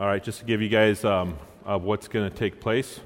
All 0.00 0.06
right, 0.06 0.24
just 0.24 0.38
to 0.38 0.46
give 0.46 0.62
you 0.62 0.70
guys 0.70 1.04
um, 1.04 1.36
uh, 1.66 1.78
what's 1.78 2.08
going 2.08 2.26
to 2.26 2.34
take 2.34 2.58
place 2.58 3.00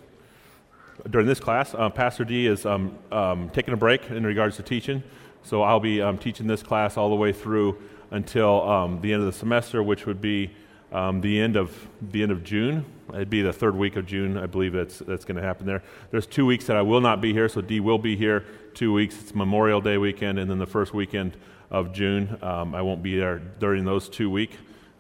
during 1.11 1.27
this 1.27 1.41
class, 1.41 1.75
uh, 1.75 1.91
Pastor 1.91 2.25
D 2.25 2.47
is 2.47 2.65
um, 2.65 2.97
um, 3.11 3.51
taking 3.51 3.75
a 3.75 3.77
break 3.77 4.09
in 4.11 4.25
regards 4.25 4.55
to 4.59 4.63
teaching. 4.63 5.03
So 5.43 5.63
I'll 5.63 5.81
be 5.81 6.01
um, 6.01 6.19
teaching 6.19 6.47
this 6.47 6.63
class 6.63 6.97
all 6.97 7.09
the 7.09 7.17
way 7.17 7.33
through 7.33 7.83
until 8.13 8.63
um, 8.63 9.01
the 9.01 9.13
end 9.13 9.23
of 9.23 9.27
the 9.27 9.37
semester, 9.37 9.83
which 9.83 10.07
would 10.07 10.21
be 10.21 10.53
um, 10.93 11.21
the 11.21 11.41
end 11.41 11.57
of 11.57 11.77
the 12.01 12.23
end 12.23 12.31
of 12.31 12.45
June. 12.45 12.85
It'd 13.13 13.29
be 13.29 13.43
the 13.43 13.53
third 13.53 13.75
week 13.75 13.97
of 13.97 14.07
June, 14.07 14.39
I 14.39 14.47
believe 14.47 14.73
that's 14.73 15.01
that's 15.01 15.25
going 15.25 15.37
to 15.37 15.43
happen 15.43 15.67
there. 15.67 15.83
There's 16.13 16.29
two 16.29 16.47
weeks 16.47 16.67
that 16.67 16.77
I 16.77 16.83
will 16.83 17.01
not 17.01 17.21
be 17.21 17.33
here, 17.33 17.49
so 17.49 17.61
D 17.61 17.81
will 17.81 17.99
be 17.99 18.15
here 18.15 18.45
two 18.73 18.93
weeks. 18.93 19.21
It's 19.21 19.35
Memorial 19.35 19.81
Day 19.81 19.99
weekend, 19.99 20.39
and 20.39 20.49
then 20.49 20.59
the 20.61 20.67
first 20.67 20.95
weekend 20.95 21.37
of 21.73 21.93
June. 21.93 22.39
I 22.41 22.83
won't 22.83 23.03
be 23.03 23.19
there 23.19 23.41
during 23.59 23.85
those 23.85 24.09
two 24.09 24.31
weeks. 24.31 24.55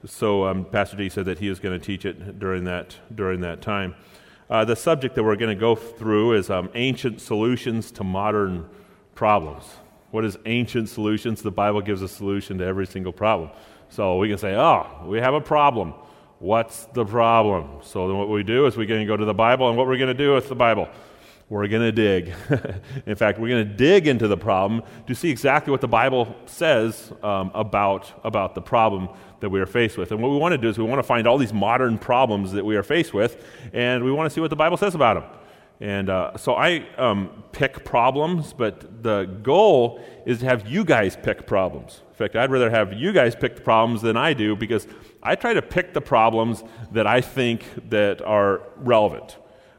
So 0.06 0.46
um, 0.46 0.64
Pastor 0.66 0.96
D 0.96 1.08
said 1.08 1.24
that 1.26 1.38
he 1.38 1.48
is 1.48 1.58
going 1.60 1.78
to 1.78 1.84
teach 1.84 2.04
it 2.04 2.38
during 2.38 2.64
that 2.64 2.96
during 3.14 3.40
that 3.40 3.62
time. 3.62 3.94
Uh, 4.50 4.64
the 4.64 4.76
subject 4.76 5.14
that 5.14 5.24
we're 5.24 5.36
going 5.36 5.56
to 5.56 5.60
go 5.60 5.74
through 5.74 6.34
is 6.34 6.50
um, 6.50 6.68
ancient 6.74 7.20
solutions 7.20 7.90
to 7.92 8.04
modern 8.04 8.68
problems. 9.14 9.64
What 10.10 10.24
is 10.24 10.38
ancient 10.44 10.90
solutions? 10.90 11.42
The 11.42 11.50
Bible 11.50 11.80
gives 11.80 12.02
a 12.02 12.08
solution 12.08 12.58
to 12.58 12.64
every 12.64 12.86
single 12.86 13.12
problem. 13.12 13.50
So 13.88 14.18
we 14.18 14.28
can 14.28 14.38
say, 14.38 14.54
oh, 14.54 14.86
we 15.06 15.18
have 15.18 15.34
a 15.34 15.40
problem. 15.40 15.94
What's 16.38 16.84
the 16.86 17.04
problem? 17.04 17.80
So 17.82 18.06
then 18.06 18.18
what 18.18 18.28
we 18.28 18.42
do 18.42 18.66
is 18.66 18.76
we're 18.76 18.86
going 18.86 19.00
to 19.00 19.06
go 19.06 19.16
to 19.16 19.24
the 19.24 19.34
Bible, 19.34 19.68
and 19.68 19.78
what 19.78 19.86
we're 19.86 19.96
going 19.96 20.08
to 20.08 20.14
do 20.14 20.34
with 20.34 20.48
the 20.48 20.54
Bible? 20.54 20.88
We're 21.50 21.68
going 21.68 21.82
to 21.82 21.92
dig. 21.92 22.32
in 23.06 23.16
fact, 23.16 23.38
we're 23.38 23.48
going 23.48 23.68
to 23.68 23.74
dig 23.74 24.06
into 24.06 24.28
the 24.28 24.36
problem 24.36 24.82
to 25.06 25.14
see 25.14 25.30
exactly 25.30 25.70
what 25.70 25.82
the 25.82 25.88
Bible 25.88 26.34
says 26.46 27.12
um, 27.22 27.50
about, 27.54 28.12
about 28.24 28.54
the 28.54 28.62
problem 28.62 29.10
that 29.40 29.50
we 29.50 29.60
are 29.60 29.66
faced 29.66 29.98
with. 29.98 30.10
And 30.10 30.22
what 30.22 30.30
we 30.30 30.38
want 30.38 30.52
to 30.52 30.58
do 30.58 30.68
is 30.68 30.78
we 30.78 30.84
want 30.84 31.00
to 31.00 31.06
find 31.06 31.26
all 31.26 31.36
these 31.36 31.52
modern 31.52 31.98
problems 31.98 32.52
that 32.52 32.64
we 32.64 32.76
are 32.76 32.82
faced 32.82 33.12
with, 33.12 33.44
and 33.74 34.02
we 34.02 34.10
want 34.10 34.28
to 34.28 34.34
see 34.34 34.40
what 34.40 34.50
the 34.50 34.56
Bible 34.56 34.78
says 34.78 34.94
about 34.94 35.14
them. 35.20 35.24
And 35.80 36.08
uh, 36.08 36.36
so 36.38 36.54
I 36.54 36.86
um, 36.96 37.44
pick 37.52 37.84
problems, 37.84 38.54
but 38.54 39.02
the 39.02 39.24
goal 39.42 40.02
is 40.24 40.38
to 40.38 40.46
have 40.46 40.66
you 40.66 40.82
guys 40.84 41.14
pick 41.14 41.46
problems. 41.46 42.00
In 42.08 42.14
fact, 42.14 42.36
I'd 42.36 42.50
rather 42.50 42.70
have 42.70 42.94
you 42.94 43.12
guys 43.12 43.36
pick 43.36 43.56
the 43.56 43.62
problems 43.62 44.00
than 44.00 44.16
I 44.16 44.32
do 44.32 44.56
because 44.56 44.86
I 45.22 45.34
try 45.34 45.52
to 45.52 45.60
pick 45.62 45.92
the 45.92 46.00
problems 46.00 46.64
that 46.92 47.06
I 47.06 47.20
think 47.20 47.64
that 47.90 48.22
are 48.22 48.62
relevant. 48.76 49.36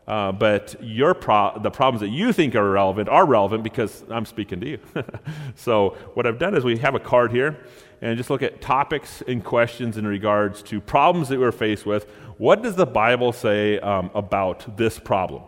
Uh, 0.08 0.32
but 0.32 0.76
your 0.82 1.14
pro- 1.16 1.58
the 1.60 1.72
problems 1.72 2.02
that 2.02 2.10
you 2.10 2.32
think 2.32 2.54
are 2.56 2.70
relevant 2.70 3.10
are 3.10 3.26
relevant 3.26 3.64
because 3.64 4.04
I'm 4.10 4.26
speaking 4.26 4.60
to 4.60 4.70
you. 4.70 4.80
so 5.56 5.98
what 6.14 6.28
I've 6.28 6.38
done 6.38 6.56
is 6.56 6.64
we 6.64 6.78
have 6.78 6.94
a 6.94 7.00
card 7.00 7.32
here, 7.32 7.58
and 8.02 8.16
just 8.16 8.30
look 8.30 8.44
at 8.44 8.62
topics 8.62 9.24
and 9.28 9.44
questions 9.44 9.98
in 9.98 10.06
regards 10.06 10.62
to 10.64 10.80
problems 10.80 11.30
that 11.30 11.40
we're 11.40 11.52
faced 11.52 11.86
with. 11.86 12.10
What 12.38 12.62
does 12.62 12.76
the 12.76 12.86
Bible 12.86 13.34
say 13.34 13.80
um, 13.80 14.12
about 14.14 14.78
this 14.78 15.00
problem 15.00 15.44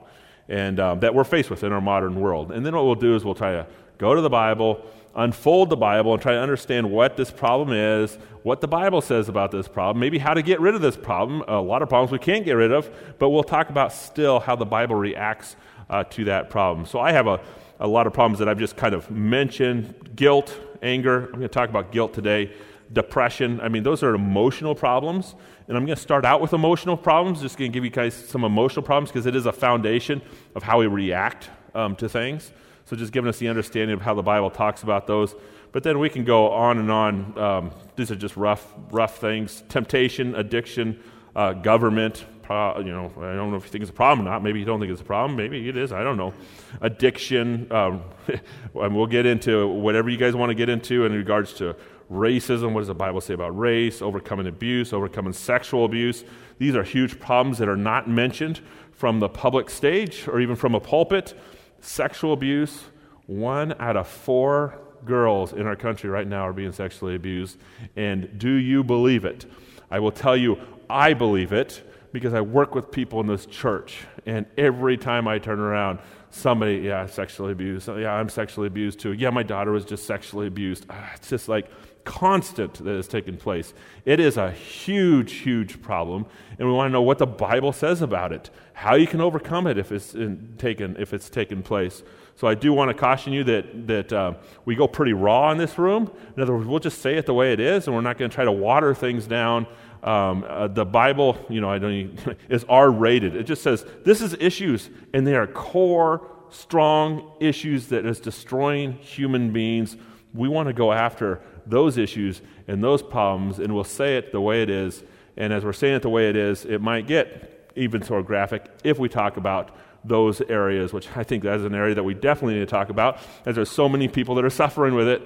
and 0.49 0.79
um, 0.79 0.99
that 1.01 1.13
we're 1.13 1.23
faced 1.23 1.49
with 1.49 1.63
in 1.63 1.71
our 1.71 1.81
modern 1.81 2.19
world? 2.19 2.51
And 2.51 2.65
then 2.65 2.75
what 2.75 2.85
we'll 2.85 2.95
do 2.95 3.15
is 3.15 3.25
we'll 3.25 3.35
try 3.35 3.51
to 3.51 3.67
go 3.97 4.13
to 4.15 4.21
the 4.21 4.29
Bible, 4.29 4.85
unfold 5.15 5.69
the 5.69 5.77
Bible, 5.77 6.13
and 6.13 6.21
try 6.21 6.33
to 6.33 6.39
understand 6.39 6.89
what 6.89 7.17
this 7.17 7.31
problem 7.31 7.71
is, 7.71 8.17
what 8.43 8.61
the 8.61 8.67
Bible 8.67 9.01
says 9.01 9.29
about 9.29 9.51
this 9.51 9.67
problem, 9.67 9.99
maybe 9.99 10.17
how 10.17 10.33
to 10.33 10.41
get 10.41 10.61
rid 10.61 10.75
of 10.75 10.81
this 10.81 10.95
problem. 10.95 11.43
A 11.47 11.59
lot 11.59 11.81
of 11.81 11.89
problems 11.89 12.11
we 12.11 12.19
can't 12.19 12.45
get 12.45 12.53
rid 12.53 12.71
of, 12.71 12.89
but 13.19 13.29
we'll 13.29 13.43
talk 13.43 13.69
about 13.69 13.91
still 13.91 14.39
how 14.39 14.55
the 14.55 14.65
Bible 14.65 14.95
reacts 14.95 15.55
uh, 15.89 16.03
to 16.05 16.25
that 16.25 16.49
problem. 16.49 16.85
So 16.85 16.99
I 16.99 17.11
have 17.11 17.27
a, 17.27 17.39
a 17.79 17.87
lot 17.87 18.07
of 18.07 18.13
problems 18.13 18.39
that 18.39 18.47
I've 18.47 18.59
just 18.59 18.77
kind 18.77 18.93
of 18.93 19.09
mentioned 19.11 20.11
guilt, 20.15 20.57
anger. 20.81 21.25
I'm 21.25 21.31
going 21.31 21.41
to 21.41 21.47
talk 21.47 21.69
about 21.69 21.91
guilt 21.91 22.13
today. 22.13 22.51
Depression. 22.91 23.59
I 23.61 23.69
mean, 23.69 23.83
those 23.83 24.03
are 24.03 24.15
emotional 24.15 24.75
problems. 24.75 25.35
And 25.67 25.75
I'm 25.75 25.85
going 25.85 25.95
to 25.95 26.01
start 26.01 26.23
out 26.23 26.39
with 26.39 26.53
emotional 26.53 26.95
problems, 26.95 27.41
just 27.41 27.57
going 27.57 27.71
to 27.71 27.73
give 27.73 27.83
you 27.83 27.89
guys 27.89 28.13
some 28.13 28.43
emotional 28.43 28.83
problems 28.83 29.11
because 29.11 29.25
it 29.25 29.35
is 29.35 29.45
a 29.45 29.51
foundation 29.51 30.21
of 30.55 30.63
how 30.63 30.79
we 30.79 30.87
react 30.87 31.49
um, 31.75 31.95
to 31.97 32.07
things. 32.07 32.51
So, 32.85 32.95
just 32.95 33.11
giving 33.11 33.27
us 33.27 33.37
the 33.37 33.49
understanding 33.49 33.93
of 33.93 34.01
how 34.01 34.13
the 34.13 34.23
Bible 34.23 34.49
talks 34.49 34.83
about 34.83 35.07
those. 35.07 35.35
But 35.73 35.83
then 35.83 35.99
we 35.99 36.09
can 36.09 36.23
go 36.23 36.51
on 36.51 36.77
and 36.77 36.89
on. 36.89 37.37
Um, 37.37 37.71
these 37.97 38.09
are 38.11 38.15
just 38.15 38.37
rough, 38.37 38.73
rough 38.91 39.19
things 39.19 39.63
temptation, 39.67 40.35
addiction, 40.35 41.03
uh, 41.35 41.53
government, 41.53 42.25
pro- 42.47 42.79
you 42.79 42.91
know, 42.91 43.11
I 43.17 43.35
don't 43.35 43.51
know 43.51 43.57
if 43.57 43.65
you 43.65 43.69
think 43.69 43.81
it's 43.81 43.91
a 43.91 43.93
problem 43.93 44.25
or 44.25 44.31
not. 44.31 44.41
Maybe 44.41 44.59
you 44.59 44.65
don't 44.65 44.79
think 44.79 44.91
it's 44.91 45.01
a 45.01 45.05
problem. 45.05 45.37
Maybe 45.37 45.67
it 45.67 45.77
is. 45.77 45.91
I 45.91 46.03
don't 46.03 46.17
know. 46.17 46.33
Addiction. 46.81 47.71
Um, 47.71 48.01
and 48.75 48.95
we'll 48.95 49.05
get 49.05 49.25
into 49.25 49.67
whatever 49.67 50.09
you 50.09 50.17
guys 50.17 50.35
want 50.35 50.49
to 50.49 50.55
get 50.55 50.69
into 50.69 51.05
in 51.05 51.11
regards 51.11 51.53
to 51.55 51.75
racism. 52.11 52.73
What 52.73 52.81
does 52.81 52.87
the 52.87 52.95
Bible 52.95 53.21
say 53.21 53.33
about 53.33 53.57
race? 53.57 54.01
Overcoming 54.01 54.47
abuse, 54.47 54.93
overcoming 54.93 55.33
sexual 55.33 55.85
abuse. 55.85 56.23
These 56.57 56.75
are 56.75 56.83
huge 56.83 57.19
problems 57.19 57.57
that 57.59 57.69
are 57.69 57.77
not 57.77 58.09
mentioned 58.09 58.61
from 58.91 59.19
the 59.19 59.29
public 59.29 59.69
stage 59.69 60.27
or 60.27 60.39
even 60.39 60.55
from 60.55 60.75
a 60.75 60.79
pulpit. 60.79 61.33
Sexual 61.81 62.33
abuse. 62.33 62.83
One 63.27 63.73
out 63.79 63.97
of 63.97 64.07
four 64.07 64.79
girls 65.05 65.53
in 65.53 65.67
our 65.67 65.75
country 65.75 66.09
right 66.09 66.27
now 66.27 66.41
are 66.41 66.53
being 66.53 66.71
sexually 66.71 67.15
abused. 67.15 67.57
And 67.95 68.37
do 68.39 68.51
you 68.51 68.83
believe 68.83 69.25
it? 69.25 69.45
I 69.91 69.99
will 69.99 70.11
tell 70.11 70.35
you, 70.35 70.59
I 70.89 71.13
believe 71.13 71.53
it 71.53 71.83
because 72.11 72.33
I 72.33 72.41
work 72.41 72.73
with 72.73 72.91
people 72.91 73.19
in 73.19 73.27
this 73.27 73.45
church, 73.45 73.99
and 74.25 74.45
every 74.57 74.97
time 74.97 75.27
I 75.27 75.39
turn 75.39 75.59
around, 75.59 75.99
somebody, 76.29 76.77
yeah, 76.77 77.05
sexually 77.05 77.51
abused. 77.51 77.87
Yeah, 77.87 78.13
I'm 78.13 78.29
sexually 78.29 78.67
abused 78.67 78.99
too. 78.99 79.13
Yeah, 79.13 79.29
my 79.29 79.43
daughter 79.43 79.71
was 79.71 79.85
just 79.85 80.05
sexually 80.05 80.47
abused. 80.47 80.85
Ah, 80.89 81.11
it's 81.15 81.29
just 81.29 81.47
like 81.49 81.69
constant 82.07 82.73
that 82.75 82.95
has 82.95 83.07
taken 83.07 83.37
place. 83.37 83.73
It 84.05 84.19
is 84.19 84.37
a 84.37 84.51
huge, 84.51 85.33
huge 85.33 85.81
problem, 85.81 86.25
and 86.57 86.67
we 86.67 86.73
want 86.73 86.89
to 86.89 86.93
know 86.93 87.01
what 87.01 87.19
the 87.19 87.27
Bible 87.27 87.71
says 87.73 88.01
about 88.01 88.31
it, 88.31 88.49
how 88.73 88.95
you 88.95 89.05
can 89.05 89.21
overcome 89.21 89.67
it 89.67 89.77
if 89.77 89.91
it's 89.91 90.15
taken 90.57 90.95
if 90.97 91.13
it's 91.13 91.29
taken 91.29 91.61
place. 91.61 92.01
So 92.35 92.47
I 92.47 92.55
do 92.55 92.73
want 92.73 92.89
to 92.89 92.93
caution 92.93 93.33
you 93.33 93.43
that 93.43 93.87
that 93.87 94.13
uh, 94.13 94.33
we 94.65 94.75
go 94.75 94.87
pretty 94.87 95.13
raw 95.13 95.51
in 95.51 95.57
this 95.57 95.77
room. 95.77 96.11
In 96.35 96.41
other 96.41 96.55
words, 96.55 96.65
we'll 96.65 96.79
just 96.79 97.01
say 97.01 97.17
it 97.17 97.25
the 97.25 97.33
way 97.33 97.53
it 97.53 97.59
is, 97.59 97.87
and 97.87 97.95
we're 97.95 98.01
not 98.01 98.17
going 98.17 98.31
to 98.31 98.35
try 98.35 98.45
to 98.45 98.51
water 98.51 98.95
things 98.95 99.27
down 99.27 99.67
um, 100.03 100.45
uh, 100.47 100.67
the 100.67 100.85
Bible, 100.85 101.37
you 101.49 101.59
know, 101.61 101.69
I 101.69 101.79
don't 101.79 102.17
is 102.49 102.65
R 102.69 102.89
rated. 102.89 103.35
It 103.35 103.43
just 103.43 103.61
says 103.61 103.85
this 104.03 104.21
is 104.21 104.33
issues, 104.39 104.89
and 105.13 105.25
they 105.25 105.35
are 105.35 105.47
core, 105.47 106.29
strong 106.49 107.31
issues 107.39 107.87
that 107.87 108.05
is 108.05 108.19
destroying 108.19 108.93
human 108.93 109.51
beings. 109.51 109.97
We 110.37 110.47
want 110.47 110.67
to 110.67 110.73
go 110.73 110.91
after 110.91 111.41
those 111.65 111.97
issues 111.97 112.41
and 112.67 112.83
those 112.83 113.01
problems, 113.01 113.59
and 113.59 113.73
we'll 113.73 113.83
say 113.83 114.17
it 114.17 114.31
the 114.31 114.41
way 114.41 114.61
it 114.61 114.69
is. 114.69 115.03
And 115.35 115.51
as 115.51 115.65
we're 115.65 115.73
saying 115.73 115.95
it 115.95 116.01
the 116.01 116.09
way 116.09 116.29
it 116.29 116.35
is, 116.35 116.65
it 116.65 116.81
might 116.81 117.07
get 117.07 117.71
even 117.75 118.01
sort 118.01 118.21
of 118.21 118.25
graphic 118.25 118.65
if 118.83 118.97
we 118.97 119.09
talk 119.09 119.37
about 119.37 119.75
those 120.03 120.41
areas, 120.41 120.93
which 120.93 121.07
I 121.15 121.23
think 121.23 121.43
that 121.43 121.59
is 121.59 121.65
an 121.65 121.75
area 121.75 121.95
that 121.95 122.03
we 122.03 122.13
definitely 122.13 122.55
need 122.55 122.61
to 122.61 122.65
talk 122.65 122.89
about, 122.89 123.19
as 123.45 123.55
there's 123.55 123.69
so 123.69 123.89
many 123.89 124.07
people 124.07 124.35
that 124.35 124.45
are 124.45 124.49
suffering 124.63 124.95
with 124.95 125.07
it. 125.07 125.21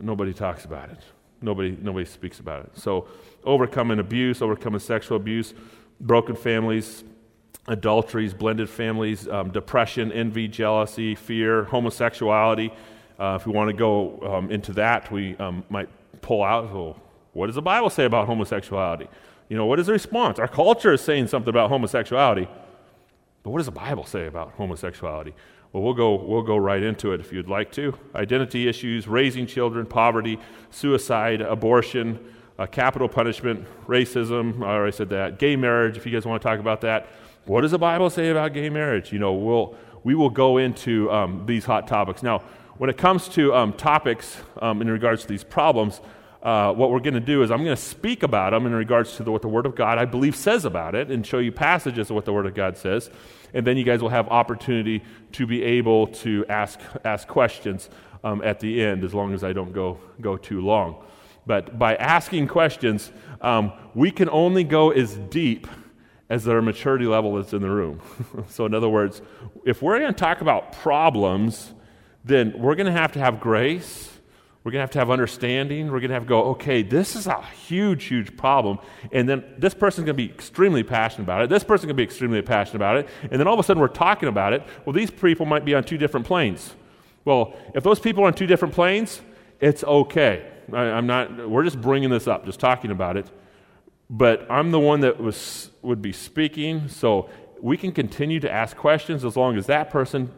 Nobody 0.00 0.32
talks 0.32 0.64
about 0.64 0.90
it. 0.90 0.98
Nobody, 1.40 1.76
nobody 1.80 2.04
speaks 2.04 2.40
about 2.40 2.64
it. 2.64 2.78
So 2.78 3.08
overcoming 3.44 3.98
abuse, 3.98 4.42
overcoming 4.42 4.80
sexual 4.80 5.16
abuse, 5.16 5.54
broken 6.00 6.36
families, 6.36 7.04
adulteries, 7.66 8.34
blended 8.34 8.68
families, 8.68 9.28
um, 9.28 9.50
depression, 9.50 10.12
envy, 10.12 10.48
jealousy, 10.48 11.14
fear, 11.14 11.64
homosexuality. 11.64 12.72
Uh, 13.22 13.36
if 13.36 13.46
we 13.46 13.52
want 13.52 13.70
to 13.70 13.72
go 13.72 14.18
um, 14.22 14.50
into 14.50 14.72
that, 14.72 15.12
we 15.12 15.36
um, 15.36 15.62
might 15.70 15.88
pull 16.22 16.42
out, 16.42 16.74
well, 16.74 17.00
what 17.34 17.46
does 17.46 17.54
the 17.54 17.62
Bible 17.62 17.88
say 17.88 18.04
about 18.04 18.26
homosexuality? 18.26 19.08
You 19.48 19.56
know, 19.56 19.64
what 19.64 19.78
is 19.78 19.86
the 19.86 19.92
response? 19.92 20.40
Our 20.40 20.48
culture 20.48 20.92
is 20.92 21.02
saying 21.02 21.28
something 21.28 21.48
about 21.48 21.70
homosexuality, 21.70 22.48
but 23.44 23.50
what 23.50 23.58
does 23.58 23.66
the 23.66 23.70
Bible 23.70 24.04
say 24.04 24.26
about 24.26 24.54
homosexuality? 24.54 25.34
Well, 25.72 25.84
we'll 25.84 25.94
go, 25.94 26.16
we'll 26.16 26.42
go 26.42 26.56
right 26.56 26.82
into 26.82 27.12
it 27.12 27.20
if 27.20 27.32
you'd 27.32 27.46
like 27.48 27.70
to. 27.72 27.96
Identity 28.16 28.66
issues, 28.66 29.06
raising 29.06 29.46
children, 29.46 29.86
poverty, 29.86 30.40
suicide, 30.70 31.42
abortion, 31.42 32.18
uh, 32.58 32.66
capital 32.66 33.08
punishment, 33.08 33.64
racism. 33.86 34.64
I 34.64 34.74
already 34.74 34.96
said 34.96 35.10
that. 35.10 35.38
Gay 35.38 35.54
marriage, 35.54 35.96
if 35.96 36.04
you 36.04 36.10
guys 36.10 36.26
want 36.26 36.42
to 36.42 36.48
talk 36.48 36.58
about 36.58 36.80
that. 36.80 37.06
What 37.44 37.60
does 37.60 37.70
the 37.70 37.78
Bible 37.78 38.10
say 38.10 38.30
about 38.30 38.52
gay 38.52 38.68
marriage? 38.68 39.12
You 39.12 39.20
know, 39.20 39.32
we'll, 39.32 39.76
we 40.02 40.16
will 40.16 40.30
go 40.30 40.58
into 40.58 41.08
um, 41.12 41.46
these 41.46 41.64
hot 41.64 41.86
topics. 41.86 42.24
Now, 42.24 42.42
when 42.82 42.90
it 42.90 42.96
comes 42.96 43.28
to 43.28 43.54
um, 43.54 43.72
topics 43.72 44.38
um, 44.60 44.82
in 44.82 44.90
regards 44.90 45.22
to 45.22 45.28
these 45.28 45.44
problems, 45.44 46.00
uh, 46.42 46.72
what 46.72 46.90
we're 46.90 46.98
going 46.98 47.14
to 47.14 47.20
do 47.20 47.44
is 47.44 47.52
I'm 47.52 47.62
going 47.62 47.76
to 47.76 47.80
speak 47.80 48.24
about 48.24 48.50
them 48.50 48.66
in 48.66 48.74
regards 48.74 49.16
to 49.18 49.22
the, 49.22 49.30
what 49.30 49.40
the 49.40 49.46
Word 49.46 49.66
of 49.66 49.76
God, 49.76 49.98
I 49.98 50.04
believe, 50.04 50.34
says 50.34 50.64
about 50.64 50.96
it 50.96 51.08
and 51.08 51.24
show 51.24 51.38
you 51.38 51.52
passages 51.52 52.10
of 52.10 52.16
what 52.16 52.24
the 52.24 52.32
Word 52.32 52.44
of 52.44 52.56
God 52.56 52.76
says. 52.76 53.08
And 53.54 53.64
then 53.64 53.76
you 53.76 53.84
guys 53.84 54.02
will 54.02 54.08
have 54.08 54.26
opportunity 54.30 55.04
to 55.30 55.46
be 55.46 55.62
able 55.62 56.08
to 56.08 56.44
ask, 56.48 56.80
ask 57.04 57.28
questions 57.28 57.88
um, 58.24 58.42
at 58.42 58.58
the 58.58 58.82
end 58.82 59.04
as 59.04 59.14
long 59.14 59.32
as 59.32 59.44
I 59.44 59.52
don't 59.52 59.72
go, 59.72 60.00
go 60.20 60.36
too 60.36 60.60
long. 60.60 61.04
But 61.46 61.78
by 61.78 61.94
asking 61.94 62.48
questions, 62.48 63.12
um, 63.42 63.74
we 63.94 64.10
can 64.10 64.28
only 64.28 64.64
go 64.64 64.90
as 64.90 65.16
deep 65.30 65.68
as 66.28 66.42
their 66.42 66.60
maturity 66.60 67.06
level 67.06 67.38
is 67.38 67.52
in 67.52 67.62
the 67.62 67.70
room. 67.70 68.00
so, 68.48 68.66
in 68.66 68.74
other 68.74 68.88
words, 68.88 69.22
if 69.64 69.82
we're 69.82 70.00
going 70.00 70.12
to 70.12 70.18
talk 70.18 70.40
about 70.40 70.72
problems, 70.72 71.74
then 72.24 72.54
we're 72.58 72.74
going 72.74 72.86
to 72.86 72.92
have 72.92 73.12
to 73.12 73.18
have 73.18 73.40
grace, 73.40 74.10
We're 74.64 74.70
going 74.70 74.78
to 74.78 74.82
have 74.82 74.90
to 74.92 74.98
have 75.00 75.10
understanding. 75.10 75.86
We're 75.90 75.98
going 75.98 76.10
to 76.10 76.14
have 76.14 76.22
to 76.22 76.28
go, 76.28 76.44
okay, 76.50 76.82
this 76.82 77.16
is 77.16 77.26
a 77.26 77.42
huge, 77.42 78.04
huge 78.04 78.36
problem. 78.36 78.78
And 79.10 79.28
then 79.28 79.44
this 79.58 79.74
person's 79.74 80.04
going 80.04 80.16
to 80.16 80.22
be 80.22 80.32
extremely 80.32 80.84
passionate 80.84 81.24
about 81.24 81.42
it. 81.42 81.50
This 81.50 81.64
person's 81.64 81.86
going 81.86 81.96
to 81.96 82.00
be 82.00 82.04
extremely 82.04 82.40
passionate 82.42 82.76
about 82.76 82.96
it. 82.98 83.08
And 83.22 83.40
then 83.40 83.48
all 83.48 83.54
of 83.54 83.60
a 83.60 83.64
sudden 83.64 83.80
we're 83.80 83.88
talking 83.88 84.28
about 84.28 84.52
it. 84.52 84.62
Well, 84.84 84.92
these 84.92 85.10
people 85.10 85.46
might 85.46 85.64
be 85.64 85.74
on 85.74 85.82
two 85.82 85.98
different 85.98 86.26
planes. 86.26 86.74
Well, 87.24 87.54
if 87.74 87.82
those 87.82 87.98
people 87.98 88.22
are 88.22 88.28
on 88.28 88.34
two 88.34 88.46
different 88.46 88.72
planes, 88.72 89.20
it's 89.60 89.82
okay. 89.82 90.48
I, 90.72 90.84
am 90.84 91.08
not, 91.08 91.48
we're 91.48 91.64
just 91.64 91.80
bringing 91.80 92.10
this 92.10 92.28
up, 92.28 92.44
just 92.44 92.60
talking 92.60 92.92
about 92.92 93.16
it. 93.16 93.28
But 94.08 94.48
I'm 94.48 94.70
the 94.70 94.80
one 94.80 95.00
that 95.00 95.20
was, 95.20 95.70
would 95.82 96.02
be 96.02 96.12
speaking, 96.12 96.86
so 96.86 97.28
we 97.60 97.76
can 97.76 97.90
continue 97.90 98.38
to 98.40 98.50
ask 98.50 98.76
questions 98.76 99.24
as 99.24 99.36
long 99.36 99.56
as 99.56 99.66
that 99.66 99.90
person 99.90 100.30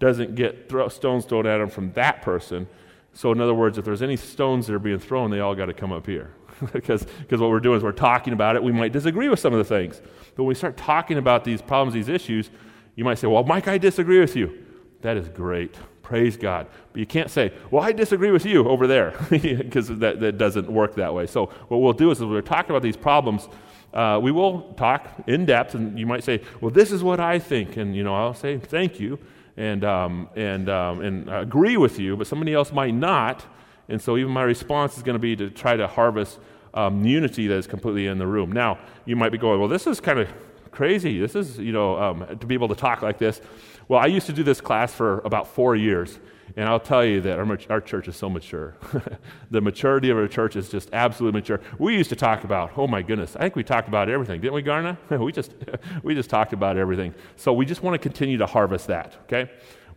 doesn't 0.00 0.34
get 0.34 0.68
throw, 0.68 0.88
stones 0.88 1.24
thrown 1.24 1.46
at 1.46 1.60
him 1.60 1.68
from 1.68 1.92
that 1.92 2.22
person 2.22 2.66
so, 3.12 3.32
in 3.32 3.40
other 3.40 3.54
words, 3.54 3.76
if 3.78 3.84
there's 3.84 4.02
any 4.02 4.16
stones 4.16 4.66
that 4.66 4.74
are 4.74 4.78
being 4.78 4.98
thrown, 4.98 5.30
they 5.30 5.40
all 5.40 5.54
got 5.54 5.66
to 5.66 5.74
come 5.74 5.92
up 5.92 6.06
here. 6.06 6.32
because 6.72 7.06
what 7.30 7.50
we're 7.50 7.60
doing 7.60 7.78
is 7.78 7.82
we're 7.82 7.92
talking 7.92 8.32
about 8.32 8.54
it. 8.54 8.62
We 8.62 8.72
might 8.72 8.92
disagree 8.92 9.28
with 9.28 9.40
some 9.40 9.52
of 9.52 9.58
the 9.58 9.64
things. 9.64 10.00
But 10.36 10.44
when 10.44 10.48
we 10.48 10.54
start 10.54 10.76
talking 10.76 11.18
about 11.18 11.44
these 11.44 11.62
problems, 11.62 11.94
these 11.94 12.08
issues, 12.08 12.50
you 12.96 13.04
might 13.04 13.18
say, 13.18 13.26
Well, 13.26 13.44
Mike, 13.44 13.66
I 13.66 13.78
disagree 13.78 14.20
with 14.20 14.36
you. 14.36 14.66
That 15.00 15.16
is 15.16 15.28
great. 15.28 15.74
Praise 16.02 16.36
God. 16.36 16.66
But 16.92 17.00
you 17.00 17.06
can't 17.06 17.30
say, 17.30 17.52
Well, 17.70 17.82
I 17.82 17.92
disagree 17.92 18.30
with 18.30 18.46
you 18.46 18.68
over 18.68 18.86
there, 18.86 19.14
because 19.30 19.88
that, 19.88 20.20
that 20.20 20.38
doesn't 20.38 20.70
work 20.70 20.94
that 20.96 21.12
way. 21.12 21.26
So, 21.26 21.46
what 21.68 21.78
we'll 21.78 21.92
do 21.92 22.10
is, 22.10 22.20
we're 22.20 22.42
talking 22.42 22.70
about 22.70 22.82
these 22.82 22.96
problems, 22.96 23.48
uh, 23.92 24.20
we 24.22 24.30
will 24.30 24.74
talk 24.74 25.08
in 25.26 25.46
depth, 25.46 25.74
and 25.74 25.98
you 25.98 26.06
might 26.06 26.22
say, 26.22 26.42
Well, 26.60 26.70
this 26.70 26.92
is 26.92 27.02
what 27.02 27.18
I 27.18 27.38
think. 27.38 27.76
And, 27.76 27.96
you 27.96 28.04
know, 28.04 28.14
I'll 28.14 28.34
say, 28.34 28.58
Thank 28.58 29.00
you 29.00 29.18
and, 29.60 29.84
um, 29.84 30.30
and, 30.36 30.70
um, 30.70 31.02
and 31.02 31.28
agree 31.28 31.76
with 31.76 31.98
you, 31.98 32.16
but 32.16 32.26
somebody 32.26 32.54
else 32.54 32.72
might 32.72 32.94
not. 32.94 33.44
And 33.90 34.00
so 34.00 34.16
even 34.16 34.32
my 34.32 34.42
response 34.42 34.96
is 34.96 35.02
going 35.02 35.16
to 35.16 35.20
be 35.20 35.36
to 35.36 35.50
try 35.50 35.76
to 35.76 35.86
harvest 35.86 36.38
um, 36.72 37.04
unity 37.04 37.46
that 37.46 37.56
is 37.56 37.66
completely 37.66 38.06
in 38.06 38.16
the 38.16 38.26
room. 38.26 38.52
Now, 38.52 38.78
you 39.04 39.16
might 39.16 39.32
be 39.32 39.38
going, 39.38 39.60
well, 39.60 39.68
this 39.68 39.86
is 39.86 40.00
kind 40.00 40.18
of 40.18 40.28
crazy. 40.70 41.18
This 41.18 41.34
is, 41.34 41.58
you 41.58 41.72
know, 41.72 42.00
um, 42.00 42.38
to 42.38 42.46
be 42.46 42.54
able 42.54 42.68
to 42.68 42.74
talk 42.74 43.02
like 43.02 43.18
this. 43.18 43.42
Well, 43.86 44.00
I 44.00 44.06
used 44.06 44.26
to 44.26 44.32
do 44.32 44.42
this 44.42 44.62
class 44.62 44.94
for 44.94 45.18
about 45.26 45.46
four 45.46 45.76
years. 45.76 46.18
And 46.56 46.68
I'll 46.68 46.80
tell 46.80 47.04
you 47.04 47.20
that 47.22 47.38
our, 47.38 47.58
our 47.68 47.80
church 47.80 48.08
is 48.08 48.16
so 48.16 48.28
mature. 48.28 48.76
the 49.50 49.60
maturity 49.60 50.10
of 50.10 50.16
our 50.16 50.28
church 50.28 50.56
is 50.56 50.68
just 50.68 50.90
absolutely 50.92 51.40
mature. 51.40 51.60
We 51.78 51.96
used 51.96 52.10
to 52.10 52.16
talk 52.16 52.44
about, 52.44 52.72
oh 52.76 52.86
my 52.86 53.02
goodness, 53.02 53.36
I 53.36 53.40
think 53.40 53.56
we 53.56 53.64
talked 53.64 53.88
about 53.88 54.08
everything, 54.08 54.40
didn't 54.40 54.54
we, 54.54 54.62
Garna? 54.62 54.96
we, 55.24 55.32
just, 55.32 55.54
we 56.02 56.14
just 56.14 56.30
talked 56.30 56.52
about 56.52 56.76
everything. 56.76 57.14
So 57.36 57.52
we 57.52 57.64
just 57.64 57.82
want 57.82 57.94
to 57.94 57.98
continue 57.98 58.38
to 58.38 58.46
harvest 58.46 58.88
that, 58.88 59.16
okay? 59.24 59.50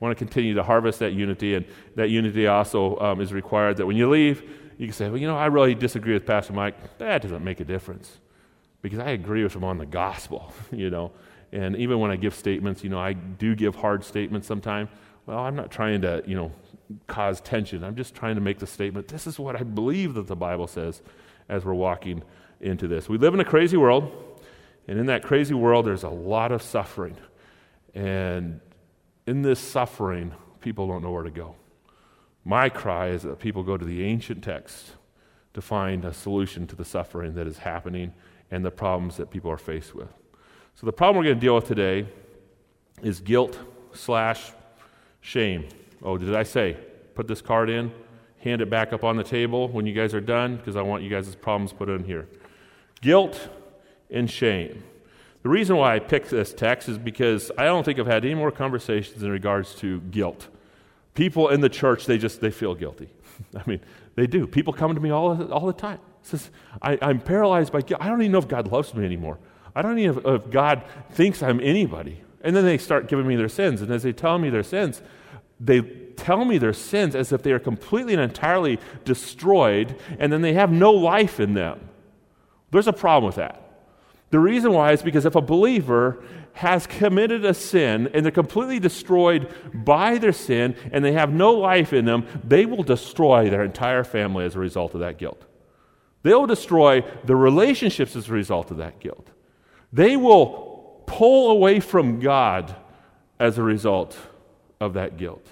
want 0.04 0.18
to 0.18 0.26
continue 0.26 0.54
to 0.54 0.64
harvest 0.64 1.00
that 1.00 1.14
unity, 1.14 1.56
and 1.56 1.66
that 1.96 2.10
unity 2.10 2.46
also 2.46 2.98
um, 3.00 3.22
is 3.22 3.32
required 3.32 3.78
that 3.78 3.86
when 3.86 3.96
you 3.96 4.10
leave, 4.10 4.42
you 4.78 4.88
can 4.88 4.94
say, 4.94 5.08
well, 5.08 5.18
you 5.18 5.28
know, 5.28 5.38
I 5.38 5.46
really 5.46 5.76
disagree 5.76 6.14
with 6.14 6.26
Pastor 6.26 6.52
Mike. 6.52 6.98
That 6.98 7.22
doesn't 7.22 7.44
make 7.44 7.62
a 7.62 7.64
difference 7.64 8.20
because 8.82 9.00
I 9.00 9.12
agree 9.12 9.44
with 9.44 9.56
him 9.56 9.64
on 9.64 9.78
the 9.78 9.86
gospel, 9.86 10.54
you 10.72 10.90
know. 10.90 11.12
And 11.54 11.76
even 11.78 12.00
when 12.00 12.12
I 12.12 12.16
give 12.16 12.36
statements, 12.36 12.84
you 12.84 12.90
know, 12.90 13.00
I 13.00 13.14
do 13.14 13.56
give 13.56 13.76
hard 13.76 14.04
statements 14.04 14.48
sometimes 14.48 14.90
well, 15.25 15.40
I'm 15.40 15.56
not 15.56 15.72
trying 15.72 16.02
to, 16.02 16.24
you 16.25 16.36
know, 16.36 16.52
cause 17.08 17.42
tension. 17.42 17.84
I'm 17.84 17.96
just 17.96 18.14
trying 18.14 18.36
to 18.36 18.42
make 18.42 18.60
the 18.60 18.68
statement 18.68 19.08
this 19.08 19.25
is 19.25 19.40
what 19.40 19.56
I 19.56 19.64
believe 19.64 20.14
that 20.16 20.28
the 20.28 20.36
Bible 20.36 20.68
says 20.68 21.02
as 21.50 21.66
we're 21.66 21.74
walking 21.74 22.24
into 22.62 22.88
this. 22.88 23.10
We 23.10 23.18
live 23.18 23.34
in 23.34 23.40
a 23.40 23.46
crazy 23.46 23.78
world, 23.78 24.12
and 24.88 25.00
in 25.00 25.06
that 25.08 25.24
crazy 25.24 25.54
world, 25.54 25.86
there's 25.86 26.04
a 26.04 26.10
lot 26.10 26.52
of 26.52 26.62
suffering. 26.62 27.18
And 27.94 28.60
in 29.25 29.42
this 29.42 29.60
suffering, 29.60 30.34
people 30.62 30.88
don't 30.88 31.04
know 31.04 31.12
where 31.12 31.24
to 31.24 31.31
go. 31.31 31.56
My 32.46 32.70
cry 32.70 33.08
is 33.08 33.24
that 33.24 33.40
people 33.40 33.64
go 33.64 33.78
to 33.78 33.86
the 33.86 34.04
ancient 34.04 34.44
text 34.44 34.92
to 35.54 35.62
find 35.62 36.04
a 36.04 36.14
solution 36.14 36.68
to 36.68 36.75
the 36.75 36.84
suffering 36.84 37.36
that 37.36 37.48
is 37.48 37.60
happening 37.60 38.14
and 38.52 38.66
the 38.66 38.72
problems 38.72 39.18
that 39.18 39.30
people 39.30 39.50
are 39.52 39.58
faced 39.58 39.96
with. 39.96 40.10
So, 40.75 40.86
the 40.86 40.92
problem 40.92 41.18
we're 41.18 41.30
going 41.30 41.40
to 41.40 41.46
deal 41.46 41.56
with 41.56 41.68
today 41.68 42.08
is 43.02 43.20
guilt 43.20 43.58
slash 43.94 44.52
Shame. 45.24 45.70
Oh, 46.04 46.18
did 46.18 46.36
I 46.36 46.44
say, 46.44 46.78
put 47.16 47.28
this 47.28 47.42
card 47.42 47.70
in, 47.70 47.92
hand 48.40 48.62
it 48.62 48.70
back 48.70 48.92
up 48.92 49.06
on 49.06 49.16
the 49.16 49.24
table 49.24 49.70
when 49.70 49.86
you 49.86 49.94
guys 49.94 50.14
are 50.14 50.22
done, 50.22 50.58
because 50.58 50.75
I 50.75 50.81
want 50.81 51.02
you 51.02 51.10
guys' 51.10 51.34
problems 51.34 51.72
put 51.72 51.90
in 51.90 52.04
here. 52.04 52.28
Guilt 53.02 53.50
and 54.12 54.30
shame. 54.30 54.84
The 55.42 55.50
reason 55.50 55.78
why 55.78 55.96
I 55.96 56.00
picked 56.00 56.30
this 56.30 56.54
text 56.54 56.90
is 56.90 56.98
because 56.98 57.52
I 57.58 57.64
don't 57.64 57.86
think 57.86 58.00
I've 58.00 58.06
had 58.06 58.25
any 58.25 58.36
more 58.36 58.52
conversations 58.52 59.24
in 59.24 59.31
regards 59.31 59.74
to 59.75 60.02
guilt. 60.02 60.50
People 61.14 61.50
in 61.50 61.62
the 61.62 61.70
church, 61.70 62.06
they 62.06 62.18
just 62.18 62.42
they 62.42 62.52
feel 62.52 62.75
guilty. 62.75 63.10
I 63.56 63.64
mean, 63.66 63.80
they 64.16 64.28
do. 64.28 64.46
People 64.46 64.74
come 64.74 64.94
to 64.94 65.02
me 65.02 65.10
all, 65.10 65.42
all 65.52 65.66
the 65.66 65.74
time. 65.74 66.00
Says, 66.22 66.50
I, 66.81 66.96
am 67.02 67.22
paralyzed 67.22 67.72
by 67.72 67.81
guilt. 67.81 68.02
I 68.02 68.10
don't 68.10 68.22
even 68.22 68.34
know 68.34 68.40
if 68.40 68.48
God 68.50 68.70
loves 68.72 68.94
me 68.94 69.06
anymore. 69.06 69.40
I 69.74 69.81
don't 69.81 69.98
even 69.98 70.22
know 70.22 70.36
if 70.36 70.50
God 70.50 70.84
thinks 71.12 71.42
I'm 71.42 71.62
anybody. 71.62 72.22
And 72.44 72.56
then 72.56 72.66
they 72.66 72.78
start 72.78 73.07
giving 73.07 73.25
me 73.25 73.36
their 73.36 73.50
sins. 73.50 73.81
And 73.81 73.92
as 73.92 74.04
they 74.04 74.13
tell 74.13 74.38
me 74.38 74.50
their 74.50 74.63
sins, 74.63 75.01
they 75.60 75.81
tell 75.81 76.45
me 76.45 76.57
their 76.57 76.74
sins 76.74 77.16
as 77.16 77.31
if 77.31 77.42
they 77.42 77.51
are 77.51 77.60
completely 77.60 78.13
and 78.13 78.22
entirely 78.22 78.80
destroyed, 79.06 79.95
and 80.19 80.31
then 80.31 80.42
they 80.42 80.54
have 80.54 80.72
no 80.72 80.92
life 80.92 81.40
in 81.40 81.54
them. 81.54 81.90
There's 82.72 82.88
a 82.88 82.94
problem 82.94 83.25
with 83.25 83.36
that. 83.36 83.60
The 84.30 84.40
reason 84.40 84.74
why 84.74 84.92
is 84.92 85.04
because 85.04 85.25
if 85.25 85.36
a 85.36 85.42
believer 85.42 86.24
has 86.54 86.88
committed 86.88 87.45
a 87.45 87.54
sin 87.54 88.10
and 88.13 88.25
they're 88.25 88.31
completely 88.31 88.80
destroyed 88.80 89.54
by 89.74 90.18
their 90.18 90.34
sin 90.34 90.75
and 90.92 91.06
they 91.06 91.12
have 91.13 91.31
no 91.31 91.51
life 91.51 91.94
in 91.94 92.06
them, 92.06 92.25
they 92.44 92.66
will 92.66 92.84
destroy 92.84 93.50
their 93.50 93.63
entire 93.63 94.04
family 94.04 94.46
as 94.46 94.56
a 94.56 94.60
result 94.60 94.94
of 94.94 95.00
that 95.01 95.18
guilt. 95.18 95.46
They'll 96.24 96.48
destroy 96.48 97.04
the 97.25 97.36
relationships 97.36 98.16
as 98.16 98.28
a 98.28 98.34
result 98.34 98.72
of 98.72 98.78
that 98.78 99.00
guilt. 99.00 99.28
They 99.92 100.18
will 100.18 100.73
pull 101.06 101.52
away 101.52 101.80
from 101.80 102.20
God 102.20 102.76
as 103.40 103.58
a 103.58 103.64
result 103.64 104.18
of 104.80 104.94
that 104.94 105.18
guilt. 105.18 105.46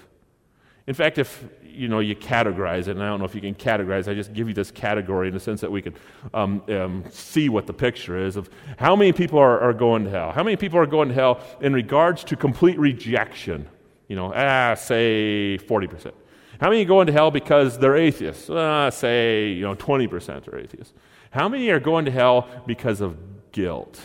In 0.86 0.94
fact, 0.94 1.18
if 1.18 1.44
you 1.64 1.88
know 1.88 2.00
you 2.00 2.14
categorize 2.14 2.82
it, 2.82 2.88
and 2.90 3.02
I 3.02 3.06
don't 3.06 3.18
know 3.18 3.24
if 3.24 3.34
you 3.34 3.40
can 3.40 3.54
categorize, 3.54 4.08
I 4.08 4.14
just 4.14 4.32
give 4.32 4.48
you 4.48 4.54
this 4.54 4.70
category 4.70 5.28
in 5.28 5.34
the 5.34 5.40
sense 5.40 5.60
that 5.60 5.70
we 5.70 5.80
can 5.80 5.94
um, 6.34 6.62
um, 6.68 7.04
see 7.10 7.48
what 7.48 7.66
the 7.66 7.72
picture 7.72 8.18
is 8.18 8.36
of 8.36 8.50
how 8.78 8.94
many 8.96 9.12
people 9.12 9.38
are, 9.38 9.60
are 9.60 9.72
going 9.72 10.04
to 10.04 10.10
hell. 10.10 10.32
How 10.32 10.42
many 10.42 10.56
people 10.56 10.78
are 10.78 10.86
going 10.86 11.08
to 11.08 11.14
hell 11.14 11.40
in 11.60 11.72
regards 11.72 12.24
to 12.24 12.36
complete 12.36 12.78
rejection? 12.78 13.68
You 14.08 14.16
know, 14.16 14.32
ah, 14.34 14.74
say 14.74 15.58
40%. 15.58 16.12
How 16.60 16.68
many 16.68 16.84
go 16.84 17.00
into 17.00 17.12
hell 17.12 17.30
because 17.30 17.78
they're 17.78 17.96
atheists? 17.96 18.48
Uh, 18.48 18.90
say, 18.90 19.48
you 19.48 19.62
know, 19.62 19.74
20% 19.74 20.48
are 20.48 20.58
atheists. 20.58 20.92
How 21.30 21.48
many 21.48 21.70
are 21.70 21.80
going 21.80 22.04
to 22.04 22.10
hell 22.10 22.48
because 22.66 23.00
of 23.00 23.16
guilt? 23.52 24.00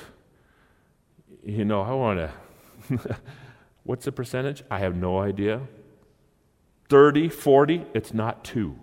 You 1.47 1.63
know, 1.63 1.81
I 1.81 1.93
want 1.93 2.19
to. 2.19 3.17
What's 3.83 4.03
the 4.03 4.11
percentage? 4.11 4.63
I 4.69 4.79
have 4.79 4.97
no 4.97 5.19
idea. 5.19 5.61
30, 6.89 7.29
40, 7.29 7.85
it's 7.93 8.13
not 8.13 8.43
two. 8.43 8.77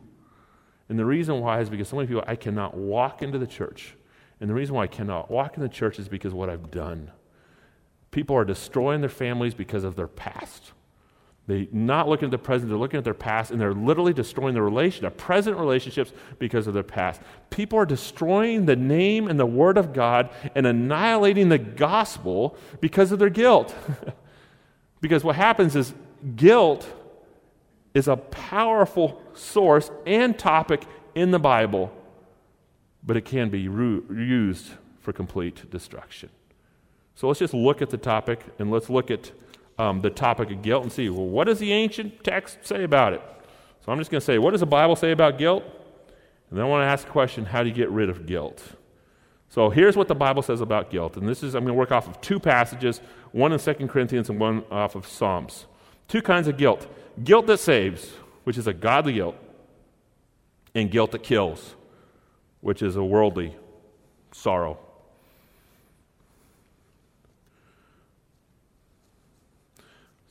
And 0.88 0.98
the 0.98 1.04
reason 1.04 1.40
why 1.40 1.60
is 1.60 1.68
because 1.68 1.88
so 1.88 1.96
many 1.96 2.08
people, 2.08 2.24
I 2.26 2.36
cannot 2.36 2.74
walk 2.74 3.22
into 3.22 3.38
the 3.38 3.46
church. 3.46 3.94
And 4.40 4.48
the 4.48 4.54
reason 4.54 4.74
why 4.74 4.84
I 4.84 4.86
cannot 4.86 5.30
walk 5.30 5.56
in 5.56 5.62
the 5.62 5.68
church 5.68 5.98
is 5.98 6.08
because 6.08 6.32
what 6.32 6.48
I've 6.48 6.70
done. 6.70 7.10
People 8.10 8.34
are 8.34 8.44
destroying 8.44 9.00
their 9.00 9.10
families 9.10 9.52
because 9.52 9.84
of 9.84 9.94
their 9.94 10.08
past. 10.08 10.72
They're 11.46 11.66
not 11.72 12.08
looking 12.08 12.26
at 12.26 12.30
the 12.30 12.38
present, 12.38 12.70
they're 12.70 12.78
looking 12.78 12.98
at 12.98 13.04
their 13.04 13.12
past, 13.12 13.50
and 13.50 13.60
they're 13.60 13.74
literally 13.74 14.14
destroying 14.14 14.54
their 14.54 14.62
relation, 14.62 15.02
their 15.02 15.10
present 15.10 15.58
relationships 15.58 16.12
because 16.38 16.66
of 16.66 16.72
their 16.72 16.82
past. 16.82 17.20
People 17.50 17.78
are 17.78 17.84
destroying 17.84 18.64
the 18.64 18.76
name 18.76 19.28
and 19.28 19.38
the 19.38 19.44
word 19.44 19.76
of 19.76 19.92
God 19.92 20.30
and 20.54 20.66
annihilating 20.66 21.50
the 21.50 21.58
gospel 21.58 22.56
because 22.80 23.12
of 23.12 23.18
their 23.18 23.28
guilt. 23.28 23.74
because 25.02 25.22
what 25.22 25.36
happens 25.36 25.76
is 25.76 25.92
guilt 26.34 26.90
is 27.92 28.08
a 28.08 28.16
powerful 28.16 29.22
source 29.34 29.90
and 30.06 30.38
topic 30.38 30.84
in 31.14 31.30
the 31.30 31.38
Bible, 31.38 31.92
but 33.02 33.18
it 33.18 33.26
can 33.26 33.50
be 33.50 33.60
used 33.60 34.70
for 35.00 35.12
complete 35.12 35.70
destruction. 35.70 36.30
So 37.14 37.28
let's 37.28 37.38
just 37.38 37.54
look 37.54 37.82
at 37.82 37.90
the 37.90 37.98
topic 37.98 38.40
and 38.58 38.70
let's 38.70 38.88
look 38.88 39.10
at 39.10 39.30
um, 39.78 40.00
the 40.00 40.10
topic 40.10 40.50
of 40.50 40.62
guilt 40.62 40.82
and 40.82 40.92
see, 40.92 41.08
well, 41.08 41.26
what 41.26 41.44
does 41.44 41.58
the 41.58 41.72
ancient 41.72 42.22
text 42.24 42.58
say 42.62 42.84
about 42.84 43.12
it? 43.12 43.22
So 43.84 43.92
I'm 43.92 43.98
just 43.98 44.10
going 44.10 44.20
to 44.20 44.24
say, 44.24 44.38
what 44.38 44.52
does 44.52 44.60
the 44.60 44.66
Bible 44.66 44.96
say 44.96 45.10
about 45.10 45.38
guilt? 45.38 45.64
And 46.50 46.58
then 46.58 46.64
I 46.64 46.68
want 46.68 46.82
to 46.82 46.86
ask 46.86 47.04
the 47.04 47.10
question, 47.10 47.44
how 47.44 47.62
do 47.62 47.68
you 47.68 47.74
get 47.74 47.90
rid 47.90 48.08
of 48.08 48.26
guilt? 48.26 48.62
So 49.48 49.70
here's 49.70 49.96
what 49.96 50.08
the 50.08 50.14
Bible 50.14 50.42
says 50.42 50.60
about 50.60 50.90
guilt. 50.90 51.16
And 51.16 51.28
this 51.28 51.42
is, 51.42 51.54
I'm 51.54 51.64
going 51.64 51.74
to 51.74 51.78
work 51.78 51.92
off 51.92 52.08
of 52.08 52.20
two 52.20 52.40
passages, 52.40 53.00
one 53.32 53.52
in 53.52 53.58
2 53.58 53.74
Corinthians 53.88 54.30
and 54.30 54.40
one 54.40 54.64
off 54.70 54.94
of 54.94 55.06
Psalms. 55.06 55.66
Two 56.08 56.22
kinds 56.22 56.48
of 56.48 56.56
guilt 56.56 56.86
guilt 57.22 57.46
that 57.46 57.58
saves, 57.58 58.10
which 58.42 58.58
is 58.58 58.66
a 58.66 58.72
godly 58.72 59.12
guilt, 59.12 59.36
and 60.74 60.90
guilt 60.90 61.12
that 61.12 61.22
kills, 61.22 61.76
which 62.60 62.82
is 62.82 62.96
a 62.96 63.04
worldly 63.04 63.54
sorrow. 64.32 64.78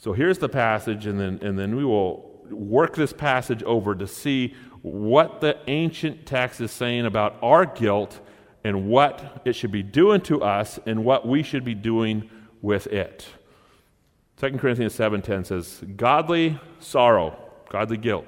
So 0.04 0.12
here's 0.12 0.38
the 0.38 0.50
passage, 0.50 1.06
and 1.06 1.18
then, 1.18 1.40
and 1.42 1.58
then 1.58 1.78
we 1.78 1.86
will 1.86 2.30
work 2.50 2.94
this 2.94 3.14
passage 3.14 3.64
over 3.64 3.96
to 3.96 4.06
see 4.06 4.54
what 4.82 5.40
the 5.40 5.58
ancient 5.68 6.26
text 6.26 6.60
is 6.60 6.72
saying 6.72 7.06
about 7.06 7.38
our 7.42 7.66
guilt 7.66 8.20
and 8.66 8.90
what 8.90 9.42
it 9.46 9.56
should 9.56 9.72
be 9.72 9.82
doing 9.82 10.20
to 10.24 10.44
us 10.44 10.78
and 10.86 11.06
what 11.06 11.26
we 11.26 11.42
should 11.42 11.64
be 11.64 11.74
doing 11.74 12.30
with 12.62 12.88
it. 12.88 13.26
2 14.36 14.60
Corinthians 14.60 14.94
7:10 14.94 15.46
says, 15.46 15.82
"Godly 15.96 16.60
sorrow, 16.80 17.38
godly 17.70 17.96
guilt, 17.96 18.26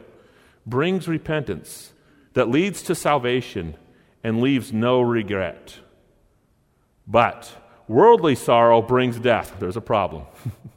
brings 0.65 1.09
repentance 1.09 1.91
that 2.35 2.47
leads 2.47 2.83
to 2.83 2.95
salvation 2.95 3.75
and 4.23 4.39
leaves 4.39 4.71
no 4.71 5.01
regret. 5.01 5.79
But 7.05 7.53
worldly 7.89 8.35
sorrow 8.35 8.81
brings 8.81 9.19
death." 9.19 9.57
There's 9.59 9.75
a 9.75 9.81
problem. 9.81 10.23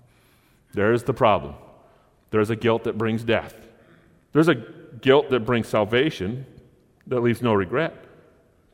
There's 0.78 1.02
the 1.02 1.12
problem. 1.12 1.56
There's 2.30 2.50
a 2.50 2.54
guilt 2.54 2.84
that 2.84 2.96
brings 2.96 3.24
death. 3.24 3.66
There's 4.30 4.46
a 4.46 4.54
guilt 4.54 5.28
that 5.30 5.40
brings 5.40 5.66
salvation 5.66 6.46
that 7.08 7.18
leaves 7.18 7.42
no 7.42 7.52
regret. 7.52 7.96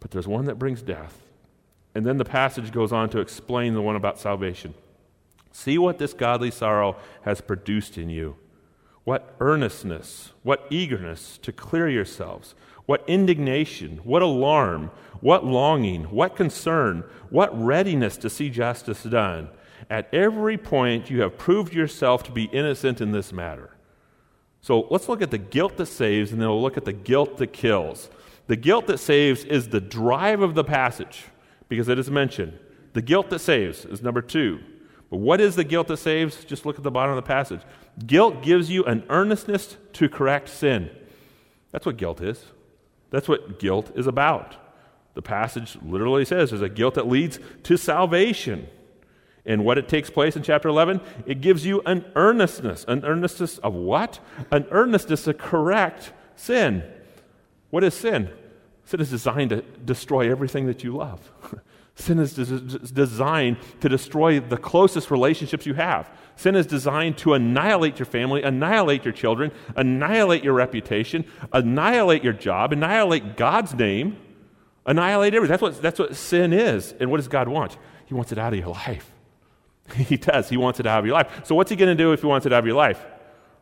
But 0.00 0.10
there's 0.10 0.28
one 0.28 0.44
that 0.44 0.58
brings 0.58 0.82
death. 0.82 1.22
And 1.94 2.04
then 2.04 2.18
the 2.18 2.24
passage 2.26 2.72
goes 2.72 2.92
on 2.92 3.08
to 3.08 3.20
explain 3.20 3.72
the 3.72 3.80
one 3.80 3.96
about 3.96 4.18
salvation. 4.18 4.74
See 5.50 5.78
what 5.78 5.96
this 5.96 6.12
godly 6.12 6.50
sorrow 6.50 6.96
has 7.22 7.40
produced 7.40 7.96
in 7.96 8.10
you. 8.10 8.36
What 9.04 9.34
earnestness, 9.40 10.32
what 10.42 10.66
eagerness 10.68 11.38
to 11.38 11.52
clear 11.52 11.88
yourselves, 11.88 12.54
what 12.84 13.02
indignation, 13.08 14.00
what 14.04 14.20
alarm, 14.20 14.90
what 15.22 15.46
longing, 15.46 16.04
what 16.10 16.36
concern, 16.36 17.02
what 17.30 17.58
readiness 17.58 18.18
to 18.18 18.28
see 18.28 18.50
justice 18.50 19.04
done. 19.04 19.48
At 19.90 20.12
every 20.12 20.56
point, 20.56 21.10
you 21.10 21.20
have 21.22 21.38
proved 21.38 21.74
yourself 21.74 22.22
to 22.24 22.32
be 22.32 22.44
innocent 22.44 23.00
in 23.00 23.12
this 23.12 23.32
matter. 23.32 23.70
So 24.60 24.86
let's 24.90 25.08
look 25.08 25.20
at 25.20 25.30
the 25.30 25.38
guilt 25.38 25.76
that 25.76 25.86
saves, 25.86 26.32
and 26.32 26.40
then 26.40 26.48
we'll 26.48 26.62
look 26.62 26.76
at 26.76 26.84
the 26.84 26.92
guilt 26.92 27.36
that 27.36 27.52
kills. 27.52 28.08
The 28.46 28.56
guilt 28.56 28.86
that 28.86 28.98
saves 28.98 29.44
is 29.44 29.68
the 29.68 29.80
drive 29.80 30.40
of 30.40 30.54
the 30.54 30.64
passage, 30.64 31.24
because 31.68 31.88
it 31.88 31.98
is 31.98 32.10
mentioned. 32.10 32.58
The 32.94 33.02
guilt 33.02 33.30
that 33.30 33.40
saves 33.40 33.84
is 33.84 34.02
number 34.02 34.22
two. 34.22 34.60
But 35.10 35.18
what 35.18 35.40
is 35.40 35.56
the 35.56 35.64
guilt 35.64 35.88
that 35.88 35.98
saves? 35.98 36.44
Just 36.44 36.64
look 36.64 36.76
at 36.76 36.82
the 36.82 36.90
bottom 36.90 37.10
of 37.10 37.16
the 37.16 37.26
passage. 37.26 37.60
Guilt 38.06 38.42
gives 38.42 38.70
you 38.70 38.84
an 38.84 39.04
earnestness 39.10 39.76
to 39.94 40.08
correct 40.08 40.48
sin. 40.48 40.90
That's 41.70 41.86
what 41.86 41.96
guilt 41.96 42.20
is. 42.20 42.44
That's 43.10 43.28
what 43.28 43.58
guilt 43.58 43.92
is 43.94 44.06
about. 44.06 44.56
The 45.14 45.22
passage 45.22 45.76
literally 45.84 46.24
says 46.24 46.50
there's 46.50 46.62
a 46.62 46.68
guilt 46.68 46.94
that 46.94 47.06
leads 47.06 47.38
to 47.64 47.76
salvation. 47.76 48.66
And 49.46 49.64
what 49.64 49.76
it 49.76 49.88
takes 49.88 50.08
place 50.08 50.36
in 50.36 50.42
chapter 50.42 50.68
11, 50.68 51.00
it 51.26 51.40
gives 51.40 51.66
you 51.66 51.82
an 51.84 52.04
earnestness. 52.16 52.84
An 52.88 53.04
earnestness 53.04 53.58
of 53.58 53.74
what? 53.74 54.18
An 54.50 54.66
earnestness 54.70 55.24
to 55.24 55.34
correct 55.34 56.12
sin. 56.34 56.82
What 57.70 57.84
is 57.84 57.94
sin? 57.94 58.30
Sin 58.84 59.00
is 59.00 59.10
designed 59.10 59.50
to 59.50 59.62
destroy 59.62 60.30
everything 60.30 60.66
that 60.66 60.84
you 60.84 60.96
love. 60.96 61.30
Sin 61.96 62.18
is 62.18 62.34
des- 62.34 62.92
designed 62.92 63.56
to 63.80 63.88
destroy 63.88 64.40
the 64.40 64.56
closest 64.56 65.12
relationships 65.12 65.64
you 65.64 65.74
have. 65.74 66.10
Sin 66.34 66.56
is 66.56 66.66
designed 66.66 67.16
to 67.18 67.34
annihilate 67.34 68.00
your 68.00 68.06
family, 68.06 68.42
annihilate 68.42 69.04
your 69.04 69.12
children, 69.12 69.52
annihilate 69.76 70.42
your 70.42 70.54
reputation, 70.54 71.24
annihilate 71.52 72.24
your 72.24 72.32
job, 72.32 72.72
annihilate 72.72 73.36
God's 73.36 73.74
name, 73.74 74.16
annihilate 74.84 75.34
everything. 75.34 75.52
That's 75.52 75.62
what, 75.62 75.80
that's 75.80 76.00
what 76.00 76.16
sin 76.16 76.52
is. 76.52 76.92
And 76.98 77.12
what 77.12 77.18
does 77.18 77.28
God 77.28 77.46
want? 77.46 77.78
He 78.06 78.14
wants 78.14 78.32
it 78.32 78.38
out 78.38 78.52
of 78.52 78.58
your 78.58 78.68
life. 78.68 79.13
He 79.94 80.16
does. 80.16 80.48
He 80.48 80.56
wants 80.56 80.80
it 80.80 80.86
out 80.86 81.00
of 81.00 81.06
your 81.06 81.14
life. 81.14 81.42
So, 81.44 81.54
what's 81.54 81.70
He 81.70 81.76
going 81.76 81.94
to 81.94 82.02
do 82.02 82.12
if 82.12 82.20
He 82.20 82.26
wants 82.26 82.46
it 82.46 82.52
out 82.52 82.60
of 82.60 82.66
your 82.66 82.76
life? 82.76 83.04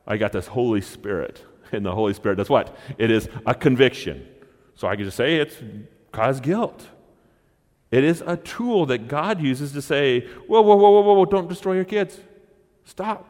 I 0.07 0.17
got 0.17 0.33
this 0.33 0.47
Holy 0.47 0.81
Spirit. 0.81 1.45
And 1.75 1.87
the 1.87 1.95
Holy 1.95 2.13
Spirit 2.13 2.37
does 2.37 2.51
what? 2.51 2.77
It 2.99 3.11
is 3.11 3.31
a 3.47 3.55
conviction. 3.55 4.29
So, 4.75 4.89
I 4.89 4.95
can 4.95 5.07
just 5.07 5.17
say 5.17 5.37
it's 5.37 5.57
cause 6.13 6.39
guilt. 6.39 6.87
It 7.91 8.05
is 8.05 8.23
a 8.27 8.37
tool 8.37 8.85
that 8.87 9.09
God 9.09 9.41
uses 9.41 9.73
to 9.73 9.81
say, 9.81 10.27
whoa, 10.47 10.61
whoa, 10.61 10.77
whoa, 10.77 10.91
whoa, 10.91 11.15
whoa, 11.15 11.25
don't 11.25 11.49
destroy 11.49 11.75
your 11.75 11.85
kids. 11.85 12.19
Stop. 12.85 13.27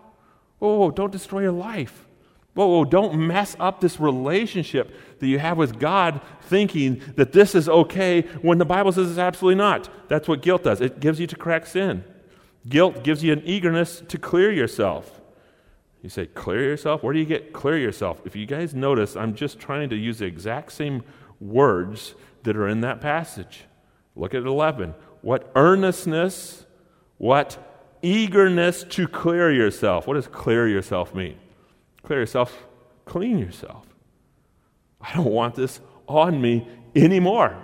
Whoa, 0.58 0.70
whoa, 0.70 0.76
whoa, 0.78 0.90
don't 0.90 1.12
destroy 1.12 1.42
your 1.42 1.52
life. 1.52 2.06
Whoa, 2.54 2.66
whoa, 2.66 2.84
don't 2.84 3.14
mess 3.14 3.56
up 3.58 3.80
this 3.80 3.98
relationship 3.98 4.94
that 5.18 5.26
you 5.26 5.38
have 5.38 5.56
with 5.56 5.78
God 5.78 6.20
thinking 6.42 7.00
that 7.16 7.32
this 7.32 7.54
is 7.54 7.68
okay 7.68 8.22
when 8.42 8.58
the 8.58 8.64
Bible 8.64 8.92
says 8.92 9.08
it's 9.10 9.18
absolutely 9.18 9.56
not. 9.56 9.88
That's 10.08 10.28
what 10.28 10.42
guilt 10.42 10.62
does. 10.62 10.80
It 10.80 11.00
gives 11.00 11.18
you 11.18 11.26
to 11.26 11.36
correct 11.36 11.68
sin. 11.68 12.04
Guilt 12.68 13.02
gives 13.02 13.22
you 13.22 13.32
an 13.32 13.42
eagerness 13.44 14.02
to 14.08 14.18
clear 14.18 14.52
yourself. 14.52 15.20
You 16.02 16.08
say, 16.08 16.26
clear 16.26 16.62
yourself? 16.62 17.02
Where 17.02 17.12
do 17.12 17.18
you 17.18 17.24
get 17.24 17.52
clear 17.52 17.78
yourself? 17.78 18.20
If 18.24 18.34
you 18.34 18.46
guys 18.46 18.74
notice, 18.74 19.16
I'm 19.16 19.34
just 19.34 19.58
trying 19.58 19.88
to 19.90 19.96
use 19.96 20.18
the 20.18 20.26
exact 20.26 20.72
same 20.72 21.02
words 21.40 22.14
that 22.42 22.56
are 22.56 22.68
in 22.68 22.80
that 22.80 23.00
passage. 23.00 23.64
Look 24.16 24.34
at 24.34 24.42
11. 24.42 24.94
What 25.22 25.50
earnestness, 25.54 26.66
what 27.18 27.72
eagerness 28.02 28.84
to 28.84 29.06
clear 29.06 29.50
yourself. 29.50 30.06
What 30.06 30.14
does 30.14 30.26
clear 30.26 30.68
yourself 30.68 31.14
mean? 31.14 31.36
Clear 32.02 32.20
yourself, 32.20 32.66
clean 33.04 33.38
yourself. 33.38 33.86
I 35.00 35.14
don't 35.14 35.30
want 35.30 35.54
this 35.54 35.80
on 36.08 36.40
me 36.40 36.66
anymore. 36.94 37.56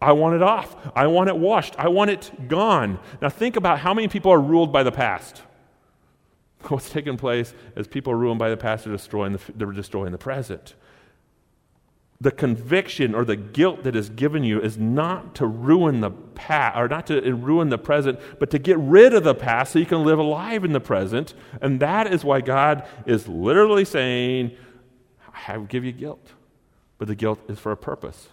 I 0.00 0.12
want 0.12 0.34
it 0.34 0.42
off. 0.42 0.76
I 0.96 1.06
want 1.06 1.28
it 1.28 1.36
washed. 1.36 1.74
I 1.78 1.88
want 1.88 2.10
it 2.10 2.48
gone. 2.48 2.98
Now, 3.20 3.28
think 3.28 3.56
about 3.56 3.80
how 3.80 3.92
many 3.92 4.08
people 4.08 4.32
are 4.32 4.40
ruled 4.40 4.72
by 4.72 4.82
the 4.82 4.92
past. 4.92 5.42
What's 6.68 6.88
taking 6.90 7.16
place 7.16 7.52
as 7.76 7.86
people 7.86 8.12
are 8.12 8.16
ruined 8.16 8.38
by 8.38 8.48
the 8.48 8.56
past, 8.56 8.84
they're 8.84 8.94
destroying 8.94 9.32
the, 9.32 9.40
they're 9.54 9.72
destroying 9.72 10.12
the 10.12 10.18
present. 10.18 10.74
The 12.22 12.30
conviction 12.30 13.14
or 13.14 13.24
the 13.24 13.36
guilt 13.36 13.82
that 13.84 13.96
is 13.96 14.10
given 14.10 14.44
you 14.44 14.60
is 14.60 14.76
not 14.76 15.34
to 15.36 15.46
ruin 15.46 16.00
the 16.00 16.10
past, 16.10 16.76
or 16.76 16.86
not 16.86 17.06
to 17.06 17.20
ruin 17.34 17.70
the 17.70 17.78
present, 17.78 18.20
but 18.38 18.50
to 18.50 18.58
get 18.58 18.78
rid 18.78 19.14
of 19.14 19.24
the 19.24 19.34
past 19.34 19.72
so 19.72 19.78
you 19.78 19.86
can 19.86 20.04
live 20.04 20.18
alive 20.18 20.64
in 20.64 20.72
the 20.72 20.80
present. 20.80 21.32
And 21.62 21.80
that 21.80 22.12
is 22.12 22.22
why 22.22 22.42
God 22.42 22.86
is 23.06 23.26
literally 23.26 23.86
saying, 23.86 24.52
I 25.48 25.56
will 25.56 25.64
give 25.64 25.84
you 25.84 25.92
guilt. 25.92 26.32
But 26.98 27.08
the 27.08 27.14
guilt 27.14 27.40
is 27.48 27.58
for 27.58 27.72
a 27.72 27.76
purpose 27.76 28.28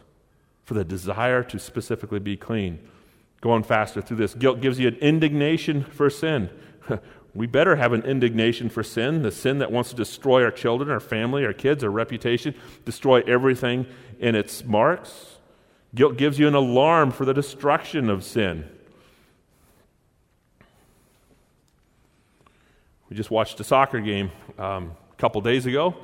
for 0.68 0.74
the 0.74 0.84
desire 0.84 1.44
to 1.44 1.58
specifically 1.58 2.20
be 2.20 2.36
clean. 2.36 2.78
Going 3.40 3.64
faster 3.64 4.02
through 4.02 4.18
this. 4.18 4.34
Guilt 4.34 4.60
gives 4.60 4.78
you 4.78 4.90
an 4.90 4.96
indignation 4.96 5.86
for 5.86 6.10
sin. 6.10 6.50
we 7.34 7.48
better 7.48 7.78
have 7.78 7.94
an 7.94 8.02
indignation 8.02 8.68
for 8.68 8.84
sin, 8.84 9.22
the 9.22 9.32
sin 9.32 9.60
that 9.60 9.72
wants 9.72 9.92
to 9.92 9.96
destroy 9.96 10.44
our 10.44 10.52
children, 10.52 10.92
our 10.92 11.00
family, 11.00 11.46
our 11.46 11.54
kids, 11.54 11.86
our 11.86 11.90
reputation, 11.90 12.54
destroy 12.84 13.22
everything 13.22 13.86
in 14.20 14.36
its 14.36 14.66
marks. 14.66 15.38
Guilt 15.96 16.18
gives 16.18 16.38
you 16.38 16.50
an 16.50 16.54
alarm 16.54 17.12
for 17.12 17.24
the 17.24 17.34
destruction 17.34 18.10
of 18.10 18.26
sin. 18.26 18.70
We 23.10 23.16
just 23.16 23.32
watched 23.32 23.58
a 23.62 23.64
soccer 23.64 24.02
game 24.02 24.32
um, 24.58 24.98
a 25.14 25.16
couple 25.16 25.40
days 25.40 25.66
ago, 25.66 25.96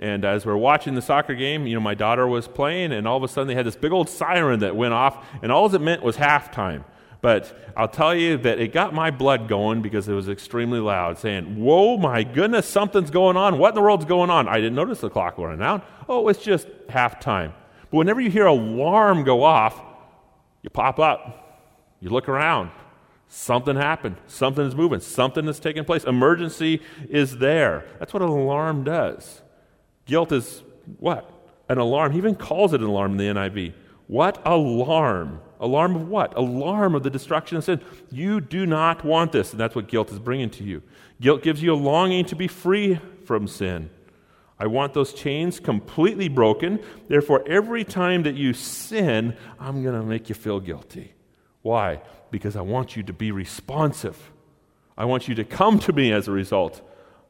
and 0.00 0.24
as 0.24 0.46
we're 0.46 0.56
watching 0.56 0.94
the 0.94 1.02
soccer 1.02 1.34
game, 1.34 1.66
you 1.66 1.74
know, 1.74 1.80
my 1.80 1.94
daughter 1.94 2.26
was 2.26 2.48
playing, 2.48 2.90
and 2.90 3.06
all 3.06 3.18
of 3.18 3.22
a 3.22 3.28
sudden 3.28 3.48
they 3.48 3.54
had 3.54 3.66
this 3.66 3.76
big 3.76 3.92
old 3.92 4.08
siren 4.08 4.60
that 4.60 4.74
went 4.74 4.94
off, 4.94 5.26
and 5.42 5.52
all 5.52 5.72
it 5.72 5.80
meant 5.80 6.02
was 6.02 6.16
halftime. 6.16 6.84
But 7.20 7.54
I'll 7.76 7.86
tell 7.86 8.14
you 8.14 8.38
that 8.38 8.58
it 8.58 8.72
got 8.72 8.94
my 8.94 9.10
blood 9.10 9.46
going 9.46 9.82
because 9.82 10.08
it 10.08 10.14
was 10.14 10.30
extremely 10.30 10.80
loud, 10.80 11.18
saying, 11.18 11.62
Whoa, 11.62 11.98
my 11.98 12.22
goodness, 12.22 12.66
something's 12.66 13.10
going 13.10 13.36
on. 13.36 13.58
What 13.58 13.70
in 13.70 13.74
the 13.74 13.82
world's 13.82 14.06
going 14.06 14.30
on? 14.30 14.48
I 14.48 14.56
didn't 14.56 14.74
notice 14.74 15.00
the 15.00 15.10
clock 15.10 15.36
running 15.36 15.62
out. 15.62 15.84
Oh, 16.08 16.28
it's 16.28 16.42
just 16.42 16.66
halftime. 16.88 17.52
But 17.90 17.98
whenever 17.98 18.22
you 18.22 18.30
hear 18.30 18.46
a 18.46 18.52
alarm 18.52 19.22
go 19.24 19.44
off, 19.44 19.78
you 20.62 20.70
pop 20.70 20.98
up, 20.98 21.68
you 22.00 22.08
look 22.08 22.26
around. 22.26 22.70
Something 23.28 23.76
happened. 23.76 24.16
Something 24.26 24.66
is 24.66 24.74
moving. 24.74 25.00
Something 25.00 25.46
is 25.46 25.60
taking 25.60 25.84
place. 25.84 26.04
Emergency 26.04 26.80
is 27.08 27.36
there. 27.36 27.84
That's 27.98 28.14
what 28.14 28.22
an 28.22 28.28
alarm 28.28 28.82
does. 28.82 29.42
Guilt 30.10 30.32
is 30.32 30.64
what? 30.98 31.30
An 31.68 31.78
alarm. 31.78 32.10
He 32.10 32.18
even 32.18 32.34
calls 32.34 32.74
it 32.74 32.80
an 32.80 32.88
alarm 32.88 33.12
in 33.12 33.16
the 33.18 33.40
NIV. 33.40 33.74
What 34.08 34.42
alarm? 34.44 35.40
Alarm 35.60 35.94
of 35.94 36.08
what? 36.08 36.36
Alarm 36.36 36.96
of 36.96 37.04
the 37.04 37.10
destruction 37.10 37.56
of 37.56 37.62
sin. 37.62 37.80
You 38.10 38.40
do 38.40 38.66
not 38.66 39.04
want 39.04 39.30
this, 39.30 39.52
and 39.52 39.60
that's 39.60 39.76
what 39.76 39.86
guilt 39.86 40.10
is 40.10 40.18
bringing 40.18 40.50
to 40.50 40.64
you. 40.64 40.82
Guilt 41.20 41.44
gives 41.44 41.62
you 41.62 41.72
a 41.72 41.76
longing 41.76 42.24
to 42.24 42.34
be 42.34 42.48
free 42.48 42.98
from 43.24 43.46
sin. 43.46 43.88
I 44.58 44.66
want 44.66 44.94
those 44.94 45.12
chains 45.12 45.60
completely 45.60 46.28
broken. 46.28 46.80
Therefore, 47.06 47.44
every 47.46 47.84
time 47.84 48.24
that 48.24 48.34
you 48.34 48.52
sin, 48.52 49.36
I'm 49.60 49.84
going 49.84 49.94
to 49.94 50.04
make 50.04 50.28
you 50.28 50.34
feel 50.34 50.58
guilty. 50.58 51.14
Why? 51.62 52.02
Because 52.32 52.56
I 52.56 52.62
want 52.62 52.96
you 52.96 53.04
to 53.04 53.12
be 53.12 53.30
responsive. 53.30 54.32
I 54.98 55.04
want 55.04 55.28
you 55.28 55.36
to 55.36 55.44
come 55.44 55.78
to 55.78 55.92
me 55.92 56.10
as 56.10 56.26
a 56.26 56.32
result 56.32 56.82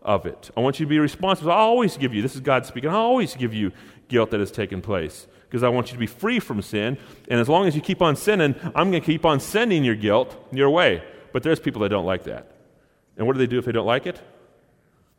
of 0.03 0.27
it. 0.27 0.51
I 0.57 0.61
want 0.61 0.81
you 0.81 0.87
to 0.87 0.91
be 0.91 0.99
responsible. 0.99 1.53
I'll 1.53 1.59
always 1.59 1.97
give 1.97 2.15
you, 2.15 2.23
this 2.23 2.35
is 2.35 2.41
God 2.41 2.67
speaking, 2.67 2.91
I'll 2.91 2.97
always 2.97 3.35
give 3.35 3.53
you 3.53 3.73
guilt 4.09 4.31
that 4.31 4.41
has 4.41 4.51
taken 4.51 4.81
place 4.81 5.27
because 5.49 5.63
I 5.63 5.69
want 5.69 5.89
you 5.89 5.95
to 5.95 5.99
be 5.99 6.07
free 6.07 6.41
from 6.41 6.63
sin. 6.63 6.99
And 7.29 7.41
as 7.41 7.49
long 7.49 7.67
as 7.67 7.75
you 7.75 7.81
keep 7.81 8.01
on 8.01 8.17
sinning, 8.17 8.55
I'm 8.75 8.91
going 8.91 9.03
to 9.03 9.07
keep 9.07 9.25
on 9.25 9.41
sending 9.41 9.85
your 9.85 9.97
guilt 9.97 10.37
your 10.53 10.71
way. 10.71 11.03
But 11.33 11.43
there's 11.43 11.61
people 11.61 11.83
that 11.83 11.89
don't 11.89 12.07
like 12.07 12.25
that. 12.25 12.53
And 13.17 13.27
what 13.27 13.35
do 13.35 13.39
they 13.39 13.47
do 13.47 13.59
if 13.59 13.65
they 13.65 13.73
don't 13.73 13.87
like 13.87 14.07
it? 14.07 14.21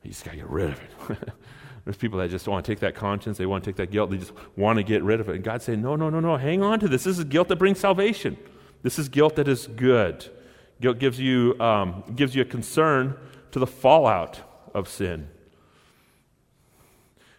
You 0.03 0.09
just 0.09 0.25
got 0.25 0.31
to 0.31 0.37
get 0.37 0.49
rid 0.49 0.71
of 0.71 0.81
it. 1.09 1.29
There's 1.85 1.97
people 1.97 2.19
that 2.19 2.29
just 2.29 2.47
want 2.47 2.63
to 2.63 2.71
take 2.71 2.79
that 2.81 2.93
conscience, 2.95 3.37
they 3.37 3.45
want 3.45 3.63
to 3.63 3.69
take 3.69 3.77
that 3.77 3.91
guilt, 3.91 4.11
they 4.11 4.17
just 4.17 4.33
want 4.55 4.77
to 4.77 4.83
get 4.83 5.03
rid 5.03 5.19
of 5.19 5.29
it. 5.29 5.35
And 5.35 5.43
God's 5.43 5.65
saying, 5.65 5.81
no, 5.81 5.95
no, 5.95 6.09
no, 6.09 6.19
no, 6.19 6.37
hang 6.37 6.61
on 6.61 6.79
to 6.79 6.87
this. 6.87 7.03
This 7.03 7.17
is 7.17 7.23
guilt 7.25 7.47
that 7.47 7.55
brings 7.55 7.79
salvation. 7.79 8.37
This 8.83 8.99
is 8.99 9.09
guilt 9.09 9.35
that 9.37 9.47
is 9.47 9.67
good. 9.67 10.29
Guilt 10.79 10.99
gives 10.99 11.19
you, 11.19 11.59
um, 11.59 12.03
gives 12.15 12.35
you 12.35 12.43
a 12.43 12.45
concern 12.45 13.17
to 13.51 13.59
the 13.59 13.67
fallout 13.67 14.41
of 14.73 14.87
sin. 14.87 15.29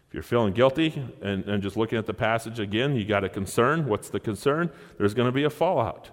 If 0.09 0.15
you're 0.15 0.23
feeling 0.23 0.53
guilty 0.53 1.03
and, 1.23 1.45
and 1.49 1.63
just 1.63 1.77
looking 1.77 1.99
at 1.99 2.07
the 2.07 2.15
passage 2.15 2.61
again, 2.61 2.97
you 2.97 3.05
got 3.05 3.25
a 3.25 3.31
concern. 3.31 3.87
What's 3.87 4.11
the 4.11 4.21
concern? 4.21 4.71
There's 4.99 5.15
going 5.15 5.27
to 5.27 5.33
be 5.33 5.45
a 5.45 5.51
fallout. 5.51 6.11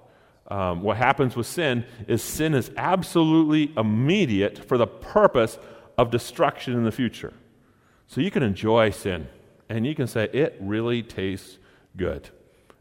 Um, 0.48 0.82
what 0.82 0.98
happens 0.98 1.36
with 1.36 1.46
sin 1.46 1.86
is 2.08 2.24
sin 2.24 2.54
is 2.54 2.72
absolutely 2.78 3.72
immediate 3.78 4.58
for 4.58 4.78
the 4.78 4.88
purpose 4.88 5.60
of 5.98 6.12
destruction 6.12 6.74
in 6.74 6.86
the 6.86 6.92
future. 6.92 7.34
So 8.08 8.22
you 8.22 8.32
can 8.32 8.42
enjoy 8.42 8.92
sin 8.92 9.28
and 9.68 9.86
you 9.86 9.94
can 9.94 10.08
say, 10.08 10.30
it 10.34 10.56
really 10.60 11.04
tastes 11.04 11.58
good. 11.96 12.30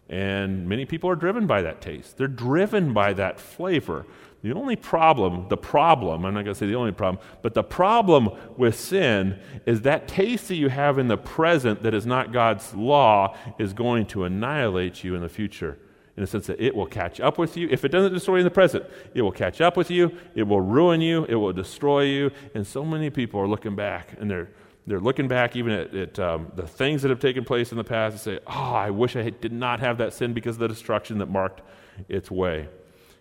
And 0.08 0.66
many 0.68 0.86
people 0.86 1.10
are 1.10 1.16
driven 1.16 1.46
by 1.46 1.62
that 1.62 1.80
taste, 1.80 2.16
they're 2.16 2.28
driven 2.28 2.92
by 2.94 3.12
that 3.14 3.38
flavor. 3.38 4.06
The 4.42 4.52
only 4.52 4.76
problem, 4.76 5.46
the 5.48 5.56
problem, 5.56 6.24
I'm 6.24 6.32
not 6.32 6.44
going 6.44 6.54
to 6.54 6.58
say 6.58 6.66
the 6.66 6.76
only 6.76 6.92
problem, 6.92 7.22
but 7.42 7.54
the 7.54 7.64
problem 7.64 8.30
with 8.56 8.78
sin 8.78 9.40
is 9.66 9.82
that 9.82 10.06
taste 10.06 10.48
that 10.48 10.54
you 10.54 10.68
have 10.68 10.98
in 10.98 11.08
the 11.08 11.16
present 11.16 11.82
that 11.82 11.92
is 11.92 12.06
not 12.06 12.32
God's 12.32 12.72
law 12.72 13.36
is 13.58 13.72
going 13.72 14.06
to 14.06 14.24
annihilate 14.24 15.02
you 15.02 15.16
in 15.16 15.22
the 15.22 15.28
future. 15.28 15.78
In 16.16 16.22
the 16.22 16.26
sense 16.26 16.46
that 16.48 16.60
it 16.60 16.74
will 16.74 16.86
catch 16.86 17.20
up 17.20 17.38
with 17.38 17.56
you. 17.56 17.68
If 17.70 17.84
it 17.84 17.90
doesn't 17.90 18.12
destroy 18.12 18.36
you 18.36 18.40
in 18.40 18.44
the 18.44 18.50
present, 18.50 18.84
it 19.14 19.22
will 19.22 19.32
catch 19.32 19.60
up 19.60 19.76
with 19.76 19.90
you, 19.90 20.16
it 20.34 20.44
will 20.44 20.60
ruin 20.60 21.00
you, 21.00 21.24
it 21.28 21.36
will 21.36 21.52
destroy 21.52 22.02
you. 22.02 22.30
And 22.54 22.66
so 22.66 22.84
many 22.84 23.10
people 23.10 23.40
are 23.40 23.46
looking 23.46 23.76
back 23.76 24.14
and 24.20 24.30
they're 24.30 24.48
they're 24.88 25.00
looking 25.00 25.28
back 25.28 25.54
even 25.54 25.72
at, 25.72 25.94
at 25.94 26.18
um, 26.18 26.50
the 26.56 26.66
things 26.66 27.02
that 27.02 27.10
have 27.10 27.20
taken 27.20 27.44
place 27.44 27.72
in 27.72 27.76
the 27.76 27.84
past 27.84 28.12
and 28.14 28.20
say, 28.20 28.42
Oh, 28.46 28.72
I 28.74 28.88
wish 28.88 29.16
I 29.16 29.28
did 29.28 29.52
not 29.52 29.80
have 29.80 29.98
that 29.98 30.14
sin 30.14 30.32
because 30.32 30.56
of 30.56 30.60
the 30.60 30.68
destruction 30.68 31.18
that 31.18 31.26
marked 31.26 31.60
its 32.08 32.30
way. 32.30 32.68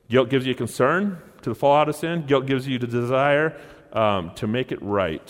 Guilt 0.10 0.30
gives 0.30 0.46
you 0.46 0.56
concern 0.56 1.22
to 1.42 1.50
the 1.50 1.56
fallout 1.56 1.90
of 1.90 1.96
sin. 1.96 2.26
Guilt 2.26 2.46
gives 2.46 2.68
you 2.68 2.80
the 2.80 2.88
desire 2.88 3.60
um, 3.92 4.32
to 4.36 4.48
make 4.48 4.72
it 4.72 4.82
right. 4.82 5.30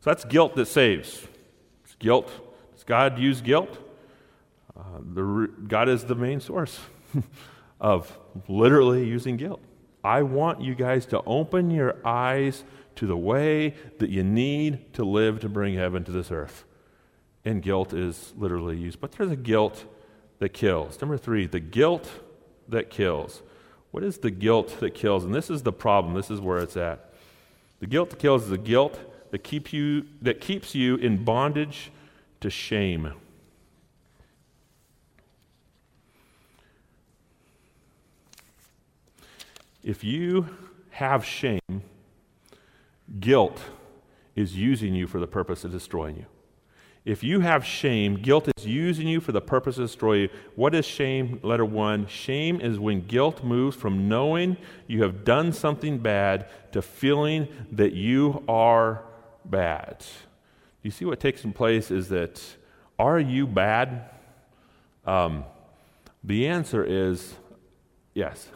So 0.00 0.10
that's 0.10 0.24
guilt 0.24 0.54
that 0.56 0.66
saves. 0.66 1.26
It's 1.84 1.94
guilt. 1.96 2.30
Does 2.74 2.84
God 2.84 3.18
use 3.18 3.42
guilt? 3.42 3.78
Uh, 4.74 4.82
the, 5.02 5.50
God 5.68 5.88
is 5.90 6.04
the 6.04 6.14
main 6.14 6.40
source 6.40 6.80
of 7.80 8.18
literally 8.48 9.06
using 9.06 9.36
guilt. 9.36 9.60
I 10.02 10.22
want 10.22 10.62
you 10.62 10.74
guys 10.74 11.04
to 11.06 11.22
open 11.24 11.70
your 11.70 11.96
eyes 12.06 12.64
to 12.96 13.06
the 13.06 13.16
way 13.16 13.74
that 13.98 14.08
you 14.08 14.22
need 14.22 14.94
to 14.94 15.04
live 15.04 15.40
to 15.40 15.48
bring 15.48 15.74
heaven 15.74 16.04
to 16.04 16.12
this 16.12 16.30
earth. 16.30 16.64
And 17.44 17.62
guilt 17.62 17.92
is 17.92 18.32
literally 18.36 18.78
used. 18.78 19.00
But 19.00 19.12
there's 19.12 19.30
a 19.30 19.36
guilt 19.36 19.84
that 20.38 20.50
kills. 20.50 20.98
Number 21.00 21.18
three, 21.18 21.46
the 21.46 21.60
guilt 21.60 22.10
that 22.70 22.90
kills. 22.90 23.42
What 23.90 24.04
is 24.04 24.18
the 24.18 24.30
guilt 24.30 24.78
that 24.80 24.94
kills? 24.94 25.24
And 25.24 25.34
this 25.34 25.50
is 25.50 25.62
the 25.62 25.72
problem. 25.72 26.14
This 26.14 26.30
is 26.30 26.40
where 26.40 26.58
it's 26.58 26.76
at. 26.76 27.12
The 27.80 27.86
guilt 27.86 28.10
that 28.10 28.18
kills 28.18 28.44
is 28.44 28.50
the 28.50 28.58
guilt 28.58 28.98
that, 29.30 29.42
keep 29.44 29.72
you, 29.72 30.06
that 30.22 30.40
keeps 30.40 30.74
you 30.74 30.96
in 30.96 31.24
bondage 31.24 31.90
to 32.40 32.50
shame. 32.50 33.12
If 39.82 40.04
you 40.04 40.48
have 40.90 41.24
shame, 41.24 41.82
guilt 43.18 43.60
is 44.36 44.56
using 44.56 44.94
you 44.94 45.06
for 45.06 45.18
the 45.18 45.26
purpose 45.26 45.64
of 45.64 45.72
destroying 45.72 46.16
you. 46.16 46.26
If 47.04 47.24
you 47.24 47.40
have 47.40 47.64
shame, 47.64 48.16
guilt 48.16 48.48
is 48.56 48.66
using 48.66 49.08
you 49.08 49.20
for 49.20 49.32
the 49.32 49.40
purpose 49.40 49.78
of 49.78 49.86
destroy 49.86 50.14
you. 50.14 50.28
What 50.54 50.74
is 50.74 50.84
shame? 50.84 51.40
Letter 51.42 51.64
one 51.64 52.06
shame 52.06 52.60
is 52.60 52.78
when 52.78 53.06
guilt 53.06 53.42
moves 53.42 53.74
from 53.74 54.08
knowing 54.08 54.58
you 54.86 55.02
have 55.02 55.24
done 55.24 55.52
something 55.52 55.98
bad 55.98 56.46
to 56.72 56.82
feeling 56.82 57.48
that 57.72 57.94
you 57.94 58.44
are 58.48 59.02
bad. 59.46 60.04
You 60.82 60.90
see 60.90 61.06
what 61.06 61.20
takes 61.20 61.42
place 61.42 61.90
is 61.90 62.08
that 62.08 62.42
are 62.98 63.18
you 63.18 63.46
bad? 63.46 64.10
Um, 65.06 65.44
the 66.22 66.48
answer 66.48 66.84
is 66.84 67.34
yes. 68.12 68.48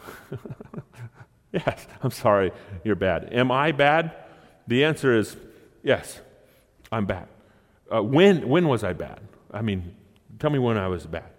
yes, 1.51 1.87
I'm 2.03 2.11
sorry, 2.11 2.51
you're 2.83 2.95
bad. 2.95 3.33
Am 3.33 3.51
I 3.51 3.71
bad? 3.71 4.15
The 4.67 4.83
answer 4.83 5.17
is 5.17 5.35
yes, 5.81 6.21
I'm 6.91 7.07
bad. 7.07 7.27
Uh, 7.93 8.01
when, 8.01 8.47
when 8.47 8.67
was 8.67 8.83
I 8.83 8.93
bad? 8.93 9.21
I 9.51 9.61
mean, 9.61 9.95
tell 10.39 10.49
me 10.49 10.59
when 10.59 10.77
I 10.77 10.87
was 10.87 11.05
bad. 11.05 11.29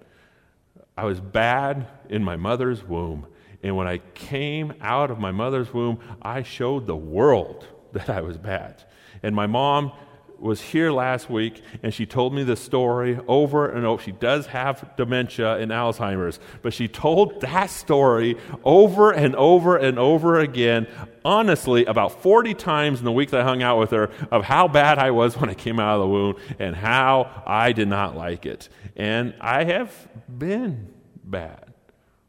I 0.97 1.05
was 1.05 1.21
bad 1.21 1.87
in 2.09 2.25
my 2.25 2.37
mother's 2.37 2.83
womb. 2.83 3.27
And 3.63 3.77
when 3.77 3.87
I 3.87 3.99
came 4.15 4.73
out 4.81 5.11
of 5.11 5.19
my 5.19 5.33
mother's 5.33 5.73
womb, 5.75 5.99
I 6.23 6.43
showed 6.43 6.87
the 6.87 6.97
world 6.97 7.67
that 7.93 8.09
I 8.09 8.21
was 8.21 8.39
bad. 8.39 8.85
And 9.23 9.35
my 9.35 9.47
mom 9.47 9.93
was 10.39 10.61
here 10.61 10.91
last 10.91 11.31
week 11.31 11.63
and 11.83 11.93
she 11.93 12.07
told 12.07 12.35
me 12.35 12.43
the 12.43 12.57
story 12.57 13.19
over 13.27 13.69
and 13.69 13.87
over. 13.87 14.03
She 14.03 14.13
does 14.13 14.47
have 14.47 14.97
dementia 14.97 15.57
and 15.57 15.71
Alzheimer's, 15.71 16.39
but 16.63 16.73
she 16.73 16.89
told 16.89 17.41
that 17.41 17.71
story 17.71 18.37
over 18.65 19.11
and 19.11 19.35
over 19.37 19.77
and 19.77 19.99
over 19.99 20.41
again, 20.41 20.87
honestly, 21.25 21.85
about 21.87 22.23
40 22.23 22.55
times 22.55 22.99
in 22.99 23.05
the 23.05 23.13
week 23.13 23.31
that 23.31 23.41
I 23.41 23.45
hung 23.45 23.63
out 23.63 23.79
with 23.79 23.91
her, 23.91 24.11
of 24.31 24.45
how 24.45 24.69
bad 24.69 24.99
I 24.99 25.11
was 25.11 25.37
when 25.41 25.51
I 25.51 25.55
came 25.55 25.81
out 25.81 25.97
of 25.97 26.01
the 26.01 26.09
womb 26.09 26.37
and 26.59 26.77
how 26.77 27.43
I 27.47 27.73
did 27.73 27.89
not 27.89 28.17
like 28.17 28.47
it. 28.47 28.69
And 28.97 29.35
I 29.41 29.65
have 29.65 30.09
been 30.29 30.93
bad. 31.25 31.73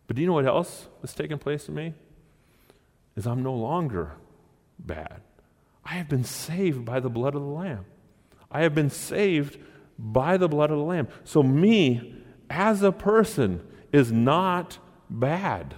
But 0.07 0.15
do 0.15 0.21
you 0.21 0.27
know 0.27 0.33
what 0.33 0.45
else 0.45 0.87
has 1.01 1.13
taken 1.13 1.37
place 1.37 1.67
in 1.67 1.75
me? 1.75 1.93
Is 3.15 3.27
I'm 3.27 3.43
no 3.43 3.53
longer 3.53 4.13
bad. 4.79 5.21
I 5.83 5.91
have 5.91 6.09
been 6.09 6.23
saved 6.23 6.85
by 6.85 6.99
the 6.99 7.09
blood 7.09 7.35
of 7.35 7.41
the 7.41 7.47
Lamb. 7.47 7.85
I 8.51 8.61
have 8.61 8.73
been 8.73 8.89
saved 8.89 9.57
by 9.99 10.37
the 10.37 10.47
blood 10.47 10.71
of 10.71 10.77
the 10.77 10.83
Lamb. 10.83 11.07
So, 11.23 11.43
me 11.43 12.23
as 12.49 12.81
a 12.83 12.91
person 12.91 13.65
is 13.91 14.11
not 14.11 14.77
bad. 15.09 15.75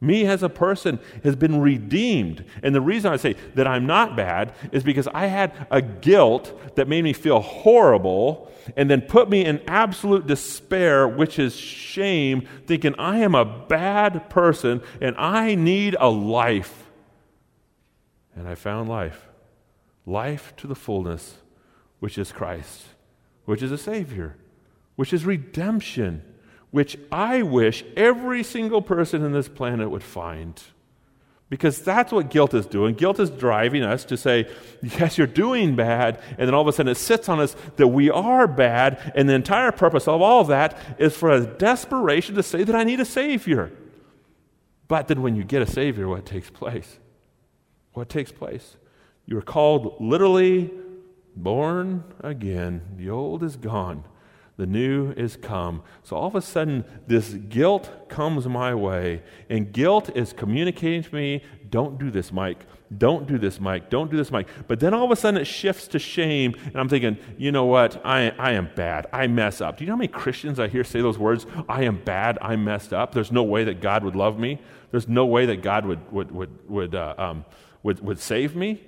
Me 0.00 0.24
as 0.24 0.42
a 0.42 0.48
person 0.48 0.98
has 1.22 1.36
been 1.36 1.60
redeemed. 1.60 2.44
And 2.62 2.74
the 2.74 2.80
reason 2.80 3.12
I 3.12 3.16
say 3.16 3.34
that 3.54 3.66
I'm 3.66 3.86
not 3.86 4.16
bad 4.16 4.54
is 4.72 4.82
because 4.82 5.06
I 5.08 5.26
had 5.26 5.52
a 5.70 5.82
guilt 5.82 6.76
that 6.76 6.88
made 6.88 7.04
me 7.04 7.12
feel 7.12 7.40
horrible 7.40 8.50
and 8.76 8.90
then 8.90 9.02
put 9.02 9.28
me 9.28 9.44
in 9.44 9.60
absolute 9.68 10.26
despair, 10.26 11.06
which 11.06 11.38
is 11.38 11.54
shame, 11.54 12.48
thinking 12.66 12.94
I 12.98 13.18
am 13.18 13.34
a 13.34 13.44
bad 13.44 14.30
person 14.30 14.80
and 15.02 15.14
I 15.18 15.54
need 15.54 15.96
a 16.00 16.08
life. 16.08 16.90
And 18.34 18.48
I 18.48 18.54
found 18.54 18.88
life 18.88 19.26
life 20.06 20.54
to 20.56 20.66
the 20.66 20.74
fullness 20.74 21.36
which 22.00 22.18
is 22.18 22.32
Christ, 22.32 22.82
which 23.44 23.62
is 23.62 23.70
a 23.70 23.78
Savior, 23.78 24.36
which 24.96 25.12
is 25.12 25.24
redemption, 25.24 26.22
which 26.70 26.98
I 27.12 27.42
wish 27.42 27.84
every 27.96 28.42
single 28.42 28.82
person 28.82 29.24
in 29.24 29.32
this 29.32 29.48
planet 29.48 29.90
would 29.90 30.02
find. 30.02 30.60
Because 31.48 31.82
that's 31.82 32.12
what 32.12 32.30
guilt 32.30 32.54
is 32.54 32.64
doing. 32.64 32.94
Guilt 32.94 33.18
is 33.18 33.28
driving 33.28 33.82
us 33.82 34.04
to 34.04 34.16
say, 34.16 34.48
yes, 34.82 35.18
you're 35.18 35.26
doing 35.26 35.74
bad. 35.74 36.22
And 36.38 36.46
then 36.46 36.54
all 36.54 36.62
of 36.62 36.68
a 36.68 36.72
sudden 36.72 36.92
it 36.92 36.96
sits 36.96 37.28
on 37.28 37.40
us 37.40 37.56
that 37.74 37.88
we 37.88 38.08
are 38.08 38.46
bad. 38.46 39.12
And 39.16 39.28
the 39.28 39.34
entire 39.34 39.72
purpose 39.72 40.06
of 40.06 40.22
all 40.22 40.40
of 40.40 40.46
that 40.46 40.78
is 40.98 41.16
for 41.16 41.28
a 41.30 41.44
desperation 41.44 42.36
to 42.36 42.44
say 42.44 42.62
that 42.62 42.76
I 42.76 42.84
need 42.84 43.00
a 43.00 43.04
Savior. 43.04 43.72
But 44.86 45.08
then 45.08 45.22
when 45.22 45.34
you 45.34 45.42
get 45.42 45.60
a 45.60 45.66
Savior, 45.66 46.06
what 46.08 46.24
takes 46.24 46.50
place? 46.50 47.00
What 47.94 48.08
takes 48.08 48.30
place? 48.30 48.76
You're 49.26 49.42
called 49.42 49.96
literally 50.00 50.70
born 51.36 52.04
again. 52.20 52.82
The 52.96 53.10
old 53.10 53.42
is 53.42 53.56
gone, 53.56 54.04
the 54.56 54.66
new 54.66 55.12
is 55.12 55.36
come. 55.36 55.82
So 56.02 56.16
all 56.16 56.26
of 56.26 56.34
a 56.34 56.42
sudden, 56.42 56.84
this 57.06 57.34
guilt 57.34 58.08
comes 58.08 58.46
my 58.46 58.74
way, 58.74 59.22
and 59.48 59.72
guilt 59.72 60.10
is 60.14 60.32
communicating 60.32 61.02
to 61.02 61.14
me 61.14 61.42
don't 61.70 61.98
do 61.98 62.10
this, 62.10 62.32
Mike. 62.32 62.66
Don't 62.96 63.28
do 63.28 63.38
this, 63.38 63.60
Mike. 63.60 63.88
Don't 63.90 64.10
do 64.10 64.16
this, 64.16 64.32
Mike. 64.32 64.48
But 64.66 64.80
then 64.80 64.92
all 64.92 65.04
of 65.04 65.12
a 65.12 65.16
sudden 65.16 65.40
it 65.40 65.44
shifts 65.44 65.86
to 65.88 66.00
shame, 66.00 66.54
and 66.66 66.76
I'm 66.76 66.88
thinking, 66.88 67.16
you 67.38 67.52
know 67.52 67.64
what? 67.64 68.04
I, 68.04 68.30
I 68.30 68.52
am 68.52 68.70
bad. 68.74 69.06
I 69.12 69.28
mess 69.28 69.60
up. 69.60 69.76
Do 69.76 69.84
you 69.84 69.86
know 69.86 69.92
how 69.92 69.98
many 69.98 70.08
Christians 70.08 70.58
I 70.58 70.66
hear 70.66 70.82
say 70.82 71.00
those 71.00 71.18
words? 71.18 71.46
I 71.68 71.84
am 71.84 71.98
bad. 72.04 72.38
I 72.42 72.56
messed 72.56 72.92
up. 72.92 73.14
There's 73.14 73.30
no 73.30 73.44
way 73.44 73.62
that 73.64 73.80
God 73.80 74.02
would 74.02 74.16
love 74.16 74.38
me. 74.38 74.60
There's 74.90 75.06
no 75.06 75.24
way 75.26 75.46
that 75.46 75.62
God 75.62 75.86
would, 75.86 76.10
would, 76.10 76.32
would, 76.32 76.68
would, 76.68 76.94
uh, 76.96 77.14
um, 77.16 77.44
would, 77.84 78.00
would 78.00 78.18
save 78.18 78.56
me. 78.56 78.82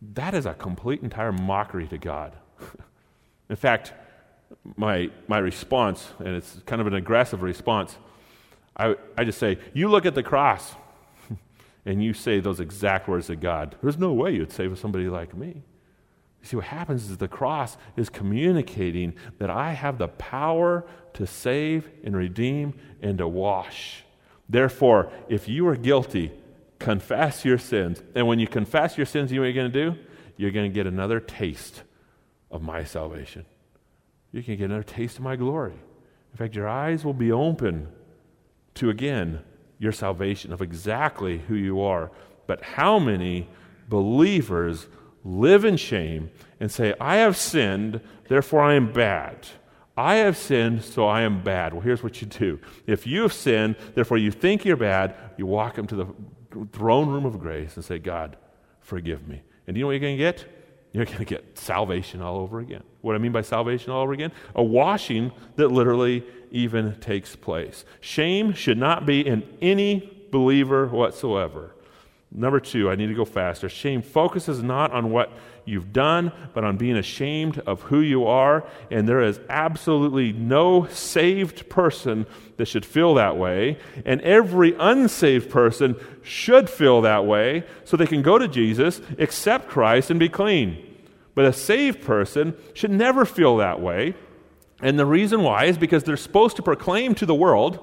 That 0.00 0.34
is 0.34 0.46
a 0.46 0.54
complete, 0.54 1.02
entire 1.02 1.32
mockery 1.32 1.86
to 1.88 1.98
God. 1.98 2.32
In 3.50 3.56
fact, 3.56 3.92
my, 4.76 5.10
my 5.26 5.38
response, 5.38 6.08
and 6.18 6.28
it's 6.28 6.60
kind 6.66 6.80
of 6.80 6.86
an 6.86 6.94
aggressive 6.94 7.42
response, 7.42 7.96
I, 8.76 8.94
I 9.16 9.24
just 9.24 9.38
say, 9.38 9.58
You 9.74 9.88
look 9.88 10.06
at 10.06 10.14
the 10.14 10.22
cross, 10.22 10.74
and 11.86 12.02
you 12.02 12.12
say 12.12 12.40
those 12.40 12.60
exact 12.60 13.08
words 13.08 13.26
to 13.26 13.36
God. 13.36 13.76
There's 13.82 13.98
no 13.98 14.12
way 14.12 14.34
you'd 14.34 14.52
save 14.52 14.78
somebody 14.78 15.08
like 15.08 15.36
me. 15.36 15.62
See, 16.42 16.56
what 16.56 16.66
happens 16.66 17.10
is 17.10 17.18
the 17.18 17.28
cross 17.28 17.76
is 17.96 18.08
communicating 18.08 19.14
that 19.38 19.50
I 19.50 19.72
have 19.72 19.98
the 19.98 20.08
power 20.08 20.86
to 21.14 21.26
save 21.26 21.88
and 22.04 22.16
redeem 22.16 22.74
and 23.02 23.18
to 23.18 23.26
wash. 23.26 24.04
Therefore, 24.48 25.10
if 25.28 25.48
you 25.48 25.66
are 25.66 25.76
guilty, 25.76 26.32
confess 26.78 27.44
your 27.44 27.58
sins. 27.58 28.02
And 28.14 28.26
when 28.26 28.38
you 28.38 28.46
confess 28.46 28.96
your 28.96 29.06
sins, 29.06 29.30
you 29.30 29.36
know 29.36 29.42
what 29.42 29.54
you're 29.54 29.62
going 29.62 29.72
to 29.72 29.90
do? 29.90 29.98
You're 30.36 30.50
going 30.50 30.70
to 30.70 30.74
get 30.74 30.86
another 30.86 31.20
taste 31.20 31.82
of 32.50 32.62
my 32.62 32.84
salvation. 32.84 33.44
You 34.32 34.42
can 34.42 34.56
get 34.56 34.66
another 34.66 34.82
taste 34.82 35.16
of 35.16 35.22
my 35.22 35.36
glory. 35.36 35.72
In 36.32 36.36
fact, 36.36 36.54
your 36.54 36.68
eyes 36.68 37.04
will 37.04 37.14
be 37.14 37.32
open 37.32 37.88
to, 38.74 38.90
again, 38.90 39.40
your 39.78 39.92
salvation 39.92 40.52
of 40.52 40.62
exactly 40.62 41.38
who 41.38 41.54
you 41.54 41.80
are. 41.80 42.10
But 42.46 42.62
how 42.62 42.98
many 42.98 43.48
believers 43.88 44.86
live 45.24 45.64
in 45.64 45.76
shame 45.76 46.30
and 46.60 46.70
say, 46.70 46.94
I 47.00 47.16
have 47.16 47.36
sinned, 47.36 48.00
therefore 48.28 48.62
I 48.62 48.74
am 48.74 48.92
bad? 48.92 49.48
I 49.96 50.16
have 50.16 50.36
sinned, 50.36 50.84
so 50.84 51.06
I 51.06 51.22
am 51.22 51.42
bad. 51.42 51.72
Well, 51.72 51.82
here's 51.82 52.04
what 52.04 52.20
you 52.20 52.28
do. 52.28 52.60
If 52.86 53.06
you 53.06 53.22
have 53.22 53.32
sinned, 53.32 53.74
therefore 53.94 54.18
you 54.18 54.30
think 54.30 54.64
you're 54.64 54.76
bad, 54.76 55.16
you 55.36 55.44
walk 55.46 55.76
into 55.76 55.96
the 55.96 56.06
throne 56.72 57.08
room 57.08 57.24
of 57.24 57.38
grace 57.38 57.76
and 57.76 57.84
say, 57.84 57.98
God, 57.98 58.36
forgive 58.80 59.28
me. 59.28 59.42
And 59.66 59.76
you 59.76 59.82
know 59.82 59.88
what 59.88 59.92
you're 59.92 60.00
going 60.00 60.16
to 60.16 60.22
get? 60.22 60.44
You're 60.92 61.04
going 61.04 61.18
to 61.18 61.24
get 61.24 61.58
salvation 61.58 62.22
all 62.22 62.38
over 62.38 62.60
again. 62.60 62.82
What 63.02 63.14
I 63.14 63.18
mean 63.18 63.32
by 63.32 63.42
salvation 63.42 63.92
all 63.92 64.02
over 64.02 64.12
again? 64.12 64.32
A 64.54 64.62
washing 64.62 65.32
that 65.56 65.68
literally 65.68 66.24
even 66.50 66.98
takes 67.00 67.36
place. 67.36 67.84
Shame 68.00 68.52
should 68.52 68.78
not 68.78 69.04
be 69.04 69.26
in 69.26 69.46
any 69.60 70.26
believer 70.30 70.86
whatsoever. 70.86 71.74
Number 72.30 72.60
two, 72.60 72.90
I 72.90 72.94
need 72.94 73.06
to 73.06 73.14
go 73.14 73.24
faster. 73.24 73.68
Shame 73.70 74.02
focuses 74.02 74.62
not 74.62 74.92
on 74.92 75.10
what 75.10 75.32
you've 75.64 75.92
done, 75.94 76.30
but 76.52 76.62
on 76.62 76.76
being 76.76 76.96
ashamed 76.96 77.58
of 77.60 77.82
who 77.82 78.00
you 78.00 78.26
are. 78.26 78.64
And 78.90 79.08
there 79.08 79.22
is 79.22 79.40
absolutely 79.48 80.32
no 80.32 80.86
saved 80.88 81.70
person 81.70 82.26
that 82.58 82.66
should 82.66 82.84
feel 82.84 83.14
that 83.14 83.38
way. 83.38 83.78
And 84.04 84.20
every 84.20 84.74
unsaved 84.78 85.50
person 85.50 85.96
should 86.22 86.68
feel 86.68 87.00
that 87.02 87.24
way 87.24 87.64
so 87.84 87.96
they 87.96 88.06
can 88.06 88.22
go 88.22 88.38
to 88.38 88.46
Jesus, 88.46 89.00
accept 89.18 89.68
Christ, 89.68 90.10
and 90.10 90.20
be 90.20 90.28
clean. 90.28 90.84
But 91.34 91.46
a 91.46 91.52
saved 91.52 92.02
person 92.02 92.54
should 92.74 92.90
never 92.90 93.24
feel 93.24 93.56
that 93.56 93.80
way. 93.80 94.14
And 94.82 94.98
the 94.98 95.06
reason 95.06 95.42
why 95.42 95.64
is 95.64 95.78
because 95.78 96.04
they're 96.04 96.16
supposed 96.18 96.56
to 96.56 96.62
proclaim 96.62 97.14
to 97.16 97.26
the 97.26 97.34
world 97.34 97.78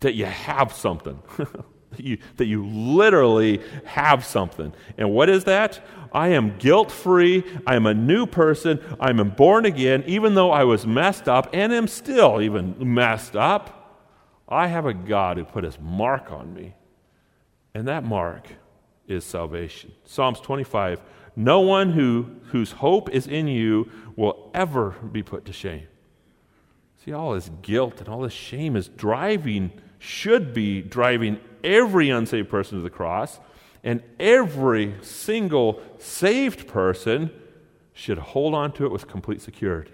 that 0.00 0.14
you 0.14 0.24
have 0.24 0.72
something. 0.72 1.22
that, 1.90 2.00
you, 2.00 2.18
that 2.36 2.46
you 2.46 2.66
literally 2.66 3.62
have 3.84 4.24
something. 4.24 4.72
And 4.96 5.10
what 5.10 5.28
is 5.28 5.44
that? 5.44 5.80
I 6.12 6.28
am 6.28 6.56
guilt 6.58 6.90
free. 6.90 7.44
I 7.66 7.76
am 7.76 7.86
a 7.86 7.94
new 7.94 8.26
person. 8.26 8.80
I 8.98 9.10
am 9.10 9.30
born 9.30 9.66
again, 9.66 10.04
even 10.06 10.34
though 10.34 10.50
I 10.50 10.64
was 10.64 10.86
messed 10.86 11.28
up 11.28 11.48
and 11.52 11.72
am 11.72 11.88
still 11.88 12.40
even 12.40 12.76
messed 12.94 13.36
up. 13.36 13.74
I 14.48 14.68
have 14.68 14.86
a 14.86 14.94
God 14.94 15.36
who 15.36 15.44
put 15.44 15.64
his 15.64 15.78
mark 15.78 16.32
on 16.32 16.54
me. 16.54 16.74
And 17.74 17.86
that 17.88 18.04
mark 18.04 18.48
is 19.06 19.24
salvation. 19.24 19.92
Psalms 20.04 20.40
25 20.40 21.00
No 21.36 21.60
one 21.60 21.92
who, 21.92 22.26
whose 22.46 22.72
hope 22.72 23.10
is 23.10 23.26
in 23.26 23.46
you 23.48 23.90
will 24.16 24.50
ever 24.54 24.90
be 25.12 25.22
put 25.22 25.44
to 25.46 25.52
shame. 25.52 25.86
See, 27.04 27.12
all 27.12 27.34
this 27.34 27.50
guilt 27.62 28.00
and 28.00 28.08
all 28.08 28.22
this 28.22 28.32
shame 28.32 28.74
is 28.74 28.88
driving, 28.88 29.72
should 29.98 30.54
be 30.54 30.80
driving 30.80 31.40
every 31.64 32.10
unsaved 32.10 32.48
person 32.48 32.78
to 32.78 32.82
the 32.82 32.90
cross, 32.90 33.40
and 33.82 34.02
every 34.18 34.94
single 35.02 35.80
saved 35.98 36.68
person 36.68 37.30
should 37.92 38.18
hold 38.18 38.54
on 38.54 38.72
to 38.72 38.84
it 38.84 38.92
with 38.92 39.08
complete 39.08 39.40
security. 39.40 39.92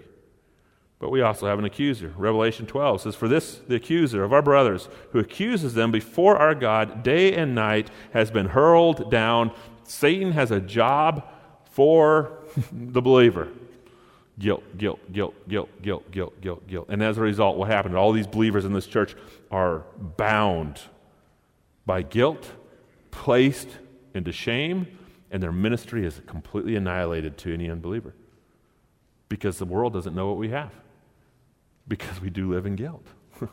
But 0.99 1.09
we 1.09 1.21
also 1.21 1.47
have 1.47 1.59
an 1.59 1.65
accuser. 1.65 2.13
Revelation 2.15 2.65
12 2.65 3.01
says, 3.01 3.15
For 3.15 3.27
this, 3.27 3.59
the 3.67 3.75
accuser 3.75 4.23
of 4.23 4.31
our 4.31 4.41
brothers, 4.41 4.87
who 5.11 5.19
accuses 5.19 5.73
them 5.73 5.91
before 5.91 6.37
our 6.37 6.55
God 6.55 7.03
day 7.03 7.33
and 7.35 7.53
night, 7.53 7.89
has 8.13 8.31
been 8.31 8.47
hurled 8.47 9.11
down. 9.11 9.51
Satan 9.83 10.31
has 10.31 10.51
a 10.51 10.59
job 10.59 11.27
for 11.69 12.39
the 12.71 13.01
believer 13.01 13.49
guilt, 14.39 14.63
guilt, 14.77 14.99
guilt, 15.11 15.33
guilt, 15.47 15.69
guilt, 15.81 16.11
guilt, 16.11 16.41
guilt, 16.41 16.67
guilt. 16.67 16.87
And 16.89 17.01
as 17.01 17.17
a 17.17 17.21
result, 17.21 17.57
what 17.57 17.69
happened? 17.69 17.95
All 17.95 18.11
these 18.11 18.27
believers 18.27 18.65
in 18.65 18.73
this 18.73 18.87
church 18.87 19.15
are 19.51 19.83
bound 20.17 20.81
by 21.85 22.01
guilt, 22.01 22.45
placed 23.11 23.69
into 24.13 24.31
shame, 24.31 24.87
and 25.31 25.41
their 25.41 25.51
ministry 25.51 26.05
is 26.05 26.21
completely 26.25 26.75
annihilated 26.75 27.37
to 27.39 27.53
any 27.53 27.69
unbeliever. 27.69 28.13
Because 29.29 29.57
the 29.57 29.65
world 29.65 29.93
doesn't 29.93 30.15
know 30.15 30.27
what 30.27 30.37
we 30.37 30.49
have. 30.49 30.71
Because 31.87 32.19
we 32.21 32.29
do 32.29 32.51
live 32.51 32.65
in 32.65 32.75
guilt. 32.75 33.05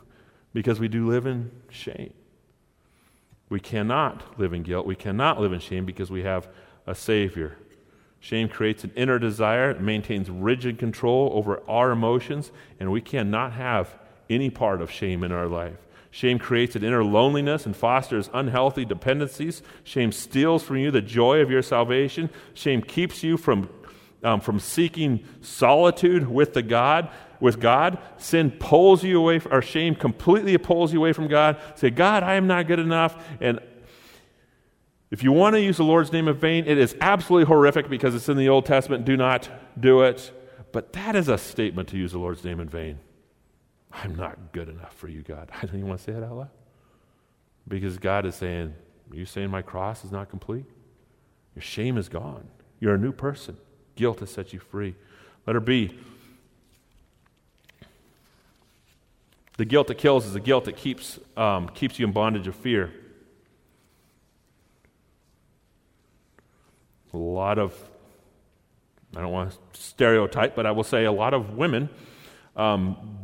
because 0.53 0.79
we 0.79 0.87
do 0.87 1.07
live 1.07 1.25
in 1.25 1.51
shame. 1.69 2.13
We 3.49 3.59
cannot 3.59 4.39
live 4.39 4.53
in 4.53 4.63
guilt. 4.63 4.85
We 4.85 4.95
cannot 4.95 5.39
live 5.39 5.53
in 5.53 5.59
shame 5.59 5.85
because 5.85 6.09
we 6.09 6.23
have 6.23 6.47
a 6.87 6.95
Savior. 6.95 7.57
Shame 8.23 8.47
creates 8.47 8.85
an 8.85 8.93
inner 8.95 9.19
desire, 9.19 9.71
it 9.71 9.81
maintains 9.81 10.29
rigid 10.29 10.79
control 10.79 11.31
over 11.33 11.61
our 11.67 11.91
emotions, 11.91 12.53
and 12.79 12.89
we 12.89 13.01
cannot 13.01 13.51
have 13.51 13.93
any 14.29 14.49
part 14.49 14.81
of 14.81 14.89
shame 14.89 15.25
in 15.25 15.33
our 15.33 15.45
life. 15.45 15.75
Shame 16.09 16.39
creates 16.39 16.77
an 16.77 16.85
inner 16.85 17.03
loneliness 17.03 17.65
and 17.65 17.75
fosters 17.75 18.29
unhealthy 18.33 18.85
dependencies. 18.85 19.61
Shame 19.83 20.13
steals 20.13 20.63
from 20.63 20.77
you 20.77 20.89
the 20.89 21.01
joy 21.01 21.39
of 21.41 21.51
your 21.51 21.61
salvation. 21.61 22.29
Shame 22.53 22.81
keeps 22.81 23.23
you 23.23 23.35
from, 23.35 23.67
um, 24.23 24.39
from 24.39 24.57
seeking 24.57 25.25
solitude 25.41 26.25
with 26.29 26.53
the 26.53 26.61
God. 26.61 27.09
With 27.41 27.59
God, 27.59 27.97
sin 28.15 28.51
pulls 28.51 29.03
you 29.03 29.19
away, 29.19 29.41
or 29.51 29.61
shame 29.61 29.95
completely 29.95 30.57
pulls 30.57 30.93
you 30.93 30.99
away 30.99 31.11
from 31.11 31.27
God. 31.27 31.59
Say, 31.75 31.89
God, 31.89 32.23
I 32.23 32.35
am 32.35 32.47
not 32.47 32.67
good 32.67 32.79
enough. 32.79 33.21
And 33.41 33.59
if 35.13 35.21
you 35.21 35.31
want 35.31 35.53
to 35.53 35.61
use 35.61 35.77
the 35.77 35.83
Lord's 35.83 36.11
name 36.11 36.27
in 36.27 36.33
vain, 36.33 36.65
it 36.65 36.79
is 36.79 36.95
absolutely 36.99 37.45
horrific 37.45 37.87
because 37.87 38.15
it's 38.15 38.29
in 38.29 38.35
the 38.35 38.49
Old 38.49 38.65
Testament. 38.65 39.05
Do 39.05 39.15
not 39.15 39.47
do 39.79 40.01
it. 40.01 40.31
But 40.71 40.91
that 40.93 41.15
is 41.15 41.27
a 41.27 41.37
statement 41.37 41.89
to 41.89 41.97
use 41.97 42.13
the 42.13 42.17
Lord's 42.17 42.43
name 42.43 42.59
in 42.59 42.67
vain. 42.67 42.97
I'm 43.91 44.15
not 44.15 44.51
good 44.53 44.69
enough 44.69 44.95
for 44.95 45.07
you, 45.07 45.21
God. 45.21 45.51
I 45.55 45.67
don't 45.67 45.75
even 45.75 45.87
want 45.87 45.99
to 45.99 46.03
say 46.03 46.17
it 46.17 46.23
out 46.23 46.35
loud. 46.35 46.49
Because 47.67 47.99
God 47.99 48.25
is 48.25 48.33
saying, 48.33 48.73
Are 49.11 49.15
you 49.15 49.27
saying 49.27 49.51
my 49.51 49.61
cross 49.61 50.03
is 50.03 50.11
not 50.11 50.31
complete? 50.31 50.65
Your 51.55 51.61
shame 51.61 51.99
is 51.99 52.09
gone. 52.09 52.47
You're 52.79 52.95
a 52.95 52.97
new 52.97 53.11
person. 53.11 53.55
Guilt 53.95 54.19
has 54.21 54.31
set 54.31 54.51
you 54.51 54.57
free. 54.57 54.95
Letter 55.45 55.59
B. 55.59 55.95
The 59.57 59.65
guilt 59.65 59.85
that 59.89 59.99
kills 59.99 60.25
is 60.25 60.33
the 60.33 60.39
guilt 60.39 60.65
that 60.65 60.75
keeps, 60.75 61.19
um, 61.37 61.69
keeps 61.69 61.99
you 61.99 62.07
in 62.07 62.13
bondage 62.13 62.47
of 62.47 62.55
fear. 62.55 62.91
A 67.13 67.17
lot 67.17 67.59
of, 67.59 67.73
I 69.15 69.21
don't 69.21 69.31
want 69.31 69.51
to 69.51 69.57
stereotype, 69.79 70.55
but 70.55 70.65
I 70.65 70.71
will 70.71 70.83
say 70.83 71.05
a 71.05 71.11
lot 71.11 71.33
of 71.33 71.55
women 71.55 71.89
um, 72.55 73.19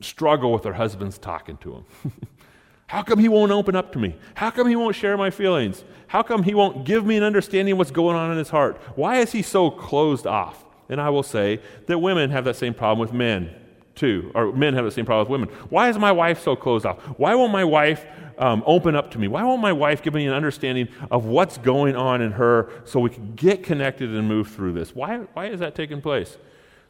struggle 0.00 0.52
with 0.52 0.62
their 0.62 0.72
husbands 0.72 1.18
talking 1.18 1.56
to 1.58 1.84
them. 2.02 2.12
How 2.86 3.02
come 3.02 3.18
he 3.18 3.28
won't 3.28 3.50
open 3.50 3.74
up 3.74 3.92
to 3.92 3.98
me? 3.98 4.16
How 4.34 4.50
come 4.50 4.68
he 4.68 4.76
won't 4.76 4.94
share 4.94 5.16
my 5.16 5.30
feelings? 5.30 5.84
How 6.06 6.22
come 6.22 6.42
he 6.42 6.54
won't 6.54 6.84
give 6.84 7.04
me 7.04 7.16
an 7.16 7.22
understanding 7.22 7.72
of 7.72 7.78
what's 7.78 7.90
going 7.90 8.16
on 8.16 8.30
in 8.30 8.38
his 8.38 8.50
heart? 8.50 8.76
Why 8.94 9.16
is 9.16 9.32
he 9.32 9.42
so 9.42 9.70
closed 9.70 10.26
off? 10.26 10.64
And 10.88 11.00
I 11.00 11.08
will 11.10 11.22
say 11.22 11.60
that 11.86 11.98
women 11.98 12.30
have 12.30 12.44
that 12.44 12.56
same 12.56 12.74
problem 12.74 12.98
with 12.98 13.12
men, 13.12 13.54
too, 13.94 14.30
or 14.34 14.52
men 14.52 14.74
have 14.74 14.84
the 14.84 14.90
same 14.90 15.06
problem 15.06 15.28
with 15.28 15.40
women. 15.40 15.54
Why 15.70 15.88
is 15.88 15.98
my 15.98 16.12
wife 16.12 16.42
so 16.42 16.56
closed 16.56 16.86
off? 16.86 17.00
Why 17.18 17.34
won't 17.34 17.52
my 17.52 17.64
wife 17.64 18.04
um, 18.38 18.62
open 18.66 18.96
up 18.96 19.10
to 19.12 19.18
me? 19.18 19.28
Why 19.28 19.44
won't 19.44 19.62
my 19.62 19.72
wife 19.72 20.02
give 20.02 20.14
me 20.14 20.26
an 20.26 20.32
understanding 20.32 20.88
of 21.10 21.26
what's 21.26 21.58
going 21.58 21.96
on 21.96 22.20
in 22.20 22.32
her 22.32 22.70
so 22.84 23.00
we 23.00 23.10
can 23.10 23.34
get 23.34 23.62
connected 23.62 24.10
and 24.10 24.26
move 24.26 24.48
through 24.48 24.72
this? 24.72 24.94
Why, 24.94 25.18
why 25.34 25.46
is 25.46 25.60
that 25.60 25.74
taking 25.74 26.00
place? 26.00 26.36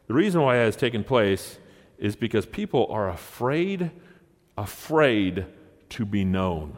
The 0.07 0.13
reason 0.13 0.41
why 0.41 0.57
it 0.57 0.65
has 0.65 0.75
taken 0.75 1.03
place 1.03 1.59
is 1.97 2.15
because 2.15 2.45
people 2.45 2.87
are 2.89 3.09
afraid, 3.09 3.91
afraid 4.57 5.45
to 5.89 6.05
be 6.05 6.25
known. 6.25 6.77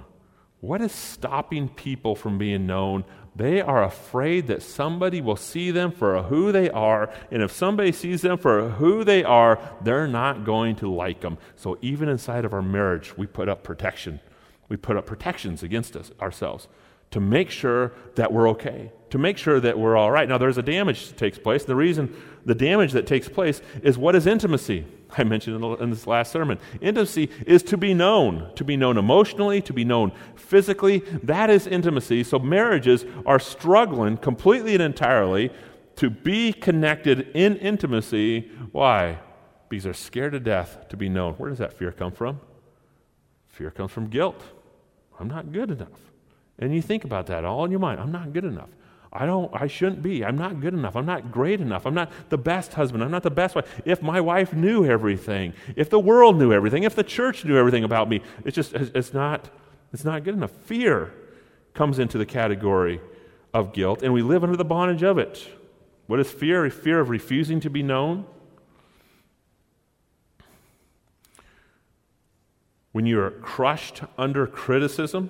What 0.60 0.82
is 0.82 0.92
stopping 0.92 1.70
people 1.70 2.16
from 2.16 2.38
being 2.38 2.66
known? 2.66 3.06
They 3.38 3.62
are 3.62 3.84
afraid 3.84 4.48
that 4.48 4.64
somebody 4.64 5.22
will 5.22 5.36
see 5.36 5.70
them 5.70 5.92
for 5.92 6.24
who 6.24 6.52
they 6.52 6.72
are, 6.72 7.14
and 7.30 7.44
if 7.44 7.52
somebody 7.52 7.92
sees 7.92 8.24
them 8.24 8.40
for 8.40 8.70
who 8.70 9.04
they 9.04 9.24
are, 9.24 9.60
they're 9.82 10.08
not 10.08 10.44
going 10.44 10.76
to 10.78 10.92
like 10.92 11.22
them. 11.22 11.38
So 11.56 11.78
even 11.84 12.10
inside 12.10 12.46
of 12.46 12.54
our 12.54 12.64
marriage, 12.64 13.16
we 13.16 13.28
put 13.28 13.48
up 13.48 13.62
protection. 13.62 14.22
We 14.70 14.76
put 14.76 14.98
up 14.98 15.06
protections 15.06 15.62
against 15.62 15.96
us 15.96 16.12
ourselves 16.20 16.68
to 17.12 17.20
make 17.20 17.52
sure 17.52 17.94
that 18.16 18.34
we're 18.34 18.50
okay, 18.50 18.92
to 19.12 19.20
make 19.20 19.38
sure 19.38 19.60
that 19.60 19.78
we're 19.78 19.96
all 19.96 20.10
right. 20.10 20.28
Now, 20.28 20.40
there's 20.40 20.58
a 20.58 20.64
damage 20.64 21.10
that 21.10 21.18
takes 21.18 21.38
place. 21.38 21.64
The 21.64 21.76
reason 21.76 22.16
the 22.44 22.56
damage 22.56 22.94
that 22.94 23.06
takes 23.06 23.30
place 23.30 23.62
is 23.84 24.00
what 24.00 24.16
is 24.16 24.26
intimacy? 24.26 24.86
I 25.18 25.24
mentioned 25.24 25.64
in 25.64 25.90
this 25.90 26.08
last 26.08 26.32
sermon. 26.32 26.60
Intimacy 26.82 27.30
is 27.46 27.64
to 27.64 27.78
be 27.78 27.94
known, 27.94 28.52
to 28.56 28.64
be 28.64 28.76
known 28.76 28.98
emotionally, 28.98 29.62
to 29.62 29.74
be 29.74 29.86
known 29.86 30.12
physically. 30.36 31.00
That 31.24 31.50
is 31.50 31.66
intimacy. 31.68 32.24
So, 32.24 32.40
marriages 32.40 33.06
are 33.26 33.40
struggling 33.40 34.18
completely 34.18 34.74
and 34.74 34.84
entirely 34.84 35.52
to 35.98 36.10
be 36.10 36.54
connected 36.54 37.30
in 37.34 37.58
intimacy. 37.58 38.52
Why? 38.72 39.20
Because 39.70 39.86
they're 39.86 39.94
scared 39.94 40.34
to 40.34 40.40
death 40.40 40.88
to 40.90 40.98
be 40.98 41.10
known. 41.10 41.34
Where 41.34 41.50
does 41.50 41.60
that 41.60 41.74
fear 41.74 41.92
come 41.92 42.12
from? 42.12 42.40
Fear 43.48 43.72
comes 43.72 43.92
from 43.92 44.08
guilt. 44.08 44.42
I'm 45.20 45.28
not 45.28 45.52
good 45.52 45.72
enough. 45.72 46.00
And 46.60 46.74
you 46.74 46.82
think 46.82 47.04
about 47.04 47.28
that 47.28 47.46
all 47.46 47.66
in 47.66 47.72
your 47.72 47.80
mind. 47.80 48.00
I'm 48.00 48.12
not 48.12 48.34
good 48.34 48.46
enough. 48.46 48.70
I 49.12 49.26
don't 49.26 49.50
I 49.54 49.68
shouldn't 49.68 50.02
be. 50.02 50.24
I'm 50.24 50.38
not 50.38 50.60
good 50.60 50.74
enough. 50.74 50.96
I'm 50.96 51.06
not 51.06 51.32
great 51.32 51.62
enough. 51.62 51.86
I'm 51.86 51.94
not 51.94 52.12
the 52.30 52.38
best 52.38 52.74
husband. 52.74 53.04
I'm 53.04 53.12
not 53.12 53.24
the 53.24 53.32
best 53.32 53.56
wife. 53.56 53.82
If 53.86 54.02
my 54.02 54.20
wife 54.20 54.54
knew 54.54 54.86
everything, 54.86 55.54
if 55.76 55.90
the 55.90 56.00
world 56.00 56.38
knew 56.38 56.52
everything, 56.52 56.84
if 56.84 56.96
the 56.96 57.04
church 57.04 57.46
knew 57.46 57.58
everything 57.58 57.84
about 57.84 58.10
me, 58.10 58.22
it's 58.44 58.56
just 58.56 58.74
it's 58.74 59.14
not 59.14 59.50
it's 59.94 60.04
not 60.04 60.24
good 60.24 60.34
enough. 60.34 60.52
Fear 60.52 61.14
comes 61.74 62.00
into 62.00 62.18
the 62.18 62.26
category 62.26 63.00
of 63.54 63.74
guilt 63.74 64.04
and 64.04 64.14
we 64.14 64.22
live 64.22 64.44
under 64.44 64.58
the 64.58 64.66
bondage 64.66 65.04
of 65.04 65.18
it. 65.18 65.48
What 66.08 66.20
is 66.20 66.32
fear? 66.32 66.70
Fear 66.70 67.00
of 67.00 67.10
refusing 67.10 67.60
to 67.62 67.70
be 67.70 67.84
known. 67.84 68.26
When 72.92 73.06
you're 73.06 73.32
crushed 73.32 74.02
under 74.18 74.48
criticism, 74.48 75.30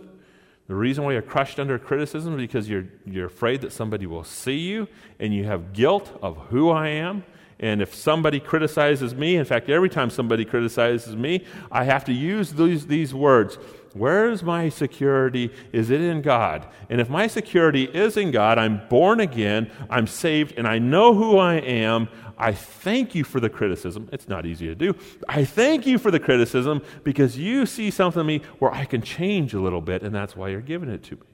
the 0.67 0.75
reason 0.75 1.05
why 1.05 1.13
you're 1.13 1.21
crushed 1.21 1.59
under 1.59 1.79
criticism 1.79 2.33
is 2.33 2.41
because 2.41 2.69
you're, 2.69 2.85
you're 3.05 3.27
afraid 3.27 3.61
that 3.61 3.71
somebody 3.71 4.05
will 4.05 4.25
see 4.25 4.57
you 4.57 4.87
and 5.19 5.33
you 5.33 5.45
have 5.45 5.71
guilt 5.71 6.17
of 6.21 6.37
who 6.49 6.69
I 6.69 6.89
am. 6.89 7.23
And 7.59 7.81
if 7.81 7.95
somebody 7.95 8.39
criticizes 8.39 9.15
me, 9.15 9.37
in 9.37 9.45
fact, 9.45 9.69
every 9.69 9.89
time 9.89 10.09
somebody 10.09 10.45
criticizes 10.45 11.15
me, 11.15 11.45
I 11.71 11.85
have 11.85 12.03
to 12.05 12.13
use 12.13 12.51
these, 12.53 12.85
these 12.85 13.13
words 13.13 13.57
Where 13.97 14.29
is 14.29 14.43
my 14.43 14.69
security? 14.69 15.51
Is 15.71 15.89
it 15.89 16.01
in 16.01 16.21
God? 16.21 16.67
And 16.89 17.01
if 17.01 17.09
my 17.09 17.27
security 17.27 17.85
is 17.85 18.17
in 18.17 18.31
God, 18.31 18.57
I'm 18.57 18.81
born 18.89 19.19
again, 19.19 19.71
I'm 19.89 20.07
saved, 20.07 20.53
and 20.57 20.67
I 20.67 20.79
know 20.79 21.13
who 21.13 21.37
I 21.37 21.55
am, 21.55 22.09
I 22.37 22.53
thank 22.53 23.15
you 23.15 23.23
for 23.23 23.39
the 23.39 23.49
criticism. 23.49 24.09
It's 24.11 24.27
not 24.27 24.45
easy 24.45 24.67
to 24.67 24.75
do. 24.75 24.95
I 25.27 25.43
thank 25.43 25.87
you 25.87 25.97
for 25.97 26.11
the 26.11 26.19
criticism 26.19 26.81
because 27.03 27.37
you 27.37 27.65
see 27.65 27.89
something 27.89 28.21
in 28.21 28.27
me 28.27 28.41
where 28.59 28.71
I 28.71 28.85
can 28.85 29.01
change 29.01 29.53
a 29.53 29.59
little 29.59 29.81
bit, 29.81 30.03
and 30.03 30.13
that's 30.13 30.35
why 30.35 30.49
you're 30.49 30.61
giving 30.61 30.89
it 30.89 31.03
to 31.03 31.15
me. 31.15 31.27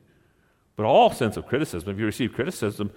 But 0.75 0.85
all 0.85 1.11
sense 1.11 1.37
of 1.37 1.45
criticism, 1.45 1.89
if 1.89 1.99
you 1.99 2.05
receive 2.05 2.33
criticism, 2.33 2.91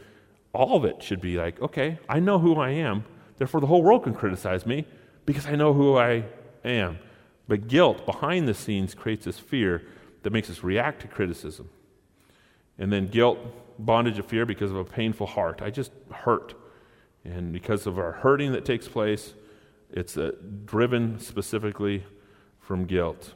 all 0.53 0.77
of 0.77 0.85
it 0.85 1.03
should 1.03 1.21
be 1.21 1.37
like, 1.37 1.61
okay, 1.61 1.99
I 2.09 2.21
know 2.21 2.39
who 2.39 2.59
I 2.61 2.71
am, 2.71 3.05
therefore 3.39 3.61
the 3.61 3.67
whole 3.67 3.83
world 3.83 4.05
can 4.05 4.15
criticize 4.15 4.65
me 4.65 4.87
because 5.27 5.47
I 5.47 5.57
know 5.57 5.73
who 5.73 5.97
I 5.97 6.25
am. 6.65 6.99
But 7.49 7.69
guilt 7.69 8.05
behind 8.07 8.49
the 8.49 8.55
scenes 8.55 8.95
creates 8.95 9.25
this 9.25 9.39
fear 9.39 9.83
that 10.23 10.33
makes 10.33 10.51
us 10.51 10.65
react 10.65 11.03
to 11.03 11.09
criticism. 11.09 11.69
And 12.79 12.93
then 12.93 13.07
guilt, 13.07 13.39
bondage 13.79 14.19
of 14.19 14.27
fear 14.27 14.45
because 14.45 14.71
of 14.71 14.77
a 14.77 14.85
painful 14.85 15.27
heart. 15.27 15.63
I 15.63 15.71
just 15.71 15.93
hurt. 16.13 16.55
And 17.25 17.53
because 17.53 17.87
of 17.87 17.99
our 17.99 18.13
hurting 18.13 18.53
that 18.53 18.65
takes 18.65 18.89
place, 18.89 19.35
it's 19.91 20.17
uh, 20.17 20.33
driven 20.65 21.19
specifically 21.21 22.05
from 22.59 22.85
guilt. 22.87 23.35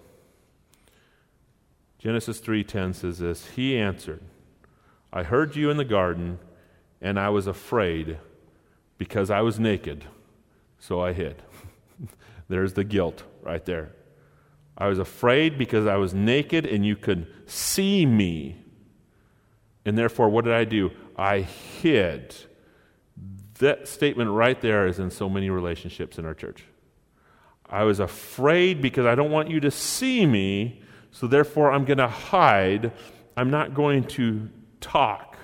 Genesis 1.98 2.40
3:10 2.40 2.94
says 2.94 3.18
this, 3.18 3.46
he 3.50 3.76
answered, 3.76 4.22
I 5.12 5.22
heard 5.22 5.54
you 5.54 5.70
in 5.70 5.76
the 5.76 5.84
garden 5.84 6.38
and 7.00 7.18
I 7.18 7.28
was 7.28 7.46
afraid 7.46 8.18
because 8.98 9.30
I 9.30 9.40
was 9.40 9.58
naked, 9.58 10.04
so 10.78 11.00
I 11.00 11.12
hid. 11.12 11.42
There's 12.48 12.74
the 12.74 12.84
guilt 12.84 13.22
right 13.42 13.64
there. 13.64 13.92
I 14.80 14.88
was 14.88 14.98
afraid 14.98 15.58
because 15.58 15.86
I 15.86 15.96
was 15.96 16.12
naked 16.14 16.66
and 16.66 16.84
you 16.84 16.96
could 16.96 17.28
see 17.46 18.04
me. 18.04 18.56
And 19.84 19.96
therefore, 19.96 20.28
what 20.28 20.44
did 20.44 20.54
I 20.54 20.64
do? 20.64 20.90
I 21.16 21.40
hid 21.40 22.34
that 23.60 23.86
statement 23.86 24.30
right 24.30 24.60
there 24.60 24.86
is 24.86 24.98
in 24.98 25.10
so 25.10 25.28
many 25.28 25.48
relationships 25.48 26.18
in 26.18 26.26
our 26.26 26.34
church. 26.34 26.64
I 27.66 27.84
was 27.84 28.00
afraid 28.00 28.82
because 28.82 29.06
I 29.06 29.14
don't 29.14 29.30
want 29.30 29.48
you 29.48 29.60
to 29.60 29.70
see 29.70 30.26
me, 30.26 30.82
so 31.12 31.26
therefore 31.26 31.70
I'm 31.70 31.84
going 31.84 31.98
to 31.98 32.08
hide. 32.08 32.92
I'm 33.36 33.50
not 33.50 33.74
going 33.74 34.04
to 34.04 34.48
talk. 34.80 35.36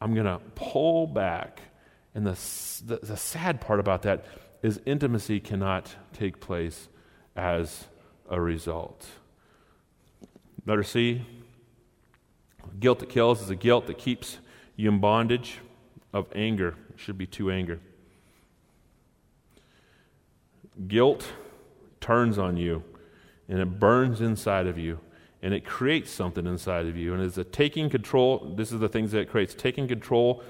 I'm 0.00 0.14
going 0.14 0.26
to 0.26 0.38
pull 0.54 1.06
back. 1.06 1.60
And 2.14 2.26
the, 2.26 2.38
the, 2.84 3.06
the, 3.06 3.16
sad 3.16 3.60
part 3.60 3.80
about 3.80 4.02
that 4.02 4.24
is 4.62 4.80
intimacy 4.86 5.40
cannot 5.40 5.94
take 6.12 6.40
place 6.40 6.88
as 7.34 7.84
a 8.28 8.40
result. 8.40 9.06
Letter 10.66 10.82
C 10.82 11.24
guilt 12.80 12.98
that 12.98 13.08
kills 13.08 13.40
is 13.40 13.50
a 13.50 13.56
guilt 13.56 13.86
that 13.86 13.98
keeps 13.98 14.38
you 14.76 14.88
in 14.90 15.00
bondage 15.00 15.58
of 16.12 16.26
anger 16.34 16.74
It 16.92 17.00
should 17.00 17.18
be 17.18 17.26
to 17.28 17.50
anger. 17.50 17.80
Guilt 20.88 21.32
turns 22.00 22.38
on 22.38 22.56
you 22.56 22.82
and 23.48 23.58
it 23.58 23.78
burns 23.78 24.20
inside 24.20 24.66
of 24.66 24.78
you 24.78 24.98
and 25.42 25.54
it 25.54 25.64
creates 25.64 26.10
something 26.10 26.46
inside 26.46 26.86
of 26.86 26.96
you. 26.96 27.14
And 27.14 27.22
it's 27.22 27.38
a 27.38 27.44
taking 27.44 27.88
control. 27.88 28.54
This 28.56 28.72
is 28.72 28.80
the 28.80 28.88
things 28.88 29.12
that 29.12 29.20
it 29.20 29.30
creates 29.30 29.54
taking 29.54 29.86
control 29.86 30.42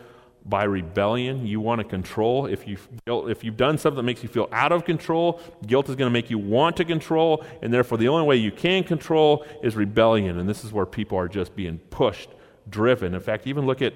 by 0.48 0.64
rebellion. 0.64 1.46
You 1.46 1.60
want 1.60 1.80
to 1.80 1.84
control. 1.84 2.46
If 2.46 2.66
you've, 2.66 2.88
if 3.06 3.42
you've 3.42 3.56
done 3.56 3.78
something 3.78 3.96
that 3.96 4.04
makes 4.04 4.22
you 4.22 4.28
feel 4.28 4.48
out 4.52 4.72
of 4.72 4.84
control, 4.84 5.40
guilt 5.66 5.88
is 5.88 5.96
going 5.96 6.08
to 6.08 6.12
make 6.12 6.30
you 6.30 6.38
want 6.38 6.76
to 6.76 6.84
control. 6.84 7.44
And 7.62 7.72
therefore, 7.72 7.98
the 7.98 8.08
only 8.08 8.26
way 8.26 8.36
you 8.36 8.52
can 8.52 8.84
control 8.84 9.44
is 9.62 9.76
rebellion. 9.76 10.38
And 10.38 10.48
this 10.48 10.64
is 10.64 10.72
where 10.72 10.86
people 10.86 11.18
are 11.18 11.28
just 11.28 11.56
being 11.56 11.78
pushed, 11.90 12.30
driven. 12.70 13.14
In 13.14 13.20
fact, 13.20 13.46
even 13.46 13.66
look 13.66 13.82
at, 13.82 13.94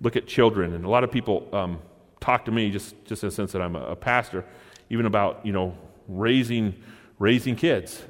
look 0.00 0.16
at 0.16 0.26
children. 0.26 0.74
And 0.74 0.84
a 0.84 0.88
lot 0.88 1.04
of 1.04 1.10
people 1.10 1.48
um, 1.52 1.78
talk 2.18 2.44
to 2.46 2.50
me 2.50 2.70
just, 2.70 2.94
just 3.04 3.22
in 3.22 3.28
the 3.28 3.34
sense 3.34 3.52
that 3.52 3.60
I'm 3.60 3.76
a, 3.76 3.86
a 3.88 3.96
pastor, 3.96 4.44
even 4.88 5.06
about, 5.06 5.44
you 5.44 5.52
know, 5.52 5.76
raising, 6.08 6.74
raising 7.18 7.56
kids. 7.56 8.02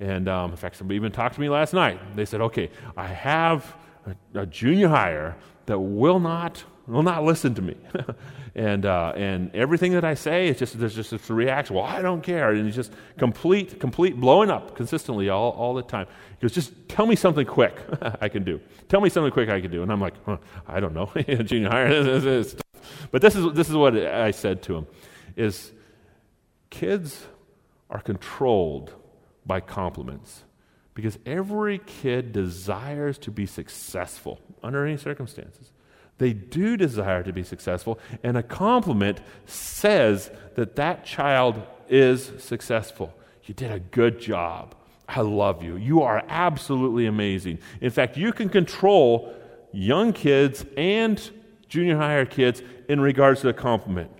And 0.00 0.28
um, 0.28 0.50
in 0.50 0.56
fact, 0.56 0.76
somebody 0.76 0.96
even 0.96 1.12
talked 1.12 1.34
to 1.36 1.40
me 1.40 1.48
last 1.48 1.72
night. 1.72 2.14
They 2.14 2.24
said, 2.24 2.40
okay, 2.40 2.70
I 2.96 3.06
have 3.06 3.74
a, 4.06 4.42
a 4.42 4.46
junior 4.46 4.88
higher 4.88 5.34
that 5.66 5.78
will 5.78 6.20
not, 6.20 6.62
will 6.88 7.02
not 7.02 7.22
listen 7.22 7.54
to 7.54 7.62
me. 7.62 7.76
and, 8.54 8.86
uh, 8.86 9.12
and 9.14 9.54
everything 9.54 9.92
that 9.92 10.04
I 10.04 10.14
say, 10.14 10.48
it's 10.48 10.58
just, 10.58 10.78
there's 10.78 10.94
just 10.94 11.10
this 11.10 11.28
reaction. 11.30 11.76
Well, 11.76 11.84
I 11.84 12.00
don't 12.02 12.22
care. 12.22 12.50
And 12.50 12.66
it's 12.66 12.76
just 12.76 12.92
complete, 13.18 13.78
complete 13.78 14.18
blowing 14.18 14.50
up 14.50 14.74
consistently 14.74 15.28
all, 15.28 15.50
all 15.50 15.74
the 15.74 15.82
time. 15.82 16.06
He 16.30 16.42
goes, 16.42 16.52
just 16.52 16.72
tell 16.88 17.06
me 17.06 17.14
something 17.14 17.46
quick 17.46 17.76
I 18.20 18.28
can 18.28 18.42
do. 18.42 18.60
Tell 18.88 19.00
me 19.00 19.10
something 19.10 19.32
quick 19.32 19.48
I 19.48 19.60
can 19.60 19.70
do. 19.70 19.82
And 19.82 19.92
I'm 19.92 20.00
like, 20.00 20.14
huh, 20.24 20.38
I 20.66 20.80
don't 20.80 20.94
know. 20.94 21.06
junior 21.42 21.68
higher. 21.68 22.44
But 23.10 23.22
this 23.22 23.36
is, 23.36 23.52
this 23.52 23.68
is 23.68 23.76
what 23.76 23.96
I 23.96 24.30
said 24.30 24.62
to 24.62 24.76
him 24.76 24.86
is 25.36 25.72
kids 26.70 27.26
are 27.90 28.00
controlled 28.00 28.92
by 29.46 29.60
compliments 29.60 30.44
because 30.94 31.18
every 31.24 31.78
kid 31.78 32.32
desires 32.32 33.18
to 33.18 33.30
be 33.30 33.46
successful 33.46 34.40
under 34.62 34.84
any 34.84 34.96
circumstances. 34.96 35.70
They 36.18 36.32
do 36.32 36.76
desire 36.76 37.22
to 37.22 37.32
be 37.32 37.42
successful, 37.44 37.98
and 38.22 38.36
a 38.36 38.42
compliment 38.42 39.20
says 39.46 40.30
that 40.56 40.76
that 40.76 41.04
child 41.04 41.62
is 41.88 42.32
successful. 42.38 43.14
You 43.44 43.54
did 43.54 43.70
a 43.70 43.78
good 43.78 44.20
job. 44.20 44.74
I 45.08 45.22
love 45.22 45.62
you. 45.62 45.76
You 45.76 46.02
are 46.02 46.22
absolutely 46.28 47.06
amazing. 47.06 47.60
In 47.80 47.90
fact, 47.90 48.16
you 48.16 48.32
can 48.32 48.50
control 48.50 49.34
young 49.72 50.12
kids 50.12 50.66
and 50.76 51.18
junior 51.68 51.96
higher 51.96 52.26
kids 52.26 52.62
in 52.88 53.00
regards 53.00 53.40
to 53.42 53.48
a 53.48 53.54
compliment. 53.54 54.10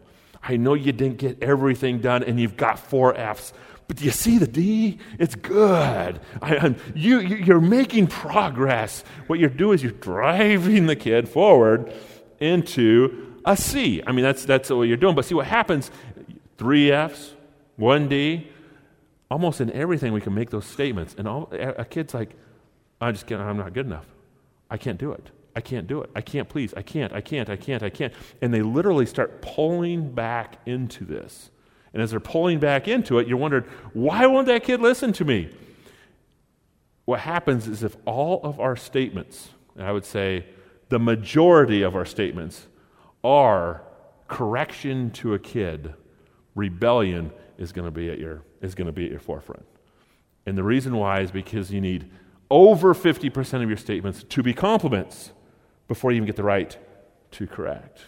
I 0.43 0.57
know 0.57 0.75
you 0.75 0.93
didn't 0.93 1.19
get 1.19 1.43
everything 1.43 2.01
done 2.01 2.23
and 2.23 2.41
you've 2.41 2.57
got 2.57 2.79
four 2.79 3.15
F's, 3.15 3.53
but 3.89 3.97
do 3.97 4.05
you 4.05 4.11
see 4.11 4.37
the 4.39 4.47
D? 4.47 4.99
It's 5.19 5.35
good. 5.35 6.21
I, 6.43 6.57
um, 6.59 6.77
you, 6.95 7.21
you're 7.21 7.61
making 7.61 8.07
progress. 8.07 9.03
What 9.27 9.39
you're 9.39 9.49
doing 9.49 9.77
is 9.77 9.83
you're 9.83 9.93
driving 9.93 10.87
the 10.87 10.95
kid 10.95 11.29
forward 11.29 11.93
into 12.39 13.41
a 13.47 13.57
C. 13.57 14.03
I 14.07 14.13
mean, 14.13 14.25
that's, 14.25 14.45
that's 14.45 14.69
what 14.69 14.83
you're 14.83 14.99
doing. 14.99 15.15
But 15.15 15.25
see 15.25 15.35
what 15.35 15.47
happens 15.47 15.91
three 16.59 16.93
F's, 16.93 17.35
one 17.77 18.09
D. 18.09 18.49
Almost 19.31 19.61
in 19.61 19.73
everything, 19.73 20.13
we 20.13 20.21
can 20.21 20.35
make 20.35 20.51
those 20.51 20.67
statements. 20.67 21.15
And 21.17 21.27
all, 21.27 21.51
a 21.53 21.85
kid's 21.85 22.15
like, 22.15 22.37
I 23.01 23.13
just 23.13 23.31
I'm 23.31 23.57
not 23.57 23.73
good 23.73 23.87
enough. 23.87 24.07
I 24.71 24.77
can't 24.77 24.99
do 24.99 25.13
it. 25.13 25.31
I 25.57 25.61
can't 25.61 25.87
do 25.87 26.03
it. 26.03 26.11
I 26.15 26.21
can't 26.21 26.49
please. 26.49 26.75
I 26.77 26.83
can't. 26.83 27.13
I 27.13 27.21
can't. 27.21 27.49
I 27.49 27.57
can't. 27.57 27.83
I 27.83 27.91
can't. 27.91 28.13
And 28.41 28.53
they 28.53 28.63
literally 28.63 29.07
start 29.07 29.43
pulling 29.43 30.13
back 30.13 30.59
into 30.67 31.05
this. 31.05 31.51
And 31.99 32.05
as 32.05 32.13
they're 32.13 32.21
pulling 32.21 32.61
back 32.61 32.87
into 32.87 33.19
it, 33.19 33.27
you're 33.27 33.37
wondering, 33.37 33.65
why 33.93 34.25
won't 34.27 34.47
that 34.47 34.63
kid 34.63 34.81
listen 34.81 35.13
to 35.15 35.25
me? 35.25 35.51
What 37.07 37.19
happens 37.19 37.67
is 37.67 37.83
if 37.83 37.97
all 38.05 38.41
of 38.45 38.61
our 38.61 38.77
statements, 38.77 39.49
and 39.75 39.85
I 39.85 39.91
would 39.91 40.05
say 40.05 40.47
the 40.91 41.01
majority 41.01 41.83
of 41.83 41.97
our 41.97 42.05
statements, 42.05 42.69
are 43.25 43.83
correction 44.29 45.11
to 45.11 45.35
a 45.35 45.41
kid, 45.41 45.93
rebellion 46.55 47.33
is 47.59 47.73
going 47.73 47.87
to 47.87 47.91
be 47.91 48.09
at 48.11 48.21
your 48.21 48.45
is 48.61 48.77
going 48.77 48.87
to 48.87 48.93
be 48.93 49.07
at 49.07 49.11
your 49.11 49.19
forefront. 49.19 49.67
And 50.47 50.57
the 50.57 50.63
reason 50.63 50.95
why 50.95 51.23
is 51.23 51.33
because 51.33 51.73
you 51.73 51.81
need 51.81 52.09
over 52.49 52.95
50% 52.95 53.61
of 53.61 53.69
your 53.69 53.77
statements 53.77 54.23
to 54.23 54.43
be 54.45 54.55
compliments 54.55 55.33
before 55.89 56.13
you 56.13 56.19
even 56.19 56.27
get 56.29 56.37
the 56.37 56.45
right 56.45 56.79
to 57.33 57.49
correct. 57.49 58.03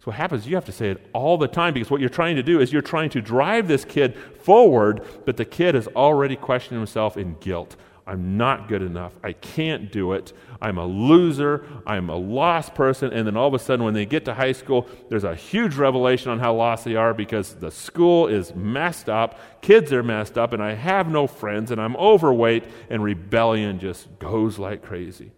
So 0.00 0.06
what 0.06 0.16
happens, 0.16 0.46
you 0.46 0.54
have 0.54 0.64
to 0.64 0.72
say 0.72 0.88
it 0.88 1.10
all 1.12 1.36
the 1.36 1.46
time 1.46 1.74
because 1.74 1.90
what 1.90 2.00
you're 2.00 2.08
trying 2.08 2.36
to 2.36 2.42
do 2.42 2.58
is 2.58 2.72
you're 2.72 2.80
trying 2.80 3.10
to 3.10 3.20
drive 3.20 3.68
this 3.68 3.84
kid 3.84 4.16
forward, 4.16 5.04
but 5.26 5.36
the 5.36 5.44
kid 5.44 5.74
is 5.74 5.88
already 5.88 6.36
questioning 6.36 6.80
himself 6.80 7.18
in 7.18 7.36
guilt. 7.40 7.76
I'm 8.06 8.38
not 8.38 8.66
good 8.66 8.80
enough. 8.80 9.12
I 9.22 9.34
can't 9.34 9.92
do 9.92 10.14
it. 10.14 10.32
I'm 10.60 10.78
a 10.78 10.86
loser. 10.86 11.66
I'm 11.86 12.08
a 12.08 12.16
lost 12.16 12.74
person. 12.74 13.12
And 13.12 13.26
then 13.26 13.36
all 13.36 13.46
of 13.46 13.52
a 13.52 13.58
sudden, 13.58 13.84
when 13.84 13.92
they 13.92 14.06
get 14.06 14.24
to 14.24 14.32
high 14.32 14.52
school, 14.52 14.88
there's 15.10 15.24
a 15.24 15.34
huge 15.34 15.76
revelation 15.76 16.30
on 16.30 16.38
how 16.38 16.54
lost 16.54 16.86
they 16.86 16.96
are 16.96 17.12
because 17.12 17.54
the 17.54 17.70
school 17.70 18.26
is 18.26 18.54
messed 18.54 19.10
up, 19.10 19.38
kids 19.60 19.92
are 19.92 20.02
messed 20.02 20.38
up, 20.38 20.54
and 20.54 20.62
I 20.62 20.72
have 20.72 21.08
no 21.08 21.26
friends, 21.26 21.70
and 21.70 21.80
I'm 21.80 21.94
overweight, 21.96 22.64
and 22.88 23.04
rebellion 23.04 23.78
just 23.78 24.18
goes 24.18 24.58
like 24.58 24.82
crazy. 24.82 25.30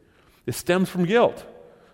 It 0.47 0.55
stems 0.55 0.89
from 0.89 1.05
guilt. 1.05 1.45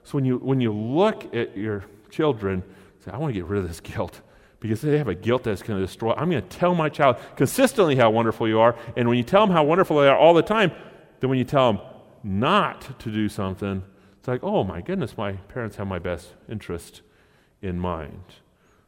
So 0.04 0.12
when 0.12 0.26
you, 0.26 0.36
when 0.36 0.60
you 0.60 0.72
look 0.72 1.34
at 1.34 1.56
your 1.56 1.84
children 2.10 2.62
say, 3.04 3.10
I 3.10 3.18
want 3.18 3.34
to 3.34 3.40
get 3.40 3.48
rid 3.48 3.62
of 3.62 3.68
this 3.68 3.80
guilt 3.94 4.20
because 4.60 4.80
they 4.80 4.98
have 4.98 5.08
a 5.08 5.14
guilt 5.14 5.44
that's 5.44 5.62
going 5.62 5.78
to 5.78 5.86
destroy. 5.86 6.12
I'm 6.14 6.30
going 6.30 6.42
to 6.42 6.48
tell 6.48 6.74
my 6.74 6.88
child 6.88 7.16
consistently 7.36 7.96
how 7.96 8.10
wonderful 8.10 8.48
you 8.48 8.58
are. 8.58 8.76
And 8.96 9.08
when 9.08 9.16
you 9.16 9.24
tell 9.24 9.46
them 9.46 9.54
how 9.54 9.64
wonderful 9.64 10.00
they 10.00 10.08
are 10.08 10.18
all 10.18 10.34
the 10.34 10.42
time, 10.42 10.72
then 11.20 11.30
when 11.30 11.38
you 11.38 11.44
tell 11.44 11.72
them 11.72 11.82
not 12.24 12.98
to 13.00 13.10
do 13.10 13.28
something, 13.28 13.84
it's 14.18 14.26
like, 14.26 14.42
oh 14.42 14.64
my 14.64 14.80
goodness, 14.80 15.16
my 15.16 15.32
parents 15.32 15.76
have 15.76 15.86
my 15.86 15.98
best 15.98 16.34
interest 16.48 17.02
in 17.62 17.78
mind. 17.78 18.22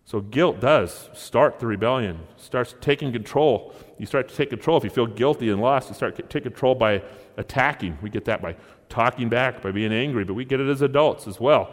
So 0.04 0.20
guilt 0.20 0.58
does 0.58 1.08
start 1.12 1.60
the 1.60 1.68
rebellion, 1.68 2.18
starts 2.36 2.74
taking 2.80 3.12
control. 3.12 3.72
You 3.96 4.06
start 4.06 4.28
to 4.28 4.34
take 4.34 4.50
control. 4.50 4.76
If 4.78 4.82
you 4.82 4.90
feel 4.90 5.06
guilty 5.06 5.50
and 5.50 5.60
lost, 5.60 5.88
you 5.88 5.94
start 5.94 6.16
to 6.16 6.22
take 6.22 6.42
control 6.42 6.74
by 6.74 7.02
attacking. 7.36 7.96
We 8.02 8.10
get 8.10 8.24
that 8.24 8.42
by 8.42 8.56
talking 8.88 9.28
back, 9.28 9.62
by 9.62 9.70
being 9.70 9.92
angry, 9.92 10.24
but 10.24 10.34
we 10.34 10.44
get 10.44 10.58
it 10.58 10.68
as 10.68 10.82
adults 10.82 11.28
as 11.28 11.38
well 11.38 11.72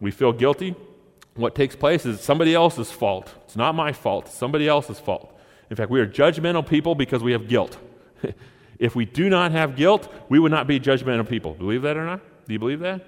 we 0.00 0.10
feel 0.10 0.32
guilty, 0.32 0.74
what 1.34 1.54
takes 1.54 1.76
place 1.76 2.06
is 2.06 2.20
somebody 2.20 2.54
else's 2.54 2.90
fault. 2.90 3.32
It's 3.44 3.56
not 3.56 3.74
my 3.74 3.92
fault, 3.92 4.26
it's 4.26 4.34
somebody 4.34 4.68
else's 4.68 4.98
fault. 4.98 5.32
In 5.70 5.76
fact, 5.76 5.90
we 5.90 6.00
are 6.00 6.06
judgmental 6.06 6.66
people 6.66 6.94
because 6.94 7.22
we 7.22 7.32
have 7.32 7.48
guilt. 7.48 7.78
if 8.78 8.94
we 8.94 9.04
do 9.04 9.28
not 9.28 9.52
have 9.52 9.76
guilt, 9.76 10.12
we 10.28 10.38
would 10.38 10.52
not 10.52 10.66
be 10.66 10.78
judgmental 10.78 11.28
people. 11.28 11.54
Believe 11.54 11.82
that 11.82 11.96
or 11.96 12.04
not? 12.04 12.20
Do 12.46 12.52
you 12.52 12.58
believe 12.58 12.80
that? 12.80 13.04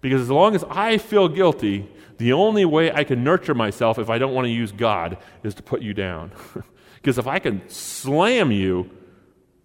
Because 0.00 0.20
as 0.20 0.30
long 0.30 0.54
as 0.54 0.64
I 0.64 0.98
feel 0.98 1.28
guilty, 1.28 1.88
the 2.18 2.32
only 2.32 2.64
way 2.64 2.90
I 2.92 3.04
can 3.04 3.22
nurture 3.22 3.54
myself 3.54 3.98
if 3.98 4.10
I 4.10 4.18
don't 4.18 4.34
want 4.34 4.46
to 4.46 4.50
use 4.50 4.72
God 4.72 5.18
is 5.42 5.54
to 5.54 5.62
put 5.62 5.82
you 5.82 5.94
down. 5.94 6.32
because 6.96 7.18
if 7.18 7.26
I 7.26 7.38
can 7.38 7.68
slam 7.68 8.50
you 8.50 8.90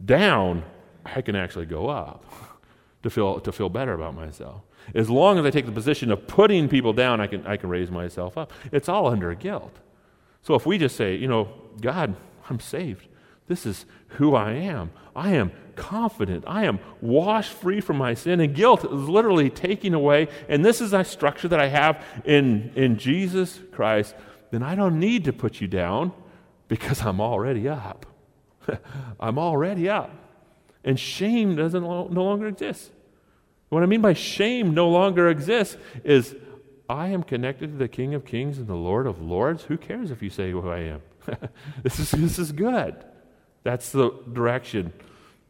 down, 0.03 0.63
I 1.05 1.21
can 1.21 1.35
actually 1.35 1.65
go 1.65 1.87
up 1.87 2.25
to 3.03 3.09
feel, 3.09 3.39
to 3.39 3.51
feel 3.51 3.69
better 3.69 3.93
about 3.93 4.15
myself. 4.15 4.61
As 4.95 5.09
long 5.09 5.37
as 5.37 5.45
I 5.45 5.49
take 5.49 5.65
the 5.65 5.71
position 5.71 6.11
of 6.11 6.27
putting 6.27 6.69
people 6.69 6.93
down, 6.93 7.19
I 7.19 7.27
can, 7.27 7.45
I 7.45 7.57
can 7.57 7.69
raise 7.69 7.91
myself 7.91 8.37
up. 8.37 8.51
It's 8.71 8.87
all 8.87 9.07
under 9.07 9.33
guilt. 9.33 9.77
So 10.43 10.55
if 10.55 10.65
we 10.65 10.77
just 10.77 10.95
say, 10.95 11.15
you 11.15 11.27
know, 11.27 11.49
God, 11.81 12.15
I'm 12.49 12.59
saved. 12.59 13.07
This 13.47 13.65
is 13.65 13.85
who 14.09 14.35
I 14.35 14.51
am. 14.53 14.91
I 15.15 15.31
am 15.31 15.51
confident. 15.75 16.43
I 16.47 16.65
am 16.65 16.79
washed 17.01 17.53
free 17.53 17.81
from 17.81 17.97
my 17.97 18.13
sin. 18.13 18.39
And 18.39 18.53
guilt 18.53 18.83
is 18.83 18.91
literally 18.91 19.49
taking 19.49 19.93
away. 19.93 20.27
And 20.49 20.63
this 20.63 20.81
is 20.81 20.93
a 20.93 21.03
structure 21.03 21.47
that 21.47 21.59
I 21.59 21.67
have 21.67 22.03
in, 22.25 22.71
in 22.75 22.97
Jesus 22.97 23.59
Christ. 23.71 24.15
Then 24.51 24.63
I 24.63 24.75
don't 24.75 24.99
need 24.99 25.25
to 25.25 25.33
put 25.33 25.61
you 25.61 25.67
down 25.67 26.11
because 26.67 27.01
I'm 27.01 27.21
already 27.21 27.67
up. 27.67 28.05
I'm 29.19 29.37
already 29.39 29.89
up. 29.89 30.11
And 30.83 30.99
shame 30.99 31.55
doesn't 31.55 31.83
no 31.83 32.03
longer 32.03 32.47
exist. 32.47 32.91
What 33.69 33.83
I 33.83 33.85
mean 33.85 34.01
by 34.01 34.13
shame 34.13 34.73
no 34.73 34.89
longer 34.89 35.29
exists 35.29 35.77
is 36.03 36.35
I 36.89 37.07
am 37.09 37.23
connected 37.23 37.71
to 37.71 37.77
the 37.77 37.89
King 37.89 38.13
of 38.13 38.25
Kings 38.25 38.57
and 38.57 38.67
the 38.67 38.75
Lord 38.75 39.07
of 39.07 39.21
Lords. 39.21 39.63
Who 39.63 39.77
cares 39.77 40.09
if 40.09 40.21
you 40.21 40.29
say 40.29 40.51
who 40.51 40.69
I 40.69 40.79
am? 40.79 41.01
this, 41.83 41.99
is, 41.99 42.11
this 42.11 42.39
is 42.39 42.51
good. 42.53 42.95
That's 43.63 43.91
the 43.91 44.11
direction 44.31 44.93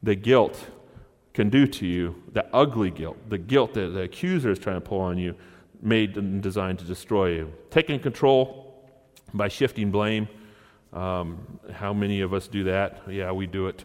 the 0.02 0.16
guilt 0.16 0.60
can 1.34 1.50
do 1.50 1.68
to 1.68 1.86
you, 1.86 2.24
the 2.34 2.48
ugly 2.56 2.90
guilt, 2.90 3.18
the 3.30 3.38
guilt 3.38 3.76
that 3.76 3.90
the 3.90 4.02
accuser 4.02 4.50
is 4.50 4.58
trying 4.58 4.78
to 4.78 4.82
pull 4.82 5.02
on 5.02 5.20
you, 5.20 5.36
made 5.82 6.18
and 6.18 6.42
designed 6.42 6.80
to 6.80 6.86
destroy 6.86 7.34
you. 7.34 7.54
Taking 7.70 8.00
control 8.00 8.84
by 9.32 9.48
shifting 9.48 9.92
blame. 9.92 10.28
Um, 10.92 11.60
how 11.72 11.94
many 11.94 12.22
of 12.22 12.34
us 12.34 12.48
do 12.48 12.64
that? 12.64 13.04
Yeah, 13.08 13.32
we 13.32 13.46
do 13.46 13.68
it. 13.68 13.84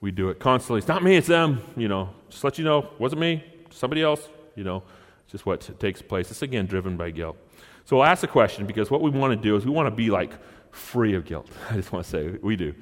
We 0.00 0.10
do 0.10 0.30
it 0.30 0.38
constantly. 0.38 0.78
It's 0.78 0.88
not 0.88 1.02
me, 1.02 1.16
it's 1.16 1.26
them. 1.26 1.60
You 1.76 1.88
know, 1.88 2.08
just 2.30 2.42
let 2.44 2.56
you 2.56 2.64
know, 2.64 2.88
wasn't 2.98 3.20
me 3.20 3.44
somebody 3.74 4.02
else, 4.02 4.28
you 4.54 4.64
know, 4.64 4.82
just 5.28 5.46
what 5.46 5.78
takes 5.78 6.00
place. 6.00 6.30
It's 6.30 6.42
again 6.42 6.66
driven 6.66 6.96
by 6.96 7.10
guilt. 7.10 7.36
So 7.84 8.00
I'll 8.00 8.10
ask 8.10 8.20
the 8.20 8.28
question 8.28 8.66
because 8.66 8.90
what 8.90 9.02
we 9.02 9.10
want 9.10 9.32
to 9.32 9.36
do 9.36 9.56
is 9.56 9.64
we 9.64 9.70
want 9.70 9.86
to 9.86 9.94
be 9.94 10.10
like 10.10 10.32
free 10.70 11.14
of 11.14 11.24
guilt. 11.24 11.48
I 11.70 11.74
just 11.74 11.92
want 11.92 12.04
to 12.04 12.10
say 12.10 12.38
we 12.42 12.56
do. 12.56 12.74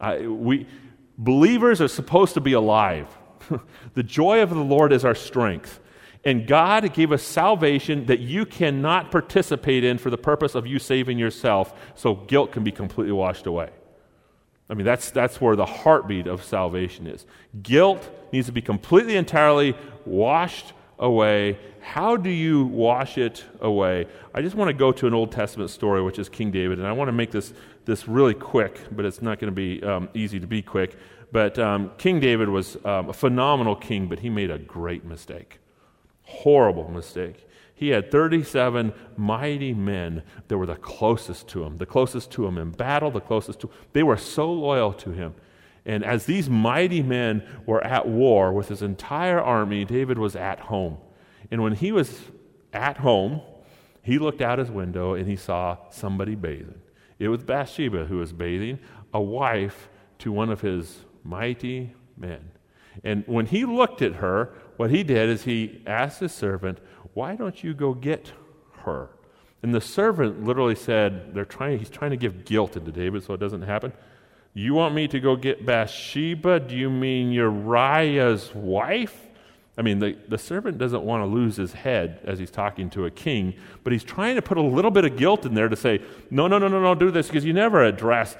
I, 0.00 0.26
we 0.26 0.66
believers 1.16 1.80
are 1.80 1.88
supposed 1.88 2.34
to 2.34 2.40
be 2.40 2.52
alive. 2.52 3.06
the 3.94 4.02
joy 4.02 4.42
of 4.42 4.50
the 4.50 4.56
Lord 4.56 4.92
is 4.92 5.04
our 5.04 5.14
strength. 5.14 5.80
And 6.24 6.46
God 6.46 6.92
gave 6.92 7.12
us 7.12 7.22
salvation 7.22 8.06
that 8.06 8.20
you 8.20 8.44
cannot 8.44 9.10
participate 9.10 9.84
in 9.84 9.96
for 9.96 10.10
the 10.10 10.18
purpose 10.18 10.54
of 10.54 10.66
you 10.66 10.78
saving 10.78 11.18
yourself, 11.18 11.72
so 11.94 12.14
guilt 12.14 12.52
can 12.52 12.62
be 12.62 12.70
completely 12.70 13.12
washed 13.12 13.46
away. 13.46 13.70
I 14.70 14.74
mean, 14.74 14.86
that's, 14.86 15.10
that's 15.10 15.40
where 15.40 15.56
the 15.56 15.66
heartbeat 15.66 16.28
of 16.28 16.44
salvation 16.44 17.08
is. 17.08 17.26
Guilt 17.60 18.08
needs 18.32 18.46
to 18.46 18.52
be 18.52 18.62
completely, 18.62 19.16
entirely 19.16 19.74
washed 20.06 20.72
away. 20.98 21.58
How 21.80 22.16
do 22.16 22.30
you 22.30 22.66
wash 22.66 23.18
it 23.18 23.44
away? 23.60 24.06
I 24.32 24.42
just 24.42 24.54
want 24.54 24.68
to 24.68 24.72
go 24.72 24.92
to 24.92 25.08
an 25.08 25.14
Old 25.14 25.32
Testament 25.32 25.70
story, 25.70 26.02
which 26.02 26.20
is 26.20 26.28
King 26.28 26.52
David, 26.52 26.78
and 26.78 26.86
I 26.86 26.92
want 26.92 27.08
to 27.08 27.12
make 27.12 27.32
this, 27.32 27.52
this 27.84 28.06
really 28.06 28.34
quick, 28.34 28.80
but 28.92 29.04
it's 29.04 29.20
not 29.20 29.40
going 29.40 29.52
to 29.52 29.54
be 29.54 29.82
um, 29.82 30.08
easy 30.14 30.38
to 30.38 30.46
be 30.46 30.62
quick. 30.62 30.96
But 31.32 31.58
um, 31.58 31.90
King 31.98 32.20
David 32.20 32.48
was 32.48 32.76
um, 32.84 33.08
a 33.08 33.12
phenomenal 33.12 33.74
king, 33.74 34.06
but 34.06 34.20
he 34.20 34.30
made 34.30 34.50
a 34.50 34.58
great 34.58 35.04
mistake. 35.04 35.58
Horrible 36.22 36.88
mistake 36.90 37.46
he 37.80 37.88
had 37.88 38.10
37 38.10 38.92
mighty 39.16 39.72
men 39.72 40.22
that 40.48 40.58
were 40.58 40.66
the 40.66 40.74
closest 40.74 41.48
to 41.48 41.64
him, 41.64 41.78
the 41.78 41.86
closest 41.86 42.30
to 42.32 42.46
him 42.46 42.58
in 42.58 42.72
battle, 42.72 43.10
the 43.10 43.22
closest 43.22 43.60
to 43.60 43.70
They 43.94 44.02
were 44.02 44.18
so 44.18 44.52
loyal 44.52 44.92
to 44.92 45.12
him. 45.12 45.34
And 45.86 46.04
as 46.04 46.26
these 46.26 46.50
mighty 46.50 47.02
men 47.02 47.42
were 47.64 47.82
at 47.82 48.06
war 48.06 48.52
with 48.52 48.68
his 48.68 48.82
entire 48.82 49.40
army, 49.40 49.86
David 49.86 50.18
was 50.18 50.36
at 50.36 50.60
home. 50.60 50.98
And 51.50 51.62
when 51.62 51.72
he 51.72 51.90
was 51.90 52.20
at 52.74 52.98
home, 52.98 53.40
he 54.02 54.18
looked 54.18 54.42
out 54.42 54.58
his 54.58 54.70
window 54.70 55.14
and 55.14 55.26
he 55.26 55.36
saw 55.36 55.78
somebody 55.88 56.34
bathing. 56.34 56.82
It 57.18 57.28
was 57.28 57.44
Bathsheba 57.44 58.04
who 58.04 58.18
was 58.18 58.34
bathing, 58.34 58.78
a 59.14 59.22
wife 59.22 59.88
to 60.18 60.30
one 60.30 60.50
of 60.50 60.60
his 60.60 60.98
mighty 61.24 61.94
men. 62.14 62.50
And 63.02 63.24
when 63.26 63.46
he 63.46 63.64
looked 63.64 64.02
at 64.02 64.16
her, 64.16 64.52
what 64.76 64.90
he 64.90 65.02
did 65.02 65.28
is 65.28 65.44
he 65.44 65.82
asked 65.86 66.20
his 66.20 66.32
servant, 66.32 66.78
why 67.14 67.36
don't 67.36 67.62
you 67.62 67.74
go 67.74 67.94
get 67.94 68.32
her? 68.84 69.10
And 69.62 69.74
the 69.74 69.80
servant 69.80 70.44
literally 70.44 70.74
said, 70.74 71.34
they're 71.34 71.44
trying, 71.44 71.78
he's 71.78 71.90
trying 71.90 72.12
to 72.12 72.16
give 72.16 72.44
guilt 72.44 72.76
into 72.76 72.90
David 72.90 73.22
so 73.22 73.34
it 73.34 73.40
doesn't 73.40 73.62
happen. 73.62 73.92
You 74.54 74.74
want 74.74 74.94
me 74.94 75.06
to 75.08 75.20
go 75.20 75.36
get 75.36 75.64
Bathsheba? 75.64 76.60
Do 76.60 76.76
you 76.76 76.90
mean 76.90 77.30
Uriah's 77.30 78.54
wife? 78.54 79.28
I 79.78 79.82
mean, 79.82 79.98
the, 79.98 80.16
the 80.28 80.38
servant 80.38 80.78
doesn't 80.78 81.02
want 81.02 81.22
to 81.22 81.26
lose 81.26 81.56
his 81.56 81.72
head 81.72 82.20
as 82.24 82.38
he's 82.38 82.50
talking 82.50 82.90
to 82.90 83.06
a 83.06 83.10
king, 83.10 83.54
but 83.84 83.92
he's 83.92 84.02
trying 84.02 84.34
to 84.36 84.42
put 84.42 84.58
a 84.58 84.62
little 84.62 84.90
bit 84.90 85.04
of 85.04 85.16
guilt 85.16 85.46
in 85.46 85.54
there 85.54 85.68
to 85.68 85.76
say, 85.76 86.00
no, 86.30 86.48
no, 86.48 86.58
no, 86.58 86.68
no, 86.68 86.80
no, 86.80 86.94
do 86.94 87.10
this, 87.10 87.28
because 87.28 87.44
you 87.44 87.52
never 87.52 87.84
address, 87.84 88.36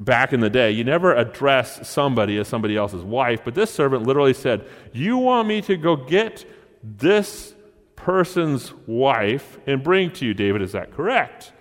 back 0.00 0.32
in 0.32 0.40
the 0.40 0.50
day, 0.50 0.70
you 0.70 0.84
never 0.84 1.14
address 1.14 1.88
somebody 1.88 2.38
as 2.38 2.48
somebody 2.48 2.76
else's 2.76 3.02
wife. 3.02 3.40
But 3.44 3.54
this 3.54 3.70
servant 3.70 4.06
literally 4.06 4.34
said, 4.34 4.66
You 4.92 5.18
want 5.18 5.48
me 5.48 5.60
to 5.62 5.76
go 5.76 5.96
get 5.96 6.44
this 6.82 7.54
person's 7.98 8.72
wife 8.86 9.58
and 9.66 9.82
bring 9.82 10.10
to 10.12 10.24
you. 10.24 10.32
David, 10.32 10.62
is 10.62 10.72
that 10.72 10.92
correct? 10.92 11.52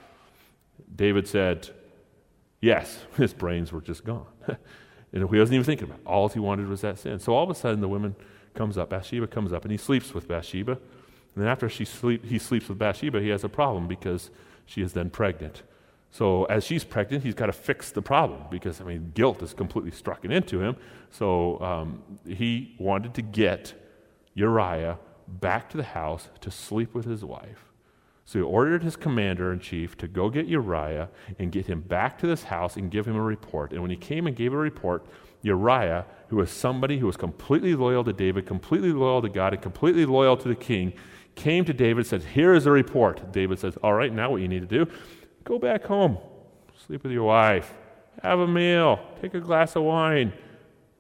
David 0.96 1.28
said, 1.28 1.70
Yes. 2.62 3.00
His 3.18 3.34
brains 3.34 3.72
were 3.72 3.82
just 3.82 4.04
gone. 4.04 4.28
and 4.48 4.58
he 5.14 5.24
wasn't 5.24 5.56
even 5.56 5.64
thinking 5.64 5.86
about 5.86 6.00
it. 6.00 6.06
All 6.06 6.30
he 6.30 6.40
wanted 6.40 6.68
was 6.68 6.82
that 6.82 7.00
sin. 7.00 7.20
So 7.20 7.34
all 7.34 7.44
of 7.44 7.50
a 7.50 7.56
sudden, 7.56 7.82
the 7.82 7.88
woman 7.88 8.16
comes 8.54 8.78
up. 8.78 8.90
Bathsheba 8.90 9.28
comes 9.28 9.54
up, 9.54 9.64
and 9.64 9.72
he 9.72 9.78
sleeps 9.78 10.14
with 10.14 10.28
Bathsheba. 10.28 10.72
And 10.72 11.44
then 11.44 11.48
after 11.48 11.70
she 11.70 11.86
sleep, 11.86 12.26
he 12.26 12.40
sleeps 12.40 12.68
with 12.68 12.80
Bathsheba, 12.80 13.22
he 13.22 13.30
has 13.30 13.44
a 13.44 13.50
problem 13.50 13.88
because 13.88 14.32
she 14.66 14.82
is 14.82 14.94
then 14.94 15.10
pregnant. 15.10 15.64
So 16.10 16.46
as 16.46 16.64
she's 16.64 16.84
pregnant, 16.84 17.24
he's 17.24 17.36
got 17.36 17.48
to 17.48 17.54
fix 17.54 17.92
the 17.92 18.02
problem 18.02 18.44
because, 18.50 18.82
I 18.82 18.86
mean, 18.86 19.12
guilt 19.14 19.44
is 19.44 19.54
completely 19.54 19.92
struck 19.92 20.26
into 20.26 20.62
him. 20.62 20.76
So 21.12 21.62
um, 21.62 22.02
he 22.26 22.76
wanted 22.80 23.14
to 23.16 23.22
get 23.22 23.74
Uriah 24.34 24.98
back 25.28 25.70
to 25.70 25.78
the 25.78 25.84
house 25.84 26.30
to 26.42 26.52
sleep 26.52 26.94
with 26.94 27.06
his 27.06 27.24
wife. 27.24 27.68
So 28.26 28.40
he 28.40 28.44
ordered 28.44 28.84
his 28.84 28.98
commander 28.98 29.54
in 29.54 29.60
chief 29.60 29.98
to 30.00 30.08
go 30.08 30.30
get 30.30 30.48
Uriah 30.48 31.10
and 31.40 31.50
get 31.50 31.68
him 31.68 31.80
back 31.80 32.18
to 32.20 32.28
this 32.28 32.44
house 32.44 32.76
and 32.76 32.92
give 32.92 33.08
him 33.08 33.16
a 33.16 33.22
report. 33.22 33.72
And 33.72 33.82
when 33.82 33.90
he 33.90 33.96
came 33.96 34.28
and 34.28 34.36
gave 34.36 34.52
a 34.54 34.58
report, 34.58 35.06
Uriah, 35.44 36.06
who 36.28 36.36
was 36.36 36.52
somebody 36.52 37.00
who 37.00 37.06
was 37.06 37.16
completely 37.16 37.74
loyal 37.74 38.04
to 38.04 38.12
David, 38.12 38.46
completely 38.46 38.92
loyal 38.92 39.22
to 39.22 39.30
God, 39.30 39.54
and 39.54 39.62
completely 39.62 40.06
loyal 40.06 40.36
to 40.36 40.48
the 40.50 40.56
king, 40.56 40.92
came 41.36 41.64
to 41.64 41.74
David 41.74 42.00
and 42.00 42.08
said, 42.08 42.24
Here 42.24 42.54
is 42.54 42.66
a 42.66 42.72
report. 42.72 43.32
David 43.32 43.60
says, 43.60 43.78
All 43.78 43.94
right, 43.94 44.12
now 44.12 44.32
what 44.32 44.42
you 44.42 44.50
need 44.50 44.68
to 44.68 44.86
do, 44.86 44.92
go 45.46 45.58
back 45.58 45.86
home, 45.86 46.18
sleep 46.86 47.04
with 47.04 47.14
your 47.14 47.24
wife, 47.24 47.74
have 48.24 48.40
a 48.40 48.48
meal, 48.48 49.00
take 49.22 49.36
a 49.36 49.40
glass 49.40 49.78
of 49.78 49.84
wine. 49.84 50.34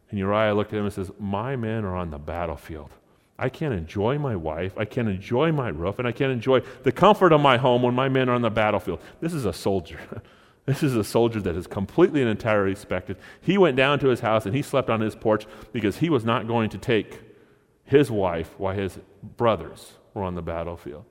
And 0.09 0.17
Uriah 0.17 0.53
looked 0.53 0.71
at 0.71 0.79
him 0.79 0.85
and 0.85 0.93
says, 0.93 1.11
My 1.19 1.57
men 1.57 1.83
are 1.83 1.95
on 1.95 2.09
the 2.09 2.19
battlefield. 2.19 2.91
I 3.39 3.49
can't 3.49 3.73
enjoy 3.73 4.17
my 4.17 4.35
wife, 4.35 4.77
I 4.77 4.85
can't 4.85 5.07
enjoy 5.07 5.51
my 5.51 5.69
roof, 5.69 5.99
and 5.99 6.07
I 6.07 6.11
can't 6.11 6.31
enjoy 6.31 6.61
the 6.83 6.91
comfort 6.91 7.31
of 7.31 7.41
my 7.41 7.57
home 7.57 7.83
when 7.83 7.93
my 7.93 8.09
men 8.09 8.29
are 8.29 8.33
on 8.33 8.41
the 8.41 8.49
battlefield. 8.49 8.99
This 9.21 9.33
is 9.33 9.45
a 9.45 9.53
soldier. 9.53 9.99
this 10.65 10.81
is 10.81 10.95
a 10.95 11.03
soldier 11.03 11.39
that 11.41 11.55
is 11.55 11.67
completely 11.67 12.21
and 12.21 12.29
entirely 12.29 12.71
respected. 12.71 13.17
He 13.41 13.57
went 13.57 13.77
down 13.77 13.99
to 13.99 14.07
his 14.07 14.21
house 14.21 14.45
and 14.45 14.55
he 14.55 14.61
slept 14.63 14.89
on 14.89 15.01
his 15.01 15.15
porch 15.15 15.45
because 15.71 15.97
he 15.97 16.09
was 16.09 16.25
not 16.25 16.47
going 16.47 16.69
to 16.71 16.77
take 16.79 17.21
his 17.83 18.09
wife 18.09 18.53
while 18.57 18.75
his 18.75 18.99
brothers 19.37 19.93
were 20.13 20.23
on 20.23 20.35
the 20.35 20.41
battlefield. 20.41 21.05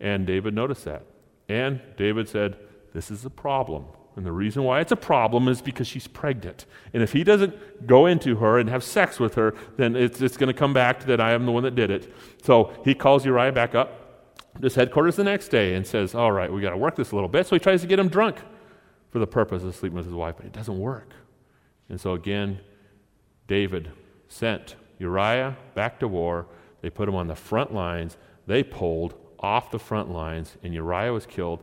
And 0.00 0.26
David 0.26 0.54
noticed 0.54 0.84
that. 0.86 1.04
And 1.48 1.80
David 1.96 2.28
said, 2.28 2.56
This 2.94 3.10
is 3.10 3.24
a 3.24 3.30
problem. 3.30 3.84
And 4.20 4.26
the 4.26 4.32
reason 4.32 4.64
why 4.64 4.80
it's 4.80 4.92
a 4.92 4.96
problem 4.96 5.48
is 5.48 5.62
because 5.62 5.86
she's 5.86 6.06
pregnant. 6.06 6.66
And 6.92 7.02
if 7.02 7.14
he 7.14 7.24
doesn't 7.24 7.86
go 7.86 8.04
into 8.04 8.36
her 8.36 8.58
and 8.58 8.68
have 8.68 8.84
sex 8.84 9.18
with 9.18 9.34
her, 9.36 9.54
then 9.78 9.96
it's, 9.96 10.20
it's 10.20 10.36
going 10.36 10.48
to 10.48 10.52
come 10.52 10.74
back 10.74 11.06
that 11.06 11.22
I 11.22 11.32
am 11.32 11.46
the 11.46 11.52
one 11.52 11.62
that 11.62 11.74
did 11.74 11.90
it. 11.90 12.12
So 12.42 12.70
he 12.84 12.94
calls 12.94 13.24
Uriah 13.24 13.50
back 13.50 13.74
up 13.74 14.36
to 14.56 14.60
his 14.60 14.74
headquarters 14.74 15.16
the 15.16 15.24
next 15.24 15.48
day 15.48 15.72
and 15.72 15.86
says, 15.86 16.14
All 16.14 16.32
right, 16.32 16.52
we 16.52 16.60
got 16.60 16.72
to 16.72 16.76
work 16.76 16.96
this 16.96 17.12
a 17.12 17.14
little 17.14 17.30
bit. 17.30 17.46
So 17.46 17.56
he 17.56 17.60
tries 17.60 17.80
to 17.80 17.86
get 17.86 17.98
him 17.98 18.08
drunk 18.08 18.36
for 19.08 19.20
the 19.20 19.26
purpose 19.26 19.62
of 19.62 19.74
sleeping 19.74 19.96
with 19.96 20.04
his 20.04 20.14
wife, 20.14 20.34
but 20.36 20.44
it 20.44 20.52
doesn't 20.52 20.78
work. 20.78 21.14
And 21.88 21.98
so 21.98 22.12
again, 22.12 22.60
David 23.46 23.90
sent 24.28 24.76
Uriah 24.98 25.56
back 25.74 25.98
to 26.00 26.08
war. 26.08 26.46
They 26.82 26.90
put 26.90 27.08
him 27.08 27.14
on 27.14 27.26
the 27.26 27.34
front 27.34 27.72
lines. 27.72 28.18
They 28.46 28.64
pulled 28.64 29.14
off 29.38 29.70
the 29.70 29.78
front 29.78 30.10
lines, 30.10 30.58
and 30.62 30.74
Uriah 30.74 31.14
was 31.14 31.24
killed 31.24 31.62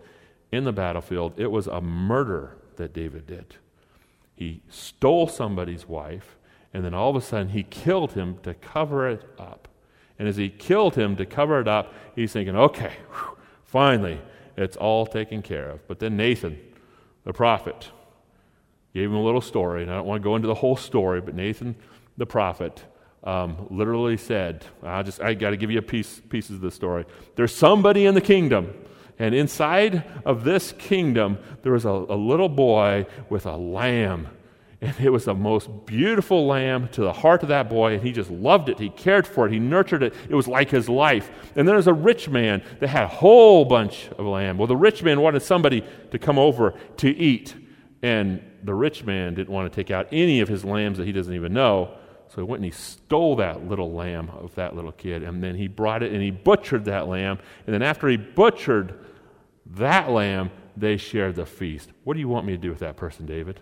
in 0.51 0.63
the 0.63 0.71
battlefield. 0.71 1.33
It 1.37 1.51
was 1.51 1.67
a 1.67 1.81
murder 1.81 2.57
that 2.77 2.93
David 2.93 3.27
did. 3.27 3.55
He 4.35 4.61
stole 4.69 5.27
somebody's 5.27 5.87
wife, 5.87 6.37
and 6.73 6.85
then 6.85 6.93
all 6.93 7.09
of 7.09 7.15
a 7.15 7.21
sudden 7.21 7.49
he 7.49 7.63
killed 7.63 8.13
him 8.13 8.37
to 8.43 8.53
cover 8.53 9.09
it 9.09 9.23
up. 9.39 9.67
And 10.19 10.27
as 10.27 10.37
he 10.37 10.49
killed 10.49 10.95
him 10.95 11.15
to 11.17 11.25
cover 11.25 11.59
it 11.59 11.67
up, 11.67 11.93
he's 12.15 12.33
thinking, 12.33 12.55
okay, 12.55 12.93
whew, 13.11 13.37
finally, 13.63 14.19
it's 14.55 14.77
all 14.77 15.05
taken 15.05 15.41
care 15.41 15.69
of. 15.69 15.87
But 15.87 15.99
then 15.99 16.17
Nathan, 16.17 16.59
the 17.23 17.33
prophet, 17.33 17.89
gave 18.93 19.09
him 19.09 19.15
a 19.15 19.23
little 19.23 19.41
story, 19.41 19.83
and 19.83 19.91
I 19.91 19.95
don't 19.95 20.07
want 20.07 20.21
to 20.21 20.23
go 20.23 20.35
into 20.35 20.47
the 20.47 20.55
whole 20.55 20.75
story, 20.75 21.21
but 21.21 21.35
Nathan, 21.35 21.75
the 22.17 22.25
prophet, 22.25 22.83
um, 23.23 23.67
literally 23.69 24.17
said, 24.17 24.65
I 24.81 25.03
just 25.03 25.21
I 25.21 25.33
got 25.33 25.51
to 25.51 25.57
give 25.57 25.69
you 25.69 25.79
a 25.79 25.83
piece 25.83 26.21
pieces 26.29 26.55
of 26.55 26.61
the 26.61 26.71
story. 26.71 27.05
There's 27.35 27.53
somebody 27.53 28.05
in 28.05 28.15
the 28.15 28.21
kingdom 28.21 28.73
and 29.19 29.33
inside 29.33 30.03
of 30.25 30.43
this 30.43 30.73
kingdom, 30.73 31.39
there 31.63 31.71
was 31.71 31.85
a, 31.85 31.89
a 31.89 32.15
little 32.15 32.49
boy 32.49 33.05
with 33.29 33.45
a 33.45 33.57
lamb. 33.57 34.27
And 34.79 34.93
it 34.99 35.09
was 35.09 35.25
the 35.25 35.33
most 35.33 35.87
beautiful 35.87 36.45
lamb 36.45 36.89
to 36.89 37.01
the 37.01 37.11
heart 37.11 37.41
of 37.41 37.49
that 37.49 37.67
boy, 37.67 37.95
and 37.95 38.03
he 38.03 38.11
just 38.11 38.29
loved 38.29 38.69
it. 38.69 38.77
He 38.77 38.89
cared 38.89 39.25
for 39.25 39.47
it. 39.47 39.51
He 39.51 39.57
nurtured 39.57 40.03
it. 40.03 40.13
It 40.29 40.35
was 40.35 40.47
like 40.47 40.69
his 40.69 40.87
life. 40.87 41.31
And 41.55 41.67
then 41.67 41.73
there's 41.73 41.87
a 41.87 41.93
rich 41.93 42.29
man 42.29 42.61
that 42.79 42.89
had 42.89 43.05
a 43.05 43.07
whole 43.07 43.65
bunch 43.65 44.09
of 44.19 44.25
lamb. 44.25 44.59
Well, 44.59 44.67
the 44.67 44.77
rich 44.77 45.01
man 45.01 45.19
wanted 45.19 45.41
somebody 45.41 45.83
to 46.11 46.19
come 46.19 46.37
over 46.37 46.75
to 46.97 47.09
eat, 47.09 47.55
and 48.03 48.39
the 48.63 48.75
rich 48.75 49.03
man 49.03 49.33
didn't 49.33 49.49
want 49.49 49.71
to 49.71 49.75
take 49.75 49.89
out 49.89 50.07
any 50.11 50.41
of 50.41 50.47
his 50.47 50.63
lambs 50.63 50.99
that 50.99 51.07
he 51.07 51.11
doesn't 51.11 51.33
even 51.33 51.53
know. 51.53 51.97
So 52.27 52.35
he 52.35 52.43
went 52.43 52.61
and 52.61 52.71
he 52.71 52.77
stole 52.77 53.37
that 53.37 53.67
little 53.67 53.93
lamb 53.93 54.29
of 54.29 54.53
that 54.55 54.75
little 54.75 54.91
kid, 54.91 55.23
and 55.23 55.43
then 55.43 55.55
he 55.55 55.67
brought 55.67 56.03
it 56.03 56.11
and 56.11 56.21
he 56.21 56.29
butchered 56.29 56.85
that 56.85 57.07
lamb. 57.07 57.39
And 57.65 57.73
then 57.73 57.81
after 57.81 58.07
he 58.07 58.17
butchered 58.17 58.93
that 59.71 60.09
lamb, 60.09 60.51
they 60.75 60.97
shared 60.97 61.35
the 61.35 61.45
feast. 61.45 61.91
What 62.03 62.13
do 62.13 62.19
you 62.19 62.27
want 62.27 62.45
me 62.45 62.53
to 62.53 62.57
do 62.57 62.69
with 62.69 62.79
that 62.79 62.97
person, 62.97 63.25
David? 63.25 63.59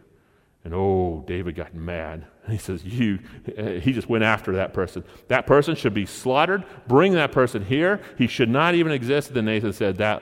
And 0.63 0.73
oh, 0.73 1.23
David 1.27 1.55
got 1.55 1.73
mad. 1.73 2.25
He 2.49 2.59
says, 2.59 2.85
You, 2.85 3.19
he 3.81 3.91
just 3.91 4.07
went 4.07 4.23
after 4.23 4.53
that 4.53 4.71
person. 4.71 5.03
That 5.29 5.47
person 5.47 5.75
should 5.75 5.95
be 5.95 6.05
slaughtered. 6.05 6.63
Bring 6.87 7.13
that 7.13 7.31
person 7.31 7.65
here. 7.65 8.01
He 8.19 8.27
should 8.27 8.49
not 8.49 8.75
even 8.75 8.91
exist. 8.91 9.33
Then 9.33 9.45
Nathan 9.45 9.73
said, 9.73 9.97
That 9.97 10.21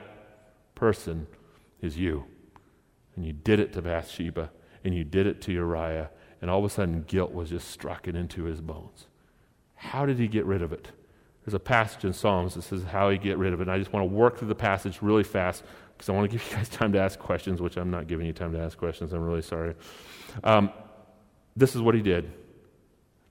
person 0.74 1.26
is 1.82 1.98
you. 1.98 2.24
And 3.14 3.26
you 3.26 3.32
did 3.32 3.60
it 3.60 3.74
to 3.74 3.82
Bathsheba, 3.82 4.50
and 4.84 4.94
you 4.94 5.04
did 5.04 5.26
it 5.26 5.42
to 5.42 5.52
Uriah, 5.52 6.10
and 6.40 6.50
all 6.50 6.60
of 6.60 6.64
a 6.64 6.70
sudden 6.70 7.02
guilt 7.02 7.32
was 7.32 7.50
just 7.50 7.68
struck 7.68 8.08
into 8.08 8.44
his 8.44 8.60
bones. 8.60 9.06
How 9.74 10.06
did 10.06 10.18
he 10.18 10.26
get 10.26 10.46
rid 10.46 10.62
of 10.62 10.72
it? 10.72 10.88
There's 11.44 11.54
a 11.54 11.60
passage 11.60 12.04
in 12.04 12.12
Psalms 12.12 12.54
that 12.54 12.62
says 12.62 12.84
how 12.84 13.10
he 13.10 13.18
get 13.18 13.36
rid 13.36 13.52
of 13.52 13.60
it. 13.60 13.64
And 13.64 13.70
I 13.70 13.78
just 13.78 13.92
want 13.92 14.08
to 14.08 14.14
work 14.14 14.38
through 14.38 14.48
the 14.48 14.54
passage 14.54 15.02
really 15.02 15.24
fast 15.24 15.62
because 15.96 16.08
I 16.08 16.12
want 16.12 16.30
to 16.30 16.36
give 16.36 16.46
you 16.50 16.56
guys 16.56 16.68
time 16.68 16.92
to 16.92 16.98
ask 16.98 17.18
questions, 17.18 17.60
which 17.60 17.76
I'm 17.76 17.90
not 17.90 18.06
giving 18.06 18.26
you 18.26 18.32
time 18.32 18.52
to 18.52 18.60
ask 18.60 18.78
questions. 18.78 19.12
I'm 19.12 19.22
really 19.22 19.42
sorry. 19.42 19.74
Um, 20.42 20.72
this 21.56 21.76
is 21.76 21.82
what 21.82 21.94
he 21.94 22.02
did 22.02 22.32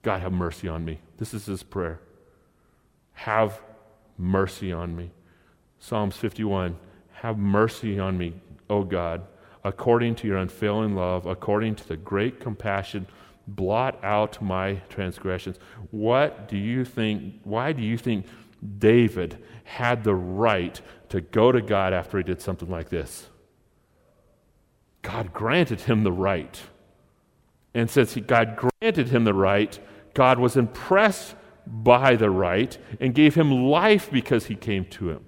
God, 0.03 0.21
have 0.21 0.33
mercy 0.33 0.67
on 0.67 0.85
me. 0.85 0.99
This 1.17 1.33
is 1.33 1.45
his 1.45 1.63
prayer. 1.63 1.99
Have 3.13 3.61
mercy 4.17 4.71
on 4.71 4.95
me. 4.95 5.11
Psalms 5.79 6.15
51 6.17 6.77
Have 7.13 7.37
mercy 7.37 7.97
on 7.99 8.17
me, 8.17 8.33
O 8.69 8.83
God, 8.83 9.25
according 9.63 10.15
to 10.15 10.27
your 10.27 10.37
unfailing 10.37 10.95
love, 10.95 11.25
according 11.25 11.75
to 11.75 11.87
the 11.87 11.97
great 11.97 12.39
compassion 12.39 13.07
blot 13.47 14.03
out 14.03 14.41
my 14.41 14.75
transgressions. 14.89 15.57
What 15.91 16.47
do 16.47 16.57
you 16.57 16.85
think? 16.85 17.41
Why 17.43 17.73
do 17.73 17.81
you 17.81 17.97
think 17.97 18.25
David 18.77 19.43
had 19.63 20.03
the 20.03 20.15
right 20.15 20.79
to 21.09 21.21
go 21.21 21.51
to 21.51 21.61
God 21.61 21.93
after 21.93 22.17
he 22.17 22.23
did 22.23 22.41
something 22.41 22.69
like 22.69 22.89
this? 22.89 23.27
God 25.01 25.33
granted 25.33 25.81
him 25.81 26.03
the 26.03 26.11
right. 26.11 26.61
And 27.73 27.89
since 27.89 28.13
he, 28.13 28.21
God 28.21 28.55
granted 28.55 29.09
him 29.09 29.25
the 29.25 29.33
right, 29.33 29.77
God 30.13 30.39
was 30.39 30.55
impressed 30.55 31.35
by 31.65 32.15
the 32.15 32.29
right 32.29 32.77
and 32.99 33.13
gave 33.13 33.35
him 33.35 33.51
life 33.65 34.09
because 34.11 34.45
he 34.45 34.55
came 34.55 34.85
to 34.85 35.09
him. 35.09 35.25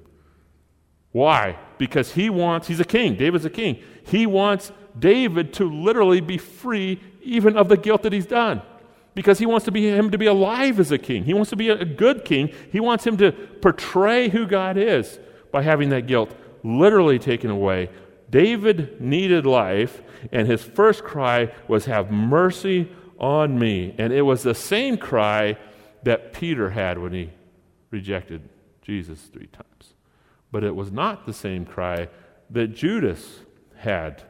Why? 1.12 1.58
Because 1.78 2.14
he 2.14 2.30
wants, 2.30 2.68
he's 2.68 2.80
a 2.80 2.86
king. 2.86 3.16
David's 3.16 3.46
a 3.46 3.50
king. 3.50 3.82
He 4.04 4.26
wants 4.26 4.72
David 4.98 5.54
to 5.54 5.70
literally 5.70 6.22
be 6.22 6.38
free 6.38 7.00
even 7.26 7.58
of 7.58 7.68
the 7.68 7.78
guilt 7.78 8.04
that 8.04 8.14
he's 8.14 8.26
done. 8.26 8.62
Because 9.14 9.40
he 9.40 9.46
wants 9.46 9.66
to 9.66 9.72
be 9.72 9.90
him 9.90 10.12
to 10.12 10.18
be 10.18 10.26
alive 10.26 10.80
as 10.80 10.92
a 10.92 10.98
king. 10.98 11.24
He 11.24 11.34
wants 11.34 11.50
to 11.50 11.56
be 11.56 11.70
a 11.70 11.86
good 11.86 12.26
king. 12.26 12.52
He 12.72 12.80
wants 12.80 13.08
him 13.08 13.18
to 13.18 13.32
portray 13.32 14.30
who 14.30 14.46
God 14.46 14.78
is 14.78 15.20
by 15.52 15.62
having 15.62 15.90
that 15.90 16.06
guilt 16.06 16.36
literally 16.64 17.18
taken 17.18 17.50
away. 17.50 17.90
David 18.30 19.00
needed 19.00 19.46
life, 19.46 20.02
and 20.32 20.48
his 20.48 20.64
first 20.64 21.04
cry 21.04 21.54
was, 21.68 21.86
Have 21.86 22.12
mercy 22.12 22.92
on 23.18 23.58
me. 23.58 23.96
And 23.98 24.12
it 24.12 24.24
was 24.24 24.44
the 24.44 24.56
same 24.56 24.98
cry 24.98 25.58
that 26.04 26.34
Peter 26.34 26.72
had 26.72 26.98
when 26.98 27.14
he 27.14 27.30
rejected 27.92 28.50
Jesus 28.82 29.22
three 29.22 29.48
times. 29.48 29.94
But 30.52 30.64
it 30.64 30.76
was 30.76 30.92
not 30.92 31.26
the 31.26 31.34
same 31.34 31.66
cry 31.66 32.10
that 32.50 32.68
Judas 32.68 33.40
had 33.78 34.24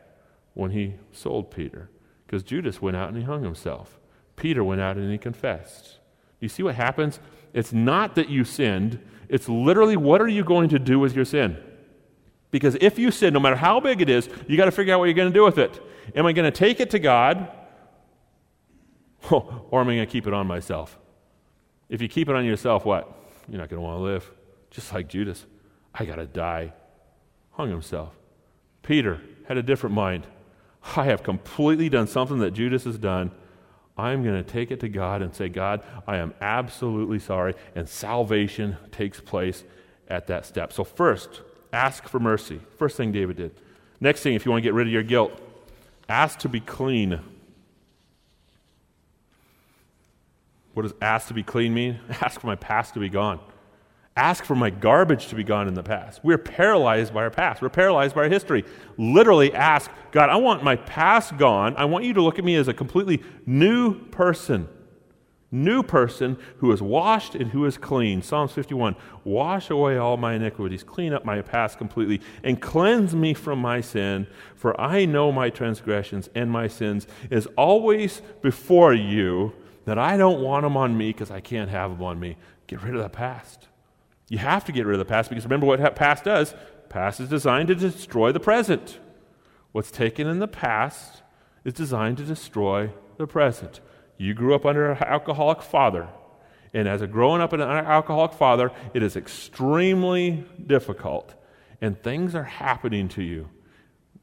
when 0.54 0.72
he 0.72 0.96
sold 1.12 1.52
Peter. 1.52 1.90
Because 2.26 2.44
Judas 2.44 2.82
went 2.82 2.98
out 2.98 3.10
and 3.10 3.18
he 3.18 3.24
hung 3.24 3.44
himself. 3.44 4.00
Peter 4.36 4.64
went 4.64 4.82
out 4.82 4.98
and 4.98 5.12
he 5.12 5.18
confessed. 5.18 6.00
You 6.40 6.50
see 6.50 6.64
what 6.64 6.76
happens? 6.76 7.20
It's 7.54 7.72
not 7.72 8.16
that 8.16 8.30
you 8.30 8.44
sinned, 8.44 9.00
it's 9.30 9.50
literally 9.50 9.98
what 9.98 10.22
are 10.22 10.28
you 10.28 10.44
going 10.44 10.70
to 10.70 10.80
do 10.80 11.00
with 11.00 11.16
your 11.16 11.26
sin? 11.26 11.58
Because 12.52 12.78
if 12.80 13.00
you 13.00 13.12
sin, 13.12 13.34
no 13.34 13.40
matter 13.40 13.56
how 13.56 13.80
big 13.80 14.02
it 14.02 14.10
is, 14.10 14.30
you 14.48 14.56
got 14.56 14.66
to 14.66 14.72
figure 14.72 14.94
out 14.94 15.00
what 15.00 15.06
you're 15.06 15.14
going 15.14 15.32
to 15.32 15.34
do 15.34 15.44
with 15.44 15.58
it. 15.58 15.82
Am 16.16 16.26
I 16.26 16.34
going 16.34 16.50
to 16.50 16.58
take 16.58 16.80
it 16.80 16.92
to 16.92 17.00
God? 17.00 17.52
or 19.32 19.82
am 19.82 19.90
I 19.90 19.96
going 19.96 20.00
to 20.00 20.12
keep 20.12 20.28
it 20.28 20.34
on 20.34 20.48
myself? 20.48 20.98
If 21.90 22.02
you 22.02 22.08
keep 22.08 22.30
it 22.30 22.36
on 22.36 22.46
yourself, 22.46 22.86
what? 22.86 23.12
You're 23.50 23.60
not 23.60 23.70
going 23.70 23.82
to 23.82 23.82
want 23.82 24.00
to 24.00 24.04
live. 24.04 24.32
Just 24.70 24.94
like 24.94 25.08
Judas. 25.08 25.46
I 25.94 26.06
got 26.06 26.16
to 26.16 26.26
die. 26.26 26.74
Hung 27.52 27.70
himself. 27.70 28.14
Peter 28.84 29.22
had 29.48 29.58
a 29.58 29.64
different 29.64 29.96
mind. 29.96 30.28
I 30.96 31.06
have 31.06 31.24
completely 31.24 31.90
done 31.90 32.08
something 32.08 32.40
that 32.40 32.52
Judas 32.52 32.84
has 32.84 32.98
done. 32.98 33.32
I'm 33.98 34.24
going 34.24 34.36
to 34.36 34.50
take 34.50 34.72
it 34.72 34.80
to 34.82 34.90
God 34.90 35.22
and 35.22 35.34
say, 35.34 35.50
God, 35.50 35.82
I 36.06 36.18
am 36.18 36.34
absolutely 36.42 37.20
sorry. 37.20 37.56
And 37.76 37.88
salvation 37.88 38.78
takes 38.92 39.20
place 39.20 39.64
at 40.08 40.28
that 40.28 40.46
step. 40.46 40.74
So, 40.74 40.84
first, 40.84 41.42
ask 41.74 42.08
for 42.08 42.20
mercy. 42.20 42.60
First 42.78 42.98
thing 42.98 43.12
David 43.12 43.38
did. 43.38 43.52
Next 44.00 44.22
thing, 44.22 44.36
if 44.36 44.46
you 44.46 44.52
want 44.52 44.64
to 44.64 44.68
get 44.68 44.74
rid 44.74 44.88
of 44.88 44.94
your 44.94 45.04
guilt, 45.04 45.32
ask 46.10 46.40
to 46.40 46.50
be 46.50 46.60
clean. 46.60 47.20
What 50.74 50.84
does 50.84 50.94
ask 51.02 51.30
to 51.30 51.34
be 51.34 51.44
clean 51.44 51.74
mean? 51.74 52.00
Ask 52.10 52.42
for 52.42 52.48
my 52.48 52.56
past 52.56 52.96
to 52.96 53.00
be 53.00 53.08
gone 53.08 53.40
ask 54.16 54.46
for 54.46 54.56
my 54.56 54.70
garbage 54.70 55.28
to 55.28 55.36
be 55.36 55.44
gone 55.44 55.68
in 55.68 55.74
the 55.74 55.84
past. 55.84 56.22
We're 56.24 56.38
paralyzed 56.38 57.14
by 57.14 57.24
our 57.24 57.30
past. 57.30 57.62
We're 57.62 57.70
paralyzed 57.70 58.16
by 58.16 58.24
our 58.24 58.30
history. 58.30 58.64
Literally 58.98 59.54
ask, 59.54 59.92
God, 60.12 60.30
I 60.30 60.38
want 60.38 60.64
my 60.64 60.78
past 60.78 61.38
gone. 61.38 61.76
I 61.76 61.86
want 61.86 62.06
you 62.06 62.14
to 62.14 62.22
look 62.22 62.40
at 62.40 62.46
me 62.46 62.56
as 62.56 62.68
a 62.68 62.74
completely 62.74 63.22
new 63.46 64.00
person. 64.10 64.70
new 65.52 65.84
person 65.84 66.38
who 66.58 66.72
is 66.72 66.82
washed 66.82 67.36
and 67.36 67.52
who 67.52 67.66
is 67.66 67.78
clean. 67.78 68.22
Psalms 68.22 68.52
51 68.52 68.96
Wash 69.24 69.70
away 69.70 69.98
all 69.98 70.18
my 70.18 70.34
iniquities, 70.34 70.84
clean 70.84 71.14
up 71.14 71.26
my 71.26 71.42
past 71.42 71.78
completely, 71.78 72.22
and 72.44 72.62
cleanse 72.62 73.16
me 73.16 73.34
from 73.34 73.60
my 73.60 73.82
sin, 73.82 74.28
for 74.56 74.80
I 74.80 75.06
know 75.06 75.32
my 75.32 75.50
transgressions 75.50 76.30
and 76.36 76.50
my 76.50 76.68
sins 76.68 77.08
is 77.30 77.48
always 77.58 78.22
before 78.42 78.94
you, 78.94 79.54
that 79.86 79.98
I 80.00 80.18
don't 80.18 80.42
want 80.42 80.64
them 80.64 80.78
on 80.78 80.98
me 80.98 81.10
because 81.12 81.32
I 81.32 81.42
can't 81.42 81.70
have 81.70 81.92
them 81.92 82.04
on 82.04 82.20
me. 82.20 82.38
Get 82.68 82.82
rid 82.82 82.96
of 82.96 83.02
the 83.02 83.10
past. 83.10 83.68
You 84.28 84.40
have 84.40 84.66
to 84.66 84.72
get 84.72 84.86
rid 84.86 84.96
of 84.96 85.00
the 85.00 85.06
past 85.06 85.30
because 85.30 85.44
remember 85.44 85.68
what 85.68 85.96
past 85.96 86.24
does? 86.24 86.54
Past 86.90 87.20
is 87.20 87.30
designed 87.30 87.68
to 87.68 87.76
destroy 87.76 88.32
the 88.32 88.40
present. 88.40 89.00
What's 89.72 89.92
taken 89.92 90.28
in 90.28 90.40
the 90.40 90.48
past 90.48 91.22
is 91.64 91.74
designed 91.74 92.18
to 92.18 92.24
destroy 92.24 92.92
the 93.18 93.28
present. 93.28 93.82
You 94.18 94.34
grew 94.34 94.56
up 94.56 94.66
under 94.66 94.92
an 94.92 95.04
alcoholic 95.04 95.62
father. 95.62 96.08
And 96.74 96.88
as 96.88 97.02
a 97.02 97.08
growing 97.08 97.42
up 97.42 97.54
under 97.54 97.66
an 97.66 97.86
alcoholic 97.86 98.34
father, 98.34 98.72
it 98.94 99.04
is 99.04 99.16
extremely 99.16 100.46
difficult. 100.66 101.34
And 101.82 102.02
things 102.02 102.36
are 102.36 102.44
happening 102.44 103.10
to 103.10 103.22
you. 103.22 103.50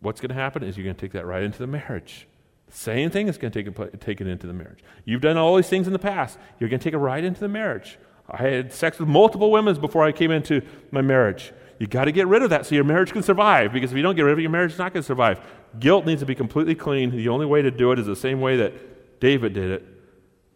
What's 0.00 0.20
going 0.20 0.30
to 0.30 0.34
happen 0.34 0.62
is 0.62 0.76
you're 0.76 0.84
going 0.84 0.96
to 0.96 1.00
take 1.00 1.12
that 1.12 1.26
right 1.26 1.42
into 1.42 1.58
the 1.58 1.66
marriage. 1.66 2.26
Same 2.68 3.10
thing 3.10 3.28
is 3.28 3.36
going 3.38 3.52
to 3.52 3.62
take 3.62 4.00
take 4.00 4.20
it 4.20 4.26
into 4.26 4.46
the 4.46 4.52
marriage. 4.52 4.82
You've 5.04 5.20
done 5.20 5.36
all 5.36 5.56
these 5.56 5.68
things 5.68 5.86
in 5.86 5.92
the 5.92 5.98
past. 5.98 6.38
You're 6.58 6.70
going 6.70 6.80
to 6.80 6.84
take 6.84 6.94
it 6.94 6.98
right 6.98 7.22
into 7.22 7.40
the 7.40 7.48
marriage. 7.48 7.98
I 8.28 8.42
had 8.42 8.72
sex 8.72 8.98
with 8.98 9.08
multiple 9.08 9.50
women 9.50 9.78
before 9.80 10.04
I 10.04 10.12
came 10.12 10.30
into 10.30 10.62
my 10.90 11.02
marriage. 11.02 11.52
You 11.78 11.86
got 11.86 12.04
to 12.04 12.12
get 12.12 12.28
rid 12.28 12.42
of 12.42 12.50
that 12.50 12.66
so 12.66 12.74
your 12.74 12.84
marriage 12.84 13.12
can 13.12 13.22
survive. 13.22 13.72
Because 13.72 13.90
if 13.90 13.96
you 13.96 14.02
don't 14.02 14.14
get 14.14 14.22
rid 14.22 14.32
of 14.32 14.38
it, 14.38 14.42
your 14.42 14.50
marriage 14.50 14.72
is 14.72 14.78
not 14.78 14.92
going 14.92 15.02
to 15.02 15.06
survive. 15.06 15.40
Guilt 15.80 16.06
needs 16.06 16.20
to 16.20 16.26
be 16.26 16.34
completely 16.34 16.74
clean. 16.74 17.10
The 17.10 17.28
only 17.28 17.46
way 17.46 17.62
to 17.62 17.70
do 17.70 17.92
it 17.92 17.98
is 17.98 18.06
the 18.06 18.16
same 18.16 18.40
way 18.40 18.56
that 18.56 19.20
David 19.20 19.52
did 19.52 19.70
it. 19.70 19.86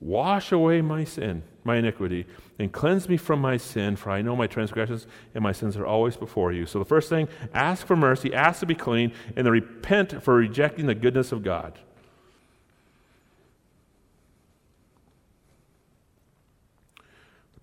Wash 0.01 0.53
away 0.53 0.83
my 0.83 1.05
sin, 1.05 1.43
my 1.65 1.77
iniquity, 1.77 2.27
and 2.59 2.71
cleanse 2.71 3.09
me 3.09 3.17
from 3.17 3.41
my 3.41 3.57
sin, 3.57 3.97
for 3.97 4.11
I 4.11 4.23
know 4.23 4.37
my 4.37 4.47
transgressions 4.47 5.07
and 5.35 5.43
my 5.43 5.53
sins 5.53 5.77
are 5.77 5.87
always 5.87 6.17
before 6.17 6.53
you. 6.53 6.67
So 6.67 6.79
the 6.79 6.85
first 6.85 7.09
thing, 7.09 7.29
ask 7.55 7.87
for 7.87 7.97
mercy, 7.97 8.33
ask 8.35 8.61
to 8.61 8.67
be 8.67 8.75
clean, 8.75 9.13
and 9.35 9.47
then 9.47 9.53
repent 9.53 10.23
for 10.23 10.35
rejecting 10.35 10.87
the 10.87 10.95
goodness 10.95 11.33
of 11.33 11.43
God. 11.43 11.79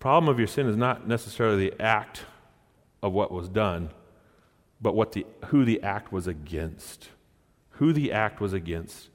Problem 0.04 0.28
of 0.28 0.38
your 0.38 0.46
sin 0.46 0.68
is 0.68 0.76
not 0.76 1.08
necessarily 1.08 1.70
the 1.70 1.82
act 1.82 2.26
of 3.02 3.10
what 3.14 3.32
was 3.32 3.48
done, 3.48 3.88
but 4.78 4.94
what 4.94 5.12
the, 5.12 5.24
who 5.46 5.64
the 5.64 5.82
act 5.82 6.12
was 6.12 6.26
against. 6.26 7.08
Who 7.78 7.90
the 7.90 8.12
act 8.12 8.38
was 8.38 8.52
against. 8.52 9.08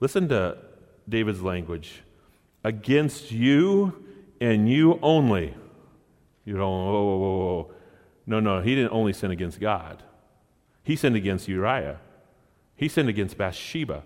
Listen 0.00 0.28
to 0.28 0.58
David's 1.08 1.40
language 1.40 2.02
against 2.62 3.32
you 3.32 4.04
and 4.38 4.68
you 4.68 4.98
only. 5.00 5.54
You 6.44 6.58
don't, 6.58 6.60
whoa, 6.60 6.92
whoa, 6.92 7.16
whoa, 7.16 7.38
whoa. 7.38 7.72
No, 8.26 8.38
no, 8.38 8.60
he 8.60 8.74
didn't 8.74 8.92
only 8.92 9.14
sin 9.14 9.30
against 9.30 9.58
God. 9.60 10.02
He 10.82 10.94
sinned 10.94 11.16
against 11.16 11.48
Uriah. 11.48 12.00
He 12.76 12.88
sinned 12.88 13.08
against 13.08 13.38
Bathsheba. 13.38 14.02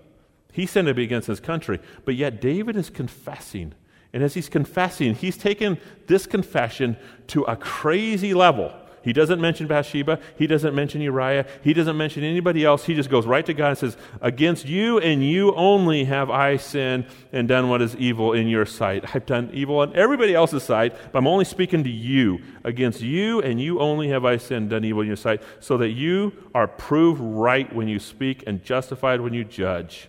He 0.53 0.66
sinned 0.66 0.86
against 0.86 1.26
his 1.26 1.41
country. 1.41 1.80
But 2.05 2.14
yet 2.14 2.41
David 2.41 2.76
is 2.76 2.91
confessing. 2.91 3.74
And 4.12 4.22
as 4.22 4.34
he's 4.34 4.48
confessing, 4.48 5.14
he's 5.14 5.36
taken 5.36 5.78
this 6.06 6.26
confession 6.26 6.96
to 7.28 7.42
a 7.42 7.56
crazy 7.56 8.32
level. 8.34 8.72
He 9.02 9.12
doesn't 9.12 9.40
mention 9.40 9.66
Bathsheba. 9.66 10.18
He 10.36 10.46
doesn't 10.46 10.74
mention 10.74 11.00
Uriah. 11.00 11.46
He 11.62 11.72
doesn't 11.72 11.96
mention 11.96 12.24
anybody 12.24 12.64
else. 12.64 12.84
He 12.84 12.94
just 12.94 13.09
goes 13.09 13.26
right 13.26 13.46
to 13.46 13.54
God 13.54 13.68
and 13.68 13.78
says, 13.78 13.96
Against 14.20 14.66
you 14.66 14.98
and 14.98 15.26
you 15.26 15.54
only 15.54 16.04
have 16.04 16.30
I 16.30 16.56
sinned 16.56 17.06
and 17.32 17.48
done 17.48 17.68
what 17.68 17.80
is 17.80 17.96
evil 17.96 18.32
in 18.32 18.48
your 18.48 18.66
sight. 18.66 19.14
I've 19.14 19.24
done 19.24 19.50
evil 19.52 19.78
on 19.78 19.94
everybody 19.96 20.34
else's 20.34 20.62
sight, 20.62 20.94
but 21.12 21.18
I'm 21.18 21.26
only 21.26 21.44
speaking 21.44 21.84
to 21.84 21.90
you. 21.90 22.40
Against 22.64 23.00
you 23.00 23.40
and 23.40 23.61
you 23.61 23.78
only 23.78 24.09
have 24.09 24.24
I 24.24 24.36
sinned, 24.36 24.70
done 24.70 24.84
evil 24.84 25.02
in 25.02 25.06
your 25.06 25.16
sight, 25.16 25.42
so 25.61 25.78
that 25.78 25.90
you 25.90 26.32
are 26.54 26.66
proved 26.66 27.20
right 27.20 27.72
when 27.74 27.88
you 27.88 27.98
speak 27.98 28.44
and 28.46 28.62
justified 28.62 29.20
when 29.20 29.32
you 29.32 29.44
judge. 29.44 30.09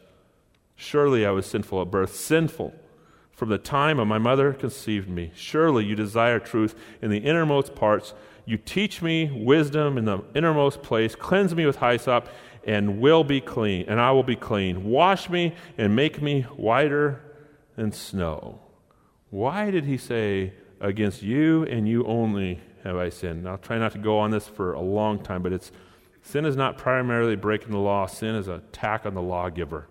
Surely 0.76 1.26
I 1.26 1.32
was 1.32 1.46
sinful 1.46 1.82
at 1.82 1.92
birth, 1.92 2.16
sinful 2.16 2.74
from 3.40 3.48
the 3.48 3.58
time 3.58 4.00
of 4.00 4.08
my 4.08 4.18
mother 4.18 4.52
conceived 4.52 5.08
me. 5.08 5.32
Surely 5.34 5.86
you 5.86 5.96
desire 5.96 6.40
truth 6.40 6.76
in 7.02 7.10
the 7.10 7.20
innermost 7.20 7.74
parts. 7.74 8.14
You 8.44 8.58
teach 8.58 9.02
me 9.02 9.32
wisdom 9.32 9.98
in 9.98 10.04
the 10.04 10.22
innermost 10.36 10.84
place. 10.84 11.16
Cleanse 11.16 11.56
me 11.56 11.66
with 11.66 11.78
hyssop, 11.78 12.28
and 12.66 13.00
will 13.00 13.24
be 13.24 13.40
clean, 13.40 13.86
and 13.88 13.98
I 14.02 14.12
will 14.12 14.24
be 14.24 14.36
clean. 14.36 14.84
Wash 14.84 15.30
me 15.30 15.56
and 15.78 15.96
make 15.96 16.22
me 16.22 16.42
whiter 16.42 17.22
than 17.78 17.94
snow. 17.94 18.60
Why 19.30 19.72
did 19.72 19.86
he 19.86 19.96
say, 19.96 20.52
Against 20.82 21.22
you 21.22 21.64
and 21.64 21.88
you 21.88 22.06
only 22.06 22.60
have 22.84 22.98
I 22.98 23.08
sinned? 23.08 23.48
I'll 23.48 23.58
try 23.58 23.78
not 23.78 23.94
to 23.94 23.98
go 24.00 24.20
on 24.20 24.32
this 24.32 24.48
for 24.48 24.74
a 24.74 24.82
long 24.82 25.24
time, 25.24 25.44
but 25.44 25.54
it's 25.54 25.72
sin 26.22 26.46
is 26.46 26.58
not 26.58 26.78
primarily 26.78 27.38
breaking 27.38 27.72
the 27.72 27.78
law, 27.78 28.06
sin 28.06 28.36
is 28.36 28.50
an 28.50 28.56
attack 28.56 29.06
on 29.06 29.14
the 29.14 29.22
lawgiver. 29.22 29.88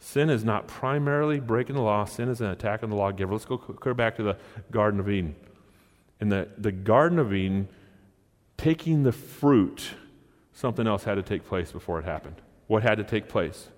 Sin 0.00 0.30
is 0.30 0.44
not 0.44 0.66
primarily 0.66 1.38
breaking 1.38 1.76
the 1.76 1.82
law, 1.82 2.04
sin 2.04 2.28
is 2.28 2.40
an 2.40 2.48
attack 2.48 2.82
on 2.82 2.90
the 2.90 2.96
lawgiver. 2.96 3.32
Let's 3.32 3.44
go 3.44 3.58
clear 3.58 3.94
back 3.94 4.16
to 4.16 4.22
the 4.22 4.36
Garden 4.72 4.98
of 4.98 5.08
Eden 5.08 5.36
in 6.20 6.28
the, 6.28 6.48
the 6.58 6.72
Garden 6.72 7.18
of 7.18 7.32
Eden, 7.32 7.68
taking 8.56 9.02
the 9.02 9.12
fruit, 9.12 9.92
something 10.52 10.86
else 10.86 11.04
had 11.04 11.14
to 11.14 11.22
take 11.22 11.46
place 11.46 11.72
before 11.72 11.98
it 11.98 12.04
happened. 12.04 12.36
What 12.66 12.82
had 12.82 12.96
to 12.98 13.04
take 13.04 13.28
place? 13.28 13.68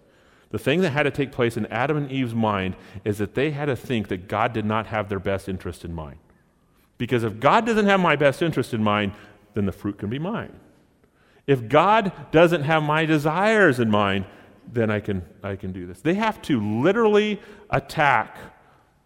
The 0.50 0.58
thing 0.58 0.80
that 0.82 0.90
had 0.90 1.04
to 1.04 1.10
take 1.10 1.32
place 1.32 1.56
in 1.56 1.66
Adam 1.66 1.96
and 1.96 2.10
Eve's 2.10 2.34
mind 2.34 2.76
is 3.04 3.18
that 3.18 3.34
they 3.34 3.52
had 3.52 3.66
to 3.66 3.76
think 3.76 4.08
that 4.08 4.28
God 4.28 4.52
did 4.52 4.66
not 4.66 4.88
have 4.88 5.08
their 5.08 5.20
best 5.20 5.48
interest 5.48 5.84
in 5.84 5.94
mind. 5.94 6.18
Because 6.98 7.24
if 7.24 7.40
God 7.40 7.64
doesn't 7.64 7.86
have 7.86 8.00
my 8.00 8.16
best 8.16 8.42
interest 8.42 8.74
in 8.74 8.82
mind, 8.82 9.12
then 9.54 9.64
the 9.64 9.72
fruit 9.72 9.98
can 9.98 10.10
be 10.10 10.18
mine. 10.18 10.52
If 11.46 11.68
God 11.68 12.12
doesn't 12.32 12.64
have 12.64 12.82
my 12.82 13.06
desires 13.06 13.80
in 13.80 13.90
mind, 13.90 14.26
then 14.70 14.90
I 14.90 15.00
can, 15.00 15.22
I 15.42 15.56
can 15.56 15.72
do 15.72 15.86
this. 15.86 16.00
They 16.00 16.14
have 16.14 16.40
to 16.42 16.60
literally 16.60 17.40
attack 17.70 18.36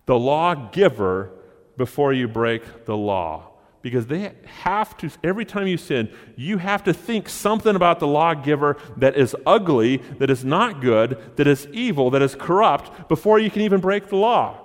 the 0.07 0.18
lawgiver 0.18 1.30
before 1.76 2.12
you 2.12 2.28
break 2.28 2.84
the 2.84 2.96
law. 2.96 3.50
Because 3.82 4.07
they 4.09 4.32
have 4.62 4.96
to, 4.96 5.11
every 5.22 5.44
time 5.44 5.68
you 5.68 5.76
sin, 5.76 6.11
you 6.34 6.59
have 6.59 6.82
to 6.84 6.92
think 6.92 7.28
something 7.28 7.76
about 7.76 8.00
the 8.00 8.07
lawgiver 8.07 8.76
that 8.96 9.16
is 9.16 9.36
ugly, 9.46 9.98
that 10.18 10.28
is 10.28 10.44
not 10.44 10.80
good, 10.80 11.36
that 11.36 11.46
is 11.46 11.68
evil, 11.72 12.11
that 12.11 12.22
is 12.22 12.34
corrupt, 12.34 13.09
before 13.09 13.38
you 13.38 13.48
can 13.48 13.62
even 13.62 13.80
break 13.80 14.09
the 14.09 14.16
law. 14.16 14.59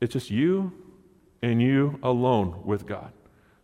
It's 0.00 0.12
just 0.12 0.30
you 0.30 0.72
and 1.42 1.60
you 1.60 1.98
alone 2.02 2.62
with 2.64 2.86
God. 2.86 3.12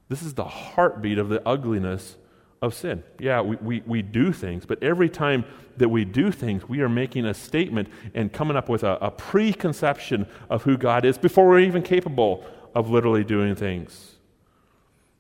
This 0.09 0.22
is 0.22 0.34
the 0.34 0.45
heartbeat 0.45 1.18
of 1.18 1.28
the 1.28 1.47
ugliness 1.47 2.16
of 2.63 2.75
sin. 2.75 3.03
Yeah, 3.19 3.41
we, 3.41 3.57
we, 3.57 3.83
we 3.87 4.03
do 4.03 4.33
things, 4.33 4.67
but 4.67 4.83
every 4.83 5.09
time 5.09 5.45
that 5.79 5.89
we 5.89 6.05
do 6.05 6.31
things, 6.31 6.69
we 6.69 6.81
are 6.83 6.89
making 6.89 7.25
a 7.25 7.35
statement 7.35 7.89
and 8.15 8.33
coming 8.33 8.57
up 8.57 8.69
with 8.69 8.83
a, 8.83 8.97
a 9.01 9.11
preconception 9.11 10.27
of 10.51 10.65
who 10.65 10.77
God 10.77 11.05
is 11.05 11.17
before 11.17 11.49
we're 11.49 11.61
even 11.61 11.83
capable 11.83 12.45
of 12.75 12.91
literally 12.91 13.25
doing 13.25 13.55
things. 13.55 14.17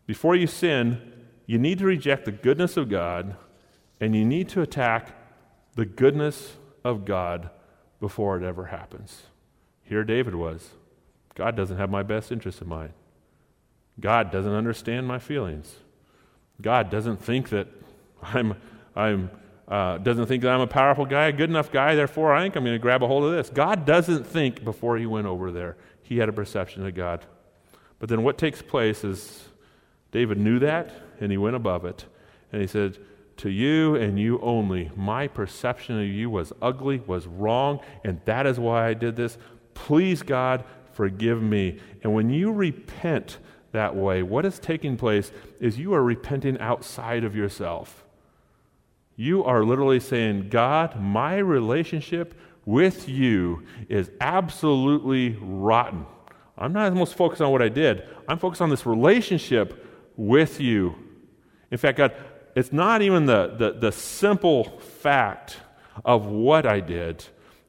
Before 0.06 0.36
you 0.36 0.46
sin, 0.46 1.00
you 1.46 1.58
need 1.58 1.78
to 1.78 1.86
reject 1.86 2.26
the 2.26 2.32
goodness 2.32 2.76
of 2.76 2.88
God 2.88 3.36
and 4.00 4.14
you 4.14 4.24
need 4.24 4.48
to 4.50 4.62
attack 4.62 5.16
the 5.76 5.86
goodness 5.86 6.56
of 6.84 7.04
God 7.04 7.50
before 8.00 8.36
it 8.36 8.42
ever 8.42 8.66
happens. 8.66 9.22
Here 9.82 10.04
David 10.04 10.34
was. 10.34 10.70
God 11.34 11.56
doesn't 11.56 11.76
have 11.76 11.90
my 11.90 12.02
best 12.02 12.32
interest 12.32 12.60
in 12.60 12.68
mind. 12.68 12.92
God 13.98 14.30
doesn't 14.30 14.52
understand 14.52 15.06
my 15.06 15.18
feelings. 15.18 15.76
God 16.60 16.90
doesn't 16.90 17.22
think 17.22 17.50
that 17.50 17.68
I'm, 18.22 18.54
I'm 18.94 19.30
uh, 19.70 19.98
doesn't 19.98 20.26
think 20.26 20.42
that 20.42 20.50
I'm 20.50 20.60
a 20.60 20.66
powerful 20.66 21.06
guy, 21.06 21.28
a 21.28 21.32
good 21.32 21.48
enough 21.48 21.70
guy, 21.70 21.94
therefore 21.94 22.34
I 22.34 22.42
think 22.42 22.56
I'm 22.56 22.64
going 22.64 22.74
to 22.74 22.80
grab 22.80 23.04
a 23.04 23.06
hold 23.06 23.24
of 23.24 23.30
this. 23.30 23.50
God 23.50 23.86
doesn't 23.86 24.26
think 24.26 24.64
before 24.64 24.98
he 24.98 25.06
went 25.06 25.28
over 25.28 25.52
there. 25.52 25.76
He 26.02 26.18
had 26.18 26.28
a 26.28 26.32
perception 26.32 26.84
of 26.84 26.94
God. 26.94 27.24
But 28.00 28.08
then 28.08 28.24
what 28.24 28.36
takes 28.36 28.62
place 28.62 29.04
is 29.04 29.48
David 30.10 30.38
knew 30.38 30.58
that 30.58 30.90
and 31.20 31.30
he 31.30 31.38
went 31.38 31.54
above 31.54 31.84
it. 31.84 32.04
And 32.50 32.60
he 32.60 32.66
said, 32.66 32.98
To 33.38 33.48
you 33.48 33.94
and 33.94 34.18
you 34.18 34.40
only, 34.40 34.90
my 34.96 35.28
perception 35.28 36.00
of 36.00 36.06
you 36.08 36.28
was 36.28 36.52
ugly, 36.60 36.98
was 37.06 37.28
wrong, 37.28 37.78
and 38.02 38.20
that 38.24 38.46
is 38.48 38.58
why 38.58 38.88
I 38.88 38.94
did 38.94 39.14
this. 39.14 39.38
Please, 39.74 40.22
God, 40.22 40.64
forgive 40.94 41.40
me. 41.40 41.78
And 42.02 42.12
when 42.12 42.28
you 42.28 42.50
repent 42.50 43.38
that 43.72 43.94
way, 43.96 44.22
what 44.22 44.44
is 44.44 44.58
taking 44.58 44.96
place 44.96 45.32
is 45.60 45.78
you 45.78 45.94
are 45.94 46.02
repenting 46.02 46.58
outside 46.58 47.24
of 47.24 47.34
yourself. 47.36 48.04
You 49.16 49.44
are 49.44 49.64
literally 49.64 50.00
saying, 50.00 50.48
God, 50.48 51.00
my 51.00 51.36
relationship 51.38 52.34
with 52.64 53.08
you 53.08 53.64
is 53.88 54.10
absolutely 54.20 55.36
rotten. 55.40 56.06
I'm 56.56 56.72
not 56.72 56.92
most 56.94 57.14
focused 57.14 57.40
on 57.42 57.50
what 57.52 57.62
I 57.62 57.68
did, 57.68 58.06
I'm 58.28 58.38
focused 58.38 58.62
on 58.62 58.70
this 58.70 58.86
relationship 58.86 59.86
with 60.16 60.60
you. 60.60 60.94
In 61.70 61.78
fact, 61.78 61.98
God, 61.98 62.14
it's 62.54 62.72
not 62.72 63.02
even 63.02 63.26
the, 63.26 63.54
the, 63.56 63.72
the 63.72 63.92
simple 63.92 64.78
fact 64.80 65.58
of 66.04 66.26
what 66.26 66.66
I 66.66 66.80
did. 66.80 67.24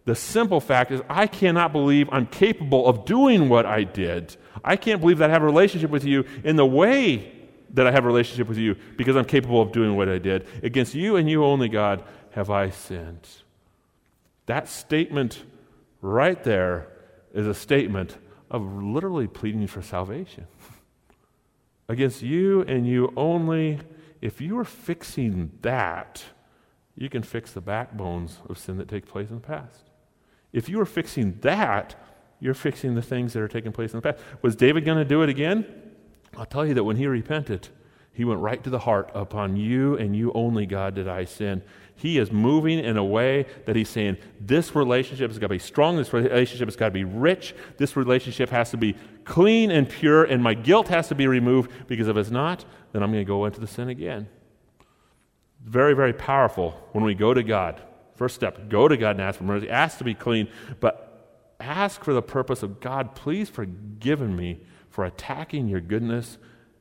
The 0.06 0.12
The 0.12 0.16
simple 0.16 0.60
fact 0.60 0.92
is, 0.92 1.00
I 1.08 1.26
cannot 1.26 1.72
believe 1.72 2.10
I'm 2.12 2.28
capable 2.28 2.86
of 2.86 3.06
doing 3.06 3.48
what 3.48 3.66
I 3.66 3.86
did. 3.86 4.36
I 4.64 4.76
can't 4.76 5.02
believe 5.02 5.20
that 5.20 5.30
I 5.30 5.34
have 5.34 5.44
a 5.44 5.46
relationship 5.46 5.90
with 5.90 6.06
you 6.06 6.26
in 6.44 6.56
the 6.56 6.66
way 6.66 7.32
that 7.74 7.88
I 7.88 7.92
have 7.92 8.04
a 8.04 8.08
relationship 8.08 8.48
with 8.48 8.58
you 8.58 8.76
because 8.98 9.16
I'm 9.16 9.26
capable 9.26 9.62
of 9.62 9.72
doing 9.72 9.96
what 9.96 10.10
I 10.10 10.18
did. 10.18 10.46
Against 10.64 10.94
you 10.94 11.16
and 11.16 11.30
you 11.30 11.44
only, 11.46 11.70
God, 11.70 12.04
have 12.32 12.50
I 12.50 12.70
sinned. 12.70 13.28
That 14.46 14.68
statement 14.68 15.44
right 16.02 16.44
there 16.44 16.88
is 17.34 17.48
a 17.48 17.54
statement 17.54 18.18
of 18.50 18.62
literally 18.84 19.28
pleading 19.28 19.68
for 19.68 19.82
salvation. 19.82 20.48
Against 21.90 22.22
you 22.22 22.62
and 22.64 22.86
you 22.86 23.14
only, 23.16 23.80
if 24.22 24.42
you 24.42 24.58
are 24.60 24.66
fixing 24.66 25.52
that, 25.62 26.24
you 26.96 27.10
can 27.10 27.24
fix 27.24 27.52
the 27.52 27.62
backbones 27.62 28.40
of 28.50 28.58
sin 28.58 28.78
that 28.78 28.88
take 28.88 29.06
place 29.06 29.30
in 29.30 29.36
the 29.36 29.42
past. 29.42 29.90
If 30.52 30.68
you 30.68 30.80
are 30.82 30.86
fixing 30.86 31.40
that, 31.42 31.96
you're 32.42 32.56
fixing 32.56 32.96
the 32.96 33.02
things 33.02 33.34
that 33.34 33.42
are 33.42 33.48
taking 33.48 33.72
place 33.72 33.94
in 33.94 34.02
the 34.02 34.12
past. 34.12 34.22
Was 34.42 34.56
David 34.58 34.84
going 34.84 34.98
to 34.98 35.06
do 35.06 35.22
it 35.22 35.30
again? 35.30 35.66
I'll 36.36 36.46
tell 36.46 36.66
you 36.66 36.74
that 36.74 36.84
when 36.84 36.98
he 36.98 37.06
repented, 37.06 37.70
he 38.12 38.26
went 38.26 38.42
right 38.42 38.62
to 38.64 38.70
the 38.70 38.80
heart. 38.80 39.12
Upon 39.14 39.56
you 39.56 39.96
and 39.96 40.16
you 40.16 40.34
only, 40.34 40.66
God, 40.66 40.96
did 40.96 41.08
I 41.08 41.24
sin. 41.26 41.62
He 41.96 42.18
is 42.18 42.32
moving 42.32 42.80
in 42.80 42.98
a 42.98 43.04
way 43.04 43.46
that 43.66 43.76
he's 43.76 43.90
saying, 43.90 44.18
This 44.40 44.76
relationship 44.76 45.30
has 45.30 45.38
got 45.38 45.48
to 45.48 45.54
be 45.54 45.60
strong. 45.60 45.98
This 45.98 46.12
relationship 46.12 46.68
has 46.68 46.76
got 46.76 46.88
to 46.88 46.92
be 46.92 47.04
rich. 47.04 47.54
This 47.78 47.96
relationship 47.96 48.50
has 48.50 48.72
to 48.72 48.78
be 48.78 48.96
clean 49.24 49.70
and 49.70 49.88
pure, 49.88 50.24
and 50.24 50.42
my 50.42 50.56
guilt 50.56 50.88
has 50.88 51.08
to 51.10 51.16
be 51.16 51.28
removed 51.28 51.72
because 51.88 52.08
if 52.08 52.18
it's 52.18 52.32
not, 52.32 52.66
then 52.92 53.04
I'm 53.04 53.12
going 53.12 53.24
to 53.24 53.28
go 53.28 53.46
into 53.46 53.60
the 53.60 53.68
sin 53.68 53.88
again. 53.88 54.28
Very, 55.64 55.94
very 55.94 56.14
powerful 56.14 56.72
when 56.92 57.04
we 57.04 57.14
go 57.14 57.36
to 57.36 57.44
God. 57.44 57.80
First 58.16 58.34
step 58.34 58.68
go 58.68 58.88
to 58.88 58.98
God 58.98 59.12
and 59.12 59.22
ask 59.22 59.38
for 59.38 59.44
mercy. 59.44 59.70
Ask 59.70 60.00
to 60.00 60.04
be 60.04 60.16
clean, 60.16 60.48
but 60.80 61.11
ask 61.62 62.04
for 62.04 62.14
the 62.14 62.22
purpose 62.22 62.64
of 62.64 62.80
God, 62.80 63.16
please 63.16 63.50
forgive 63.50 64.22
me 64.22 64.60
for 64.90 65.06
attacking 65.06 65.68
your 65.68 65.82
goodness 65.82 66.38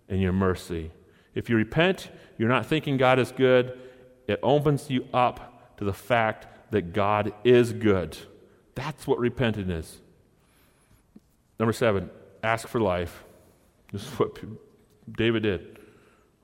and 0.09 0.21
your 0.21 0.33
mercy. 0.33 0.91
If 1.35 1.49
you 1.49 1.57
repent, 1.57 2.11
you're 2.39 2.49
not 2.49 2.67
thinking 2.67 2.97
God 2.97 3.19
is 3.19 3.33
good, 3.33 3.79
it 4.27 4.41
opens 4.43 4.91
you 4.91 5.07
up 5.15 5.77
to 5.79 5.85
the 5.85 5.93
fact 5.93 6.47
that 6.73 6.93
God 6.93 7.33
is 7.45 7.73
good. 7.73 8.17
That's 8.75 9.07
what 9.07 9.19
repenting 9.19 9.71
is. 9.71 10.01
Number 11.59 11.73
seven, 11.73 12.11
ask 12.43 12.69
for 12.69 12.81
life. 12.81 13.25
This 13.93 14.03
is 14.03 14.19
what 14.19 14.39
David 15.11 15.43
did. 15.43 15.79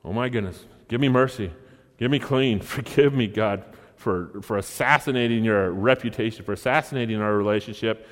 Oh 0.04 0.12
my 0.12 0.28
goodness, 0.28 0.64
give 0.88 1.00
me 1.00 1.08
mercy. 1.08 1.50
Give 1.98 2.10
me 2.10 2.18
clean. 2.18 2.60
Forgive 2.60 3.14
me, 3.14 3.26
God, 3.26 3.64
for, 3.96 4.40
for 4.42 4.58
assassinating 4.58 5.44
your 5.44 5.70
reputation, 5.70 6.44
for 6.44 6.52
assassinating 6.52 7.20
our 7.20 7.34
relationship. 7.34 8.06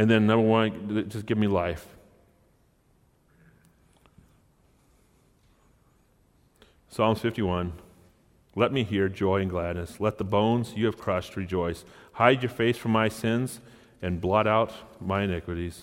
And 0.00 0.10
then, 0.10 0.26
number 0.26 0.46
one, 0.46 1.10
just 1.10 1.26
give 1.26 1.36
me 1.36 1.46
life. 1.46 1.86
Psalms 6.88 7.20
51 7.20 7.74
Let 8.56 8.72
me 8.72 8.82
hear 8.82 9.10
joy 9.10 9.42
and 9.42 9.50
gladness. 9.50 10.00
Let 10.00 10.16
the 10.16 10.24
bones 10.24 10.72
you 10.74 10.86
have 10.86 10.96
crushed 10.96 11.36
rejoice. 11.36 11.84
Hide 12.12 12.42
your 12.42 12.48
face 12.48 12.78
from 12.78 12.92
my 12.92 13.10
sins 13.10 13.60
and 14.00 14.22
blot 14.22 14.46
out 14.46 14.72
my 15.02 15.24
iniquities. 15.24 15.82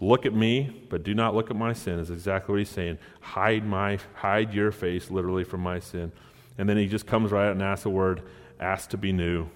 Look 0.00 0.24
at 0.24 0.32
me, 0.32 0.86
but 0.88 1.02
do 1.02 1.12
not 1.12 1.34
look 1.34 1.50
at 1.50 1.56
my 1.56 1.72
sin, 1.72 1.98
is 1.98 2.10
exactly 2.10 2.52
what 2.52 2.58
he's 2.60 2.68
saying. 2.68 2.98
Hide, 3.18 3.66
my, 3.66 3.98
hide 4.14 4.54
your 4.54 4.70
face, 4.70 5.10
literally, 5.10 5.42
from 5.42 5.60
my 5.60 5.80
sin. 5.80 6.12
And 6.56 6.68
then 6.68 6.76
he 6.76 6.86
just 6.86 7.08
comes 7.08 7.32
right 7.32 7.46
out 7.46 7.52
and 7.52 7.62
asks 7.62 7.82
the 7.82 7.90
word, 7.90 8.22
ask 8.60 8.90
to 8.90 8.96
be 8.96 9.10
new. 9.10 9.48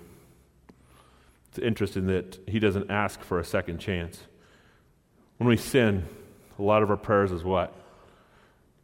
It's 1.50 1.58
interesting 1.58 2.06
that 2.06 2.38
he 2.46 2.60
doesn't 2.60 2.90
ask 2.90 3.20
for 3.22 3.40
a 3.40 3.44
second 3.44 3.78
chance. 3.78 4.22
When 5.38 5.48
we 5.48 5.56
sin, 5.56 6.04
a 6.58 6.62
lot 6.62 6.82
of 6.84 6.90
our 6.90 6.96
prayers 6.96 7.32
is 7.32 7.42
what? 7.42 7.74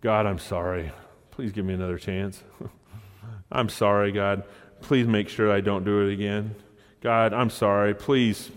God, 0.01 0.27
I'm 0.27 0.41
sorry. 0.41 0.91
Please 1.31 1.53
give 1.53 1.65
me 1.65 1.75
another 1.75 1.97
chance. 1.97 2.43
I'm 3.53 3.69
sorry, 3.69 4.11
God. 4.11 4.43
Please 4.81 5.07
make 5.07 5.29
sure 5.29 5.53
I 5.53 5.61
don't 5.61 5.85
do 5.85 6.09
it 6.09 6.13
again. 6.13 6.57
God, 7.03 7.33
I'm 7.33 7.51
sorry. 7.51 7.95
Please, 7.95 8.51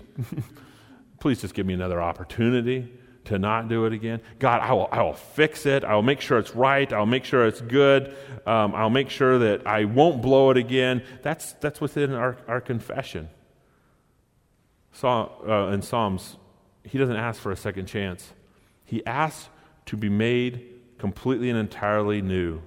please 1.19 1.41
just 1.41 1.53
give 1.53 1.67
me 1.67 1.75
another 1.75 2.01
opportunity 2.01 2.91
to 3.25 3.37
not 3.37 3.69
do 3.69 3.85
it 3.85 3.93
again. 3.93 4.21
God, 4.39 4.61
I 4.61 4.73
will, 4.73 4.89
I 4.91 5.03
will 5.03 5.13
fix 5.13 5.67
it. 5.67 5.83
I 5.83 5.93
will 5.93 6.01
make 6.01 6.21
sure 6.21 6.39
it's 6.39 6.55
right. 6.55 6.91
I'll 6.91 7.05
make 7.05 7.25
sure 7.25 7.45
it's 7.45 7.61
good. 7.61 8.15
Um, 8.47 8.73
I'll 8.73 8.89
make 8.89 9.11
sure 9.11 9.37
that 9.37 9.67
I 9.67 9.85
won't 9.85 10.23
blow 10.23 10.49
it 10.49 10.57
again. 10.57 11.03
That's, 11.21 11.53
that's 11.53 11.79
within 11.79 12.13
our, 12.13 12.37
our 12.47 12.59
confession. 12.59 13.29
Uh, 15.03 15.71
in 15.73 15.81
Psalms, 15.81 16.37
he 16.83 16.97
doesn't 16.97 17.15
ask 17.15 17.41
for 17.41 17.51
a 17.51 17.57
second 17.57 17.85
chance. 17.85 18.33
He 18.83 19.05
asks 19.05 19.49
to 19.85 19.97
be 19.97 20.09
made 20.09 20.65
completely 20.97 21.49
and 21.49 21.57
entirely 21.57 22.21
new. 22.21 22.61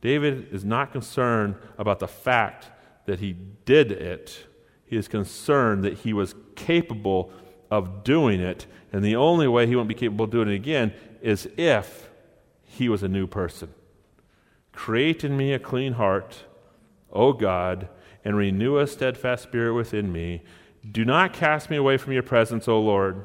David 0.00 0.48
is 0.52 0.64
not 0.64 0.92
concerned 0.92 1.54
about 1.78 1.98
the 1.98 2.08
fact 2.08 2.70
that 3.06 3.20
he 3.20 3.32
did 3.64 3.92
it. 3.92 4.46
He 4.84 4.96
is 4.96 5.08
concerned 5.08 5.84
that 5.84 5.98
he 5.98 6.12
was 6.12 6.34
capable 6.56 7.32
of 7.70 8.04
doing 8.04 8.40
it. 8.40 8.66
And 8.92 9.04
the 9.04 9.16
only 9.16 9.48
way 9.48 9.66
he 9.66 9.76
won't 9.76 9.88
be 9.88 9.94
capable 9.94 10.26
of 10.26 10.30
doing 10.30 10.48
it 10.48 10.54
again 10.54 10.92
is 11.22 11.48
if 11.56 12.10
he 12.62 12.88
was 12.88 13.02
a 13.02 13.08
new 13.08 13.26
person. 13.26 13.72
Create 14.72 15.24
in 15.24 15.36
me 15.36 15.52
a 15.52 15.58
clean 15.58 15.94
heart, 15.94 16.44
O 17.12 17.32
God, 17.32 17.88
and 18.24 18.36
renew 18.36 18.78
a 18.78 18.86
steadfast 18.86 19.44
spirit 19.44 19.74
within 19.74 20.12
me. 20.12 20.42
Do 20.90 21.04
not 21.04 21.32
cast 21.32 21.70
me 21.70 21.76
away 21.76 21.96
from 21.96 22.12
your 22.12 22.22
presence, 22.22 22.68
O 22.68 22.80
Lord, 22.80 23.24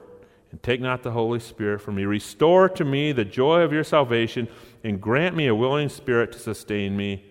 and 0.52 0.64
take 0.64 0.82
not 0.82 1.04
the 1.04 1.12
Holy 1.12 1.40
Spirit 1.40 1.82
from 1.82 1.96
me. 1.96 2.06
Restore 2.06 2.70
to 2.70 2.86
me 2.86 3.12
the 3.12 3.26
joy 3.26 3.62
of 3.62 3.74
your 3.74 3.84
salvation 3.84 4.48
and 4.84 5.02
grant 5.02 5.36
me 5.36 5.48
a 5.48 5.56
willing 5.56 5.90
spirit 5.90 6.32
to 6.32 6.40
sustain 6.40 6.96
me. 6.96 7.26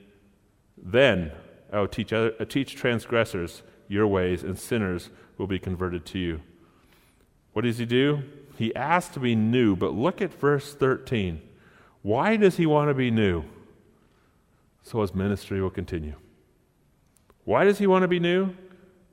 Then 0.77 1.33
I 1.73 1.81
will 1.81 1.89
teach, 1.89 2.13
other, 2.13 2.35
uh, 2.39 2.45
teach 2.45 2.77
transgressors 2.77 3.63
your 3.89 4.07
ways, 4.07 4.43
and 4.43 4.59
sinners 4.59 5.11
will 5.39 5.47
be 5.47 5.59
converted 5.59 6.05
to 6.07 6.19
you. 6.19 6.41
What 7.53 7.63
does 7.63 7.79
he 7.79 7.87
do? 7.87 8.23
He 8.57 8.75
asks 8.75 9.15
to 9.15 9.21
be 9.21 9.35
new, 9.35 9.77
but 9.77 9.95
look 9.95 10.21
at 10.21 10.33
verse 10.33 10.75
13. 10.75 11.41
Why 12.03 12.37
does 12.37 12.57
he 12.57 12.67
want 12.67 12.91
to 12.91 12.95
be 12.95 13.11
new? 13.11 13.45
So 14.83 15.01
his 15.01 15.15
ministry 15.15 15.61
will 15.61 15.71
continue. 15.71 16.15
Why 17.45 17.65
does 17.65 17.79
he 17.79 17.87
want 17.87 18.03
to 18.03 18.09
be 18.09 18.21
new? 18.21 18.55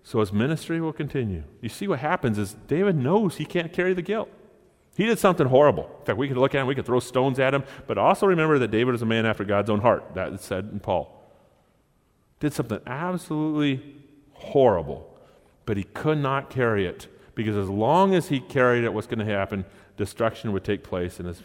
So 0.05 0.19
his 0.19 0.31
ministry 0.31 0.79
will 0.79 0.93
continue. 0.93 1.43
You 1.61 1.69
see 1.69 1.87
what 1.87 1.97
happens 1.97 2.37
is 2.37 2.55
David 2.67 2.95
knows 2.95 3.37
he 3.37 3.45
can't 3.45 3.73
carry 3.73 3.95
the 3.95 4.03
guilt. 4.03 4.29
He 4.95 5.07
did 5.07 5.17
something 5.17 5.47
horrible. 5.47 5.89
In 5.99 6.05
fact, 6.05 6.19
we 6.19 6.27
could 6.27 6.37
look 6.37 6.53
at 6.53 6.61
him, 6.61 6.67
we 6.67 6.75
could 6.75 6.85
throw 6.85 6.99
stones 6.99 7.39
at 7.39 7.55
him, 7.55 7.63
but 7.87 7.97
also 7.97 8.27
remember 8.27 8.59
that 8.59 8.69
David 8.69 8.93
is 8.93 9.01
a 9.01 9.05
man 9.05 9.25
after 9.25 9.43
God's 9.43 9.71
own 9.71 9.81
heart. 9.81 10.13
That 10.13 10.31
is 10.31 10.41
said 10.41 10.69
in 10.71 10.79
Paul. 10.79 11.11
Did 12.39 12.53
something 12.53 12.79
absolutely 12.85 13.95
horrible, 14.33 15.11
but 15.65 15.75
he 15.75 15.83
could 15.83 16.19
not 16.19 16.51
carry 16.51 16.85
it 16.85 17.07
because 17.33 17.57
as 17.57 17.67
long 17.67 18.13
as 18.13 18.27
he 18.27 18.39
carried 18.39 18.83
it, 18.83 18.93
what's 18.93 19.07
going 19.07 19.25
to 19.25 19.25
happen? 19.25 19.65
Destruction 19.97 20.51
would 20.53 20.63
take 20.63 20.83
place 20.83 21.19
in 21.19 21.25
his, 21.25 21.41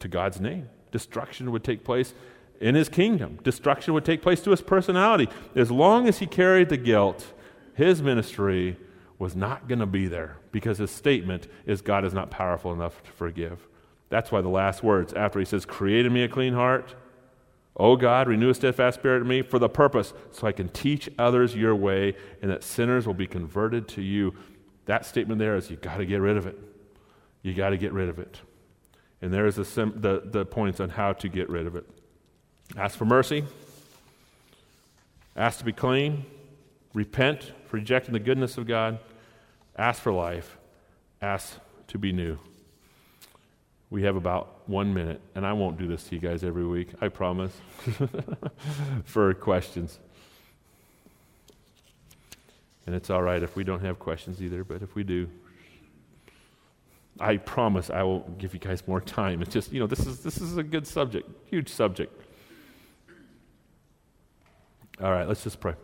to 0.00 0.08
God's 0.08 0.40
name. 0.40 0.68
Destruction 0.90 1.52
would 1.52 1.62
take 1.62 1.84
place 1.84 2.14
in 2.60 2.74
his 2.74 2.88
kingdom. 2.88 3.38
Destruction 3.44 3.94
would 3.94 4.04
take 4.04 4.22
place 4.22 4.40
to 4.40 4.50
his 4.50 4.60
personality. 4.60 5.28
As 5.54 5.70
long 5.70 6.08
as 6.08 6.18
he 6.18 6.26
carried 6.26 6.68
the 6.68 6.76
guilt, 6.76 7.32
his 7.74 8.02
ministry 8.02 8.76
was 9.18 9.36
not 9.36 9.68
going 9.68 9.78
to 9.78 9.86
be 9.86 10.08
there 10.08 10.36
because 10.50 10.78
his 10.78 10.90
statement 10.90 11.46
is 11.64 11.80
God 11.80 12.04
is 12.04 12.12
not 12.12 12.30
powerful 12.30 12.72
enough 12.72 13.02
to 13.04 13.10
forgive. 13.10 13.66
That's 14.08 14.30
why 14.30 14.40
the 14.40 14.48
last 14.48 14.82
words 14.82 15.12
after 15.14 15.38
he 15.38 15.44
says, 15.44 15.64
Create 15.64 16.04
in 16.04 16.12
me 16.12 16.22
a 16.22 16.28
clean 16.28 16.54
heart, 16.54 16.94
O 17.76 17.96
God, 17.96 18.28
renew 18.28 18.50
a 18.50 18.54
steadfast 18.54 18.98
spirit 18.98 19.22
in 19.22 19.28
me 19.28 19.42
for 19.42 19.58
the 19.58 19.68
purpose 19.68 20.12
so 20.30 20.46
I 20.46 20.52
can 20.52 20.68
teach 20.68 21.08
others 21.18 21.54
your 21.54 21.74
way 21.74 22.14
and 22.42 22.50
that 22.50 22.62
sinners 22.62 23.06
will 23.06 23.14
be 23.14 23.26
converted 23.26 23.88
to 23.88 24.02
you. 24.02 24.34
That 24.84 25.06
statement 25.06 25.38
there 25.38 25.56
is 25.56 25.70
you 25.70 25.76
got 25.76 25.96
to 25.96 26.04
get 26.04 26.20
rid 26.20 26.36
of 26.36 26.46
it. 26.46 26.58
You 27.42 27.54
got 27.54 27.70
to 27.70 27.78
get 27.78 27.92
rid 27.92 28.08
of 28.08 28.18
it. 28.18 28.40
And 29.22 29.32
there 29.32 29.46
is 29.46 29.56
the, 29.56 29.64
sim- 29.64 30.00
the, 30.00 30.22
the 30.24 30.44
points 30.44 30.80
on 30.80 30.90
how 30.90 31.12
to 31.14 31.28
get 31.28 31.48
rid 31.48 31.66
of 31.66 31.76
it. 31.76 31.88
Ask 32.76 32.98
for 32.98 33.04
mercy, 33.04 33.44
ask 35.36 35.58
to 35.58 35.64
be 35.64 35.72
clean, 35.72 36.24
repent 36.94 37.52
for 37.66 37.76
rejecting 37.76 38.12
the 38.12 38.20
goodness 38.20 38.58
of 38.58 38.66
God, 38.66 38.98
ask 39.76 40.02
for 40.02 40.12
life, 40.12 40.58
ask 41.20 41.58
to 41.88 41.98
be 41.98 42.12
new. 42.12 42.38
We 43.90 44.04
have 44.04 44.16
about 44.16 44.68
one 44.68 44.94
minute, 44.94 45.20
and 45.34 45.46
I 45.46 45.52
won't 45.52 45.78
do 45.78 45.86
this 45.86 46.04
to 46.04 46.14
you 46.14 46.20
guys 46.20 46.42
every 46.44 46.66
week, 46.66 46.88
I 47.00 47.08
promise, 47.08 47.52
for 49.04 49.34
questions. 49.34 49.98
And 52.86 52.94
it's 52.94 53.10
all 53.10 53.22
right 53.22 53.42
if 53.42 53.54
we 53.54 53.64
don't 53.64 53.80
have 53.80 53.98
questions 53.98 54.42
either, 54.42 54.64
but 54.64 54.82
if 54.82 54.94
we 54.94 55.04
do, 55.04 55.28
I 57.20 57.36
promise 57.36 57.90
I 57.90 58.02
will 58.02 58.20
give 58.38 58.54
you 58.54 58.60
guys 58.60 58.86
more 58.88 59.00
time. 59.00 59.42
It's 59.42 59.52
just, 59.52 59.72
you 59.72 59.80
know, 59.80 59.86
this 59.86 60.06
is, 60.06 60.20
this 60.20 60.38
is 60.38 60.56
a 60.56 60.62
good 60.62 60.86
subject, 60.86 61.28
huge 61.50 61.68
subject. 61.68 62.18
All 65.00 65.12
right, 65.12 65.28
let's 65.28 65.44
just 65.44 65.60
pray. 65.60 65.74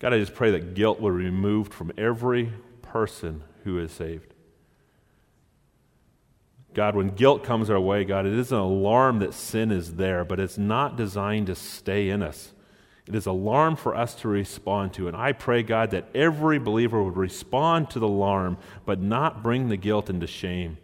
God, 0.00 0.14
I 0.14 0.18
just 0.18 0.34
pray 0.34 0.50
that 0.52 0.74
guilt 0.74 0.98
will 0.98 1.10
be 1.10 1.24
removed 1.24 1.72
from 1.72 1.92
every 1.96 2.52
person 2.82 3.44
who 3.64 3.78
is 3.78 3.92
saved. 3.92 4.34
God, 6.72 6.96
when 6.96 7.08
guilt 7.08 7.44
comes 7.44 7.68
our 7.68 7.80
way, 7.80 8.04
God, 8.04 8.26
it 8.26 8.32
is 8.32 8.50
an 8.50 8.58
alarm 8.58 9.18
that 9.18 9.34
sin 9.34 9.70
is 9.70 9.96
there, 9.96 10.24
but 10.24 10.40
it's 10.40 10.56
not 10.56 10.96
designed 10.96 11.48
to 11.48 11.54
stay 11.54 12.08
in 12.08 12.22
us. 12.22 12.52
It 13.06 13.14
is 13.14 13.26
alarm 13.26 13.76
for 13.76 13.94
us 13.94 14.14
to 14.16 14.28
respond 14.28 14.94
to. 14.94 15.08
And 15.08 15.16
I 15.16 15.32
pray, 15.32 15.62
God, 15.62 15.90
that 15.90 16.08
every 16.14 16.58
believer 16.58 17.02
would 17.02 17.16
respond 17.16 17.90
to 17.90 17.98
the 17.98 18.06
alarm, 18.06 18.56
but 18.86 19.00
not 19.00 19.42
bring 19.42 19.68
the 19.68 19.76
guilt 19.76 20.08
into 20.08 20.26
shame. 20.26 20.78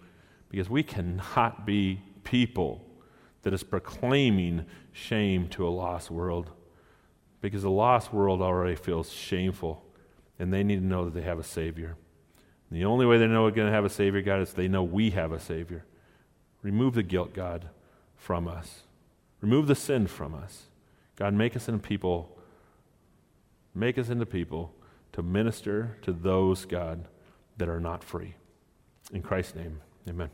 Because 0.51 0.69
we 0.69 0.83
cannot 0.83 1.65
be 1.65 2.03
people 2.25 2.85
that 3.43 3.55
is 3.55 3.63
proclaiming 3.63 4.67
shame 4.93 5.49
to 5.51 5.67
a 5.67 5.71
lost 5.71 6.11
world. 6.11 6.51
Because 7.47 7.63
the 7.63 7.71
lost 7.71 8.13
world 8.13 8.43
already 8.43 8.75
feels 8.75 9.13
shameful, 9.13 9.85
and 10.37 10.53
they 10.53 10.65
need 10.65 10.81
to 10.81 10.85
know 10.85 11.05
that 11.05 11.15
they 11.15 11.23
have 11.23 11.39
a 11.39 11.45
Savior. 11.45 11.97
And 12.69 12.77
the 12.77 12.85
only 12.85 13.07
way 13.07 13.19
they 13.19 13.29
know 13.29 13.45
they're 13.45 13.55
going 13.55 13.69
to 13.69 13.73
have 13.73 13.85
a 13.85 13.89
Savior, 13.89 14.21
God, 14.21 14.41
is 14.41 14.53
they 14.53 14.67
know 14.67 14.83
we 14.83 15.11
have 15.11 15.31
a 15.31 15.39
Savior. 15.39 15.85
Remove 16.63 16.95
the 16.95 17.05
guilt, 17.05 17.35
God, 17.35 17.69
from 18.17 18.49
us. 18.49 18.83
Remove 19.41 19.69
the 19.69 19.77
sin 19.77 20.09
from 20.09 20.35
us. 20.35 20.65
God, 21.15 21.35
make 21.35 21.55
us 21.55 21.69
into 21.69 21.79
people, 21.79 22.37
make 23.77 23.97
us 23.97 24.09
into 24.09 24.27
people 24.27 24.75
to 25.13 25.23
minister 25.23 25.97
to 26.03 26.13
those, 26.13 26.65
God, 26.65 27.07
that 27.59 27.69
are 27.69 27.79
not 27.79 28.03
free. 28.03 28.35
In 29.13 29.23
Christ's 29.23 29.55
name, 29.55 29.83
amen. 30.09 30.31